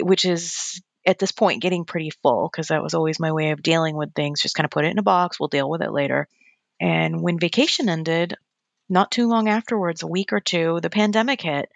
which 0.03 0.27
is 0.27 0.83
at 1.07 1.19
this 1.19 1.33
point 1.33 1.63
getting 1.63 1.87
pretty 1.87 2.11
full 2.23 2.51
because 2.53 2.69
that 2.69 2.83
was 2.83 2.93
always 2.93 3.19
my 3.19 3.33
way 3.33 3.53
of 3.53 3.63
dealing 3.63 3.97
with 3.97 4.13
things. 4.13 4.43
Just 4.43 4.55
kind 4.55 4.67
of 4.67 4.71
put 4.71 4.85
it 4.85 4.91
in 4.91 4.99
a 4.99 5.03
box. 5.03 5.41
We'll 5.41 5.49
deal 5.49 5.71
with 5.71 5.81
it 5.81 5.93
later. 5.93 6.29
And 6.79 7.23
when 7.23 7.39
vacation 7.39 7.89
ended, 7.89 8.37
not 8.91 9.11
too 9.11 9.29
long 9.29 9.49
afterwards, 9.49 10.03
a 10.03 10.07
week 10.07 10.33
or 10.33 10.41
two, 10.41 10.81
the 10.83 10.91
pandemic 10.91 11.41
hit. 11.41 11.71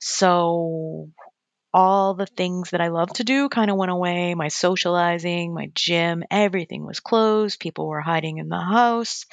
So 0.00 1.10
all 1.72 2.14
the 2.14 2.26
things 2.26 2.70
that 2.70 2.80
I 2.80 2.88
love 2.88 3.10
to 3.14 3.24
do 3.24 3.48
kind 3.48 3.70
of 3.70 3.76
went 3.76 3.92
away. 3.92 4.34
My 4.34 4.48
socializing, 4.48 5.54
my 5.54 5.70
gym, 5.74 6.24
everything 6.30 6.84
was 6.84 7.00
closed. 7.00 7.60
People 7.60 7.86
were 7.86 8.00
hiding 8.00 8.38
in 8.38 8.48
the 8.48 8.60
house. 8.60 9.26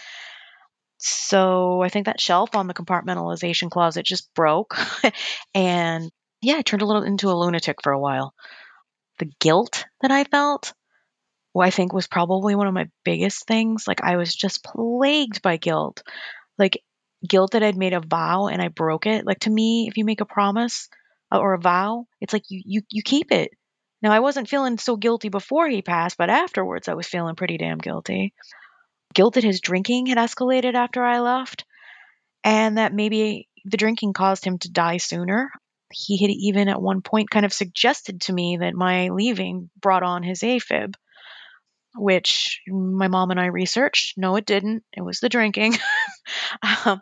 So 0.98 1.82
I 1.82 1.90
think 1.90 2.06
that 2.06 2.22
shelf 2.22 2.56
on 2.56 2.68
the 2.68 2.74
compartmentalization 2.74 3.72
closet 3.72 4.06
just 4.06 4.34
broke. 4.34 4.78
and 5.56 6.12
yeah, 6.42 6.56
I 6.58 6.62
turned 6.62 6.82
a 6.82 6.86
little 6.86 7.04
into 7.04 7.30
a 7.30 7.38
lunatic 7.38 7.78
for 7.82 7.92
a 7.92 8.00
while. 8.00 8.34
The 9.20 9.32
guilt 9.40 9.86
that 10.02 10.12
I 10.12 10.24
felt, 10.26 10.74
well, 11.54 11.68
I 11.68 11.72
think 11.72 11.94
was 11.94 12.08
probably 12.08 12.56
one 12.56 12.68
of 12.68 12.74
my 12.74 12.88
biggest 13.04 13.48
things. 13.48 13.88
Like 13.88 14.04
I 14.04 14.18
was 14.18 14.36
just 14.36 14.64
plagued 14.64 15.42
by 15.42 15.58
guilt. 15.58 16.04
Like 16.60 16.84
guilt 17.28 17.52
that 17.52 17.64
I'd 17.64 17.78
made 17.78 17.94
a 17.94 18.02
vow 18.02 18.48
and 18.48 18.62
I 18.62 18.68
broke 18.68 19.06
it. 19.06 19.26
Like 19.26 19.40
to 19.40 19.50
me, 19.50 19.88
if 19.88 19.98
you 19.98 20.06
make 20.06 20.22
a 20.22 20.26
promise 20.26 20.90
uh, 21.32 21.40
or 21.40 21.54
a 21.54 21.60
vow, 21.60 22.08
it's 22.22 22.34
like 22.34 22.44
you 22.50 22.62
you 22.66 22.82
you 22.90 23.02
keep 23.04 23.32
it. 23.32 23.52
Now 24.02 24.12
I 24.12 24.20
wasn't 24.20 24.50
feeling 24.50 24.78
so 24.78 24.96
guilty 24.96 25.30
before 25.30 25.68
he 25.68 25.82
passed, 25.82 26.18
but 26.18 26.30
afterwards 26.30 26.88
I 26.88 26.94
was 26.94 27.08
feeling 27.08 27.36
pretty 27.36 27.58
damn 27.58 27.80
guilty. 27.80 28.34
Guilt 29.14 29.36
that 29.36 29.44
his 29.44 29.62
drinking 29.62 30.08
had 30.08 30.18
escalated 30.18 30.76
after 30.76 31.04
I 31.04 31.20
left, 31.20 31.66
and 32.44 32.78
that 32.78 32.94
maybe 32.94 33.48
the 33.66 33.78
drinking 33.78 34.14
caused 34.14 34.46
him 34.46 34.58
to 34.60 34.72
die 34.72 34.98
sooner. 34.98 35.50
He 35.92 36.22
had 36.22 36.30
even 36.30 36.68
at 36.68 36.82
one 36.82 37.02
point 37.02 37.30
kind 37.30 37.46
of 37.46 37.54
suggested 37.54 38.22
to 38.22 38.34
me 38.34 38.58
that 38.58 38.76
my 38.76 39.10
leaving 39.10 39.70
brought 39.80 40.04
on 40.04 40.22
his 40.22 40.42
AFib, 40.42 40.94
which 41.98 42.62
my 42.68 43.08
mom 43.08 43.32
and 43.32 43.40
I 43.40 43.48
researched. 43.48 44.18
No, 44.18 44.36
it 44.36 44.46
didn't. 44.46 44.84
It 44.96 45.02
was 45.02 45.20
the 45.20 45.30
drinking. 45.30 45.76
um, 46.86 47.02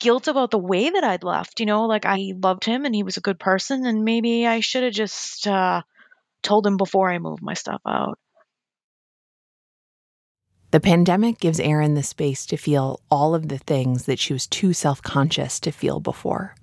guilt 0.00 0.28
about 0.28 0.50
the 0.50 0.58
way 0.58 0.90
that 0.90 1.04
I'd 1.04 1.24
left. 1.24 1.60
You 1.60 1.66
know, 1.66 1.86
like 1.86 2.06
I 2.06 2.32
loved 2.40 2.64
him 2.64 2.84
and 2.84 2.94
he 2.94 3.02
was 3.02 3.16
a 3.16 3.22
good 3.22 3.38
person, 3.38 3.86
and 3.86 4.04
maybe 4.04 4.46
I 4.46 4.60
should 4.60 4.84
have 4.84 4.92
just 4.92 5.46
uh, 5.46 5.82
told 6.42 6.66
him 6.66 6.76
before 6.76 7.10
I 7.10 7.18
moved 7.18 7.42
my 7.42 7.54
stuff 7.54 7.80
out. 7.86 8.18
The 10.72 10.80
pandemic 10.80 11.38
gives 11.38 11.60
Erin 11.60 11.94
the 11.94 12.02
space 12.02 12.46
to 12.46 12.56
feel 12.56 13.00
all 13.10 13.34
of 13.34 13.48
the 13.48 13.58
things 13.58 14.06
that 14.06 14.18
she 14.18 14.32
was 14.32 14.46
too 14.46 14.72
self 14.72 15.02
conscious 15.02 15.60
to 15.60 15.70
feel 15.70 16.00
before. 16.00 16.54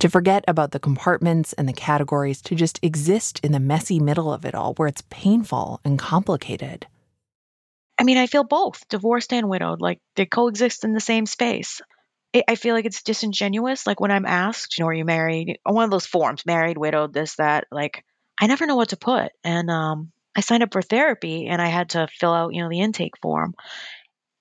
To 0.00 0.10
forget 0.10 0.44
about 0.46 0.72
the 0.72 0.80
compartments 0.80 1.52
and 1.54 1.68
the 1.68 1.72
categories, 1.72 2.42
to 2.42 2.54
just 2.54 2.78
exist 2.82 3.40
in 3.42 3.52
the 3.52 3.60
messy 3.60 4.00
middle 4.00 4.32
of 4.32 4.44
it 4.44 4.54
all 4.54 4.74
where 4.74 4.88
it's 4.88 5.02
painful 5.08 5.80
and 5.84 5.98
complicated. 5.98 6.86
I 7.98 8.04
mean, 8.04 8.18
I 8.18 8.26
feel 8.26 8.44
both 8.44 8.86
divorced 8.88 9.32
and 9.32 9.48
widowed, 9.48 9.80
like 9.80 10.00
they 10.16 10.26
coexist 10.26 10.84
in 10.84 10.92
the 10.92 11.00
same 11.00 11.26
space. 11.26 11.80
I 12.48 12.56
feel 12.56 12.74
like 12.74 12.84
it's 12.84 13.04
disingenuous. 13.04 13.86
Like 13.86 14.00
when 14.00 14.10
I'm 14.10 14.26
asked, 14.26 14.76
you 14.76 14.82
know, 14.82 14.88
are 14.88 14.94
you 14.94 15.04
married? 15.04 15.58
One 15.62 15.84
of 15.84 15.92
those 15.92 16.06
forms, 16.06 16.44
married, 16.44 16.76
widowed, 16.76 17.14
this, 17.14 17.36
that, 17.36 17.68
like 17.70 18.04
I 18.40 18.48
never 18.48 18.66
know 18.66 18.74
what 18.74 18.88
to 18.88 18.96
put. 18.96 19.30
And 19.44 19.70
um, 19.70 20.10
I 20.36 20.40
signed 20.40 20.64
up 20.64 20.72
for 20.72 20.82
therapy 20.82 21.46
and 21.46 21.62
I 21.62 21.68
had 21.68 21.90
to 21.90 22.08
fill 22.08 22.32
out, 22.32 22.52
you 22.52 22.62
know, 22.62 22.68
the 22.68 22.80
intake 22.80 23.16
form. 23.22 23.54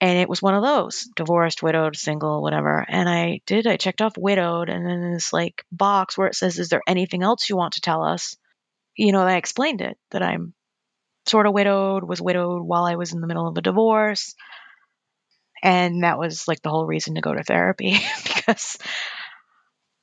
And 0.03 0.19
it 0.19 0.27
was 0.27 0.41
one 0.41 0.53
of 0.53 0.63
those 0.63 1.07
divorced, 1.15 1.63
widowed, 1.63 1.95
single, 1.95 2.41
whatever. 2.41 2.85
And 2.85 3.07
I 3.07 3.39
did, 3.45 3.65
I 3.65 3.77
checked 3.77 4.01
off 4.01 4.17
widowed 4.17 4.67
and 4.67 4.85
then 4.85 5.13
this 5.13 5.31
like 5.31 5.63
box 5.71 6.17
where 6.17 6.27
it 6.27 6.35
says, 6.35 6.59
is 6.59 6.67
there 6.67 6.81
anything 6.85 7.23
else 7.23 7.49
you 7.49 7.55
want 7.55 7.75
to 7.75 7.81
tell 7.81 8.03
us? 8.03 8.35
You 8.97 9.13
know, 9.13 9.21
I 9.21 9.37
explained 9.37 9.79
it 9.79 9.97
that 10.11 10.21
I'm 10.21 10.53
sort 11.25 11.47
of 11.47 11.53
widowed, 11.53 12.03
was 12.03 12.21
widowed 12.21 12.63
while 12.63 12.83
I 12.83 12.95
was 12.95 13.13
in 13.13 13.21
the 13.21 13.27
middle 13.27 13.47
of 13.47 13.55
a 13.55 13.61
divorce. 13.61 14.35
And 15.63 16.03
that 16.03 16.19
was 16.19 16.49
like 16.49 16.61
the 16.61 16.69
whole 16.69 16.85
reason 16.85 17.15
to 17.15 17.21
go 17.21 17.33
to 17.33 17.41
therapy 17.41 17.97
because 18.25 18.77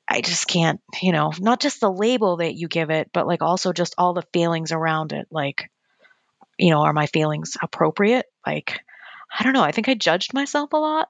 I 0.09 0.23
just 0.23 0.49
can't, 0.49 0.81
you 1.03 1.13
know, 1.13 1.31
not 1.39 1.61
just 1.61 1.79
the 1.79 1.93
label 1.93 2.39
that 2.39 2.55
you 2.55 2.69
give 2.69 2.89
it, 2.89 3.11
but 3.13 3.27
like 3.27 3.43
also 3.43 3.75
just 3.75 3.97
all 3.99 4.15
the 4.15 4.25
feelings 4.33 4.73
around 4.73 5.13
it. 5.13 5.27
Like, 5.31 5.71
you 6.59 6.71
know, 6.71 6.81
are 6.85 6.95
my 6.95 7.05
feelings 7.05 7.59
appropriate? 7.63 8.25
Like, 8.47 8.81
I 9.37 9.45
don't 9.45 9.53
know. 9.53 9.63
I 9.63 9.73
think 9.73 9.89
I 9.89 9.95
judged 9.95 10.35
myself 10.35 10.73
a 10.73 10.77
lot 10.77 11.09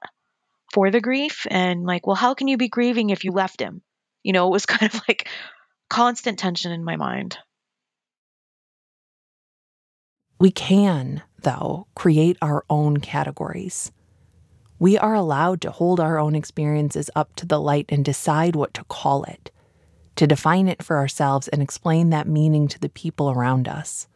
for 0.73 0.91
the 0.91 1.01
grief 1.01 1.45
and 1.49 1.83
like, 1.83 2.07
well, 2.07 2.15
how 2.15 2.33
can 2.33 2.47
you 2.47 2.57
be 2.57 2.69
grieving 2.69 3.09
if 3.09 3.23
you 3.23 3.31
left 3.31 3.59
him? 3.59 3.81
You 4.23 4.33
know, 4.33 4.47
it 4.47 4.51
was 4.51 4.65
kind 4.67 4.93
of 4.93 5.01
like 5.07 5.29
constant 5.89 6.39
tension 6.39 6.71
in 6.71 6.83
my 6.83 6.95
mind. 6.95 7.37
We 10.39 10.49
can, 10.49 11.21
though, 11.41 11.87
create 11.93 12.37
our 12.41 12.65
own 12.67 12.97
categories. 12.97 13.91
We 14.79 14.97
are 14.97 15.13
allowed 15.13 15.61
to 15.61 15.71
hold 15.71 15.99
our 15.99 16.17
own 16.17 16.33
experiences 16.33 17.11
up 17.15 17.35
to 17.35 17.45
the 17.45 17.59
light 17.61 17.85
and 17.89 18.03
decide 18.03 18.55
what 18.55 18.73
to 18.73 18.83
call 18.85 19.23
it, 19.25 19.51
to 20.15 20.25
define 20.25 20.67
it 20.67 20.81
for 20.81 20.97
ourselves 20.97 21.47
and 21.47 21.61
explain 21.61 22.09
that 22.09 22.27
meaning 22.27 22.67
to 22.69 22.79
the 22.79 22.89
people 22.89 23.29
around 23.29 23.67
us. 23.67 24.07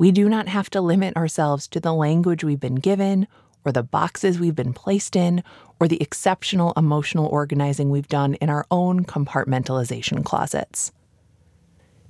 We 0.00 0.12
do 0.12 0.30
not 0.30 0.48
have 0.48 0.70
to 0.70 0.80
limit 0.80 1.14
ourselves 1.14 1.68
to 1.68 1.78
the 1.78 1.92
language 1.92 2.42
we've 2.42 2.58
been 2.58 2.76
given, 2.76 3.28
or 3.66 3.70
the 3.70 3.82
boxes 3.82 4.40
we've 4.40 4.56
been 4.56 4.72
placed 4.72 5.14
in, 5.14 5.44
or 5.78 5.88
the 5.88 6.00
exceptional 6.00 6.72
emotional 6.74 7.26
organizing 7.26 7.90
we've 7.90 8.08
done 8.08 8.32
in 8.36 8.48
our 8.48 8.64
own 8.70 9.04
compartmentalization 9.04 10.24
closets. 10.24 10.90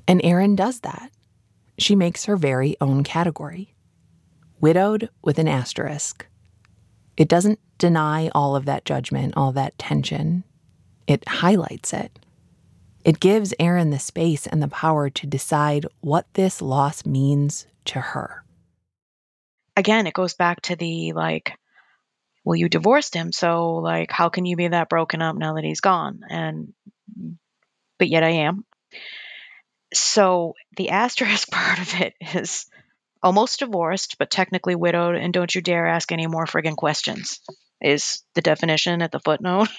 And 0.06 0.20
Erin 0.22 0.54
does 0.54 0.78
that. 0.82 1.10
She 1.78 1.96
makes 1.96 2.26
her 2.26 2.36
very 2.36 2.76
own 2.80 3.02
category 3.02 3.74
widowed 4.60 5.08
with 5.24 5.40
an 5.40 5.48
asterisk. 5.48 6.28
It 7.16 7.26
doesn't 7.26 7.58
deny 7.78 8.28
all 8.36 8.54
of 8.54 8.66
that 8.66 8.84
judgment, 8.84 9.34
all 9.36 9.50
that 9.50 9.76
tension. 9.78 10.44
It 11.08 11.28
highlights 11.28 11.92
it. 11.92 12.20
It 13.04 13.18
gives 13.18 13.52
Erin 13.58 13.90
the 13.90 13.98
space 13.98 14.46
and 14.46 14.62
the 14.62 14.68
power 14.68 15.10
to 15.10 15.26
decide 15.26 15.86
what 16.02 16.32
this 16.34 16.62
loss 16.62 17.04
means 17.04 17.66
to 17.90 18.00
her. 18.00 18.44
Again, 19.76 20.06
it 20.06 20.14
goes 20.14 20.34
back 20.34 20.60
to 20.62 20.76
the 20.76 21.12
like, 21.12 21.54
well, 22.44 22.56
you 22.56 22.68
divorced 22.68 23.14
him, 23.14 23.32
so 23.32 23.76
like, 23.76 24.10
how 24.10 24.28
can 24.28 24.44
you 24.44 24.56
be 24.56 24.68
that 24.68 24.88
broken 24.88 25.22
up 25.22 25.36
now 25.36 25.54
that 25.54 25.64
he's 25.64 25.80
gone? 25.80 26.20
And, 26.28 26.72
but 27.98 28.08
yet 28.08 28.22
I 28.22 28.30
am. 28.30 28.64
So 29.92 30.54
the 30.76 30.90
asterisk 30.90 31.50
part 31.52 31.78
of 31.78 32.00
it 32.00 32.14
is 32.34 32.66
almost 33.22 33.60
divorced, 33.60 34.16
but 34.18 34.30
technically 34.30 34.74
widowed, 34.74 35.16
and 35.16 35.32
don't 35.32 35.54
you 35.54 35.60
dare 35.60 35.86
ask 35.86 36.10
any 36.10 36.26
more 36.26 36.46
friggin' 36.46 36.76
questions, 36.76 37.40
is 37.80 38.22
the 38.34 38.42
definition 38.42 39.02
at 39.02 39.12
the 39.12 39.20
footnote. 39.20 39.68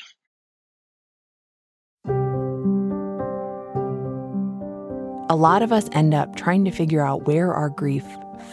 A 5.32 5.36
lot 5.36 5.64
of 5.64 5.72
us 5.72 5.88
end 5.94 6.14
up 6.14 6.36
trying 6.36 6.66
to 6.66 6.72
figure 6.72 7.00
out 7.00 7.26
where 7.26 7.54
our 7.54 7.70
grief 7.70 8.04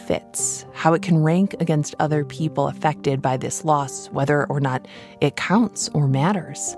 fits, 0.07 0.65
how 0.71 0.93
it 0.93 1.01
can 1.01 1.21
rank 1.21 1.53
against 1.59 1.93
other 1.99 2.23
people 2.23 2.69
affected 2.69 3.21
by 3.21 3.35
this 3.35 3.65
loss, 3.65 4.07
whether 4.11 4.45
or 4.45 4.61
not 4.61 4.87
it 5.19 5.35
counts 5.35 5.89
or 5.89 6.07
matters. 6.07 6.77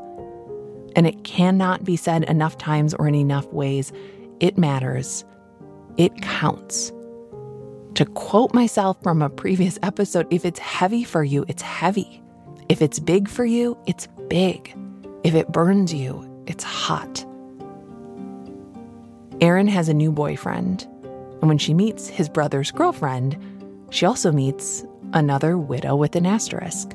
And 0.96 1.06
it 1.06 1.24
cannot 1.24 1.84
be 1.84 1.98
said 1.98 2.24
enough 2.24 2.58
times 2.58 2.96
or 2.96 3.08
in 3.08 3.14
enough 3.14 3.46
ways 3.54 3.94
it 4.40 4.58
matters, 4.58 5.24
it 5.98 6.20
counts. 6.24 6.92
To 7.94 8.04
quote 8.16 8.56
myself 8.56 8.98
from 9.04 9.22
a 9.22 9.30
previous 9.30 9.78
episode, 9.84 10.26
if 10.34 10.46
it's 10.46 10.58
heavy 10.58 11.04
for 11.04 11.24
you, 11.24 11.46
it's 11.48 11.62
heavy. 11.62 12.24
If 12.70 12.82
it's 12.82 12.98
big 12.98 13.30
for 13.30 13.46
you, 13.46 13.78
it's 13.86 14.08
big. 14.30 14.76
If 15.24 15.36
it 15.36 15.52
burns 15.52 15.94
you, 15.94 16.44
it's 16.48 16.64
hot. 16.64 17.24
Erin 19.42 19.68
has 19.68 19.90
a 19.90 19.94
new 19.94 20.12
boyfriend, 20.12 20.88
and 21.42 21.48
when 21.48 21.58
she 21.58 21.74
meets 21.74 22.08
his 22.08 22.30
brother's 22.30 22.70
girlfriend, 22.70 23.38
she 23.90 24.06
also 24.06 24.32
meets 24.32 24.86
another 25.14 25.58
widow 25.58 25.96
with 25.96 26.16
an 26.16 26.28
asterisk. 26.28 26.92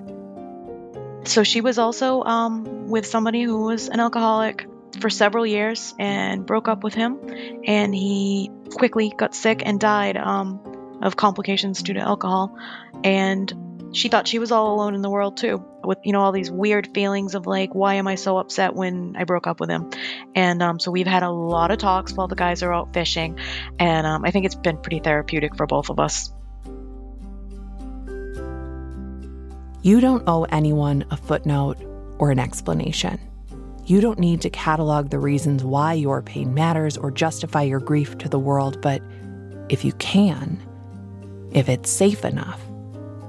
So 1.25 1.43
she 1.43 1.61
was 1.61 1.79
also 1.79 2.23
um, 2.23 2.89
with 2.89 3.05
somebody 3.05 3.43
who 3.43 3.65
was 3.65 3.89
an 3.89 3.99
alcoholic 3.99 4.69
for 5.01 5.11
several 5.11 5.45
years 5.45 5.93
and 5.99 6.47
broke 6.47 6.69
up 6.69 6.85
with 6.85 6.95
him. 6.95 7.19
And 7.67 7.95
he 7.95 8.51
quickly 8.75 9.13
got 9.15 9.35
sick 9.35 9.63
and 9.65 9.81
died 9.81 10.17
um, 10.17 10.99
of 11.03 11.17
complications 11.17 11.83
due 11.83 11.95
to 11.95 12.01
alcohol. 12.01 12.57
And 13.03 13.91
she 13.93 14.09
thought 14.09 14.29
she 14.29 14.39
was 14.39 14.53
all 14.53 14.75
alone 14.75 14.95
in 14.95 15.03
the 15.03 15.11
world 15.11 15.37
too, 15.37 15.65
with 15.87 15.99
you 16.05 16.13
know 16.13 16.21
all 16.21 16.33
these 16.33 16.51
weird 16.51 16.93
feelings 16.93 17.35
of 17.35 17.47
like, 17.47 17.75
why 17.75 17.95
am 17.95 18.09
I 18.09 18.17
so 18.17 18.39
upset 18.39 18.75
when 18.75 19.15
I 19.17 19.25
broke 19.25 19.47
up 19.47 19.61
with 19.61 19.71
him? 19.71 19.91
And 20.35 20.63
um, 20.63 20.81
so 20.81 20.91
we've 20.91 21.07
had 21.07 21.23
a 21.23 21.31
lot 21.31 21.71
of 21.71 21.79
talks 21.79 22.13
while 22.13 22.29
the 22.29 22.37
guys 22.37 22.63
are 22.63 22.73
out 22.73 22.93
fishing, 22.93 23.39
and 23.79 24.07
um, 24.07 24.25
I 24.25 24.31
think 24.31 24.47
it's 24.47 24.55
been 24.55 24.79
pretty 24.79 25.01
therapeutic 25.01 25.57
for 25.57 25.67
both 25.67 25.91
of 25.91 26.01
us. 26.01 26.33
You 29.83 30.01
don't 30.01 30.25
owe 30.27 30.45
anyone 30.45 31.05
a 31.11 31.17
footnote 31.17 31.79
or 32.19 32.33
an 32.33 32.41
explanation. 32.41 33.21
You 33.85 34.01
don't 34.01 34.19
need 34.19 34.41
to 34.41 34.51
catalog 34.51 35.11
the 35.11 35.21
reasons 35.21 35.63
why 35.63 35.93
your 35.93 36.21
pain 36.23 36.53
matters 36.55 36.97
or 36.97 37.13
justify 37.13 37.63
your 37.63 37.79
grief 37.79 38.19
to 38.19 38.29
the 38.29 38.39
world, 38.39 38.81
but 38.81 39.01
if 39.69 39.85
you 39.85 39.93
can, 39.93 40.61
if 41.53 41.69
it's 41.69 41.89
safe 41.89 42.25
enough, 42.25 42.61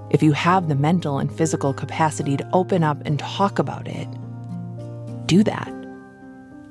if 0.10 0.24
you 0.24 0.32
have 0.32 0.68
the 0.68 0.76
mental 0.76 1.20
and 1.20 1.32
physical 1.32 1.74
capacity 1.74 2.38
to 2.38 2.50
open 2.54 2.84
up 2.84 3.02
and 3.06 3.20
talk 3.20 3.60
about 3.60 3.88
it, 3.88 4.08
do 5.26 5.44
that. 5.44 5.74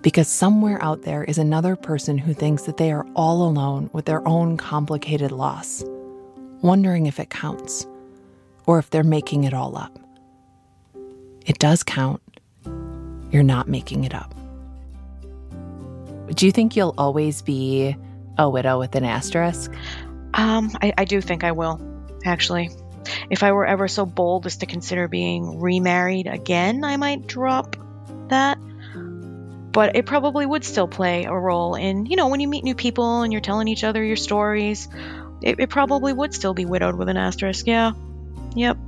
Because 0.03 0.29
somewhere 0.29 0.83
out 0.83 1.03
there 1.03 1.25
is 1.25 1.37
another 1.37 1.77
person 1.77 2.17
who 2.17 2.33
thinks 2.33 2.63
that 2.63 2.77
they 2.77 2.93
are 2.93 3.07
all 3.15 3.43
alone 3.43 3.91
with 3.93 4.07
their 4.07 4.27
own 4.27 4.57
complicated 4.57 5.33
loss, 5.33 5.85
wondering 6.63 7.07
if 7.07 7.21
it 7.21 7.29
counts 7.29 7.87
or 8.67 8.79
if 8.79 8.91
they're 8.91 9.05
making 9.05 9.45
it 9.45 9.53
all 9.53 9.77
up. 9.77 9.99
It 11.45 11.59
does 11.59 11.83
count. 11.83 12.23
You're 13.31 13.43
not 13.43 13.69
making 13.69 14.05
it 14.05 14.15
up. 14.15 14.35
Do 16.35 16.47
you 16.47 16.53
think 16.53 16.75
you'll 16.75 16.95
always 16.97 17.43
be 17.43 17.97
a 18.39 18.49
widow 18.49 18.79
with 18.79 18.95
an 18.95 19.05
asterisk? 19.05 19.73
Um, 20.35 20.71
I, 20.83 20.93
I 20.99 21.05
do 21.05 21.21
think 21.21 21.45
I 21.45 21.53
will, 21.53 21.81
actually. 22.25 22.71
If 23.31 23.43
I 23.43 23.53
were 23.53 23.67
ever 23.67 23.89
so 23.89 24.07
bold 24.07 24.47
as 24.47 24.59
to 24.59 24.67
consider 24.67 25.09
being 25.09 25.61
remarried 25.61 26.27
again, 26.27 26.85
I 26.85 26.97
might 26.97 27.27
drop 27.27 27.77
that. 28.29 28.59
But 29.73 29.95
it 29.95 30.07
probably 30.07 30.47
would 30.47 30.65
still 30.65 30.89
play 30.89 31.25
a 31.25 31.35
role 31.35 31.75
in, 31.75 32.07
you 32.07 32.17
know, 32.17 32.29
when 32.29 32.41
you 32.41 32.49
meet 32.49 32.65
new 32.65 32.75
people 32.75 33.23
and 33.23 33.33
you're 33.33 33.43
telling 33.43 33.69
each 33.69 33.85
other 33.85 34.03
your 34.03 34.17
stories, 34.17 34.89
it, 35.43 35.61
it 35.61 35.69
probably 35.69 36.13
would 36.13 36.33
still 36.33 36.55
be 36.55 36.65
widowed 36.65 36.97
with 36.97 37.09
an 37.09 37.19
asterisk. 37.19 37.67
Yeah. 37.67 37.93
Yep. 38.55 38.79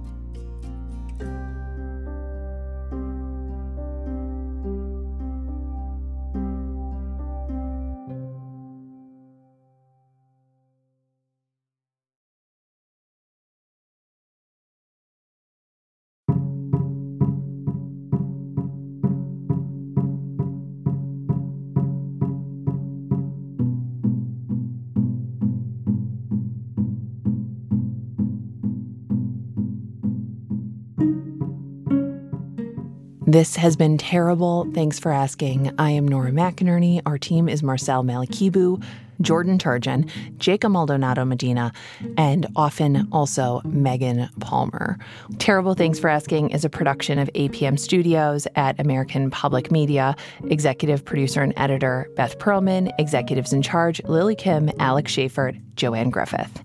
This 33.28 33.56
has 33.56 33.76
been 33.76 33.98
terrible. 33.98 34.66
Thanks 34.72 34.98
for 34.98 35.12
asking. 35.12 35.70
I 35.78 35.90
am 35.90 36.08
Nora 36.08 36.30
McInerny. 36.30 37.02
Our 37.04 37.18
team 37.18 37.46
is 37.46 37.62
Marcel 37.62 38.02
Malekebu, 38.02 38.82
Jordan 39.20 39.58
Turgeon, 39.58 40.10
Jacob 40.38 40.72
Maldonado 40.72 41.26
Medina, 41.26 41.70
and 42.16 42.46
often 42.56 43.06
also 43.12 43.60
Megan 43.66 44.30
Palmer. 44.40 44.98
Terrible 45.38 45.74
Thanks 45.74 45.98
for 45.98 46.08
Asking 46.08 46.48
is 46.48 46.64
a 46.64 46.70
production 46.70 47.18
of 47.18 47.28
APM 47.34 47.78
Studios 47.78 48.48
at 48.56 48.80
American 48.80 49.30
Public 49.30 49.70
Media. 49.70 50.16
Executive 50.44 51.04
producer 51.04 51.42
and 51.42 51.52
editor 51.58 52.08
Beth 52.16 52.38
Perlman. 52.38 52.90
Executives 52.98 53.52
in 53.52 53.60
charge 53.60 54.02
Lily 54.04 54.36
Kim, 54.36 54.70
Alex 54.78 55.12
Schaffert, 55.12 55.60
Joanne 55.76 56.08
Griffith. 56.08 56.64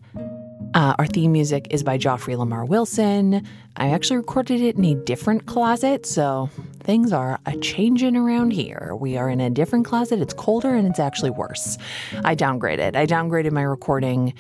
Uh, 0.74 0.96
our 0.98 1.06
theme 1.06 1.32
music 1.32 1.68
is 1.70 1.84
by 1.84 1.98
Joffrey 1.98 2.36
Lamar 2.36 2.66
Wilson. 2.66 3.46
I 3.78 3.90
actually 3.90 4.18
recorded 4.18 4.60
it 4.60 4.76
in 4.76 4.84
a 4.86 4.96
different 4.96 5.46
closet, 5.46 6.06
so 6.06 6.50
things 6.80 7.14
are 7.14 7.40
a 7.46 7.56
changing 7.58 8.16
around 8.16 8.52
here. 8.52 8.96
We 9.00 9.18
are 9.18 9.30
in 9.30 9.40
a 9.40 9.52
different 9.52 9.86
closet. 9.86 10.20
It's 10.20 10.34
colder 10.34 10.74
and 10.74 10.88
it's 10.88 11.00
actually 11.00 11.30
worse. 11.30 11.78
I 12.24 12.36
downgraded. 12.36 12.96
I 12.96 13.06
downgraded 13.06 13.52
my 13.52 13.62
recording 13.62 14.34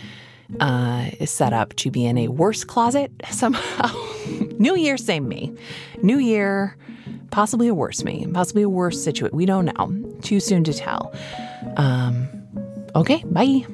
uh, 0.59 1.09
set 1.25 1.53
up 1.53 1.75
to 1.75 1.91
be 1.91 2.05
in 2.05 2.17
a 2.17 2.27
worse 2.29 2.63
closet 2.63 3.11
somehow. 3.29 3.93
New 4.57 4.75
year, 4.75 4.97
same 4.97 5.27
me. 5.27 5.55
New 6.01 6.17
year, 6.17 6.75
possibly 7.29 7.67
a 7.67 7.75
worse 7.75 8.03
me, 8.03 8.25
possibly 8.33 8.63
a 8.63 8.69
worse 8.69 9.03
situation. 9.03 9.37
We 9.37 9.45
don't 9.45 9.65
know. 9.65 10.19
Too 10.21 10.39
soon 10.39 10.63
to 10.63 10.73
tell. 10.73 11.13
Um, 11.77 12.27
okay, 12.95 13.23
bye. 13.25 13.65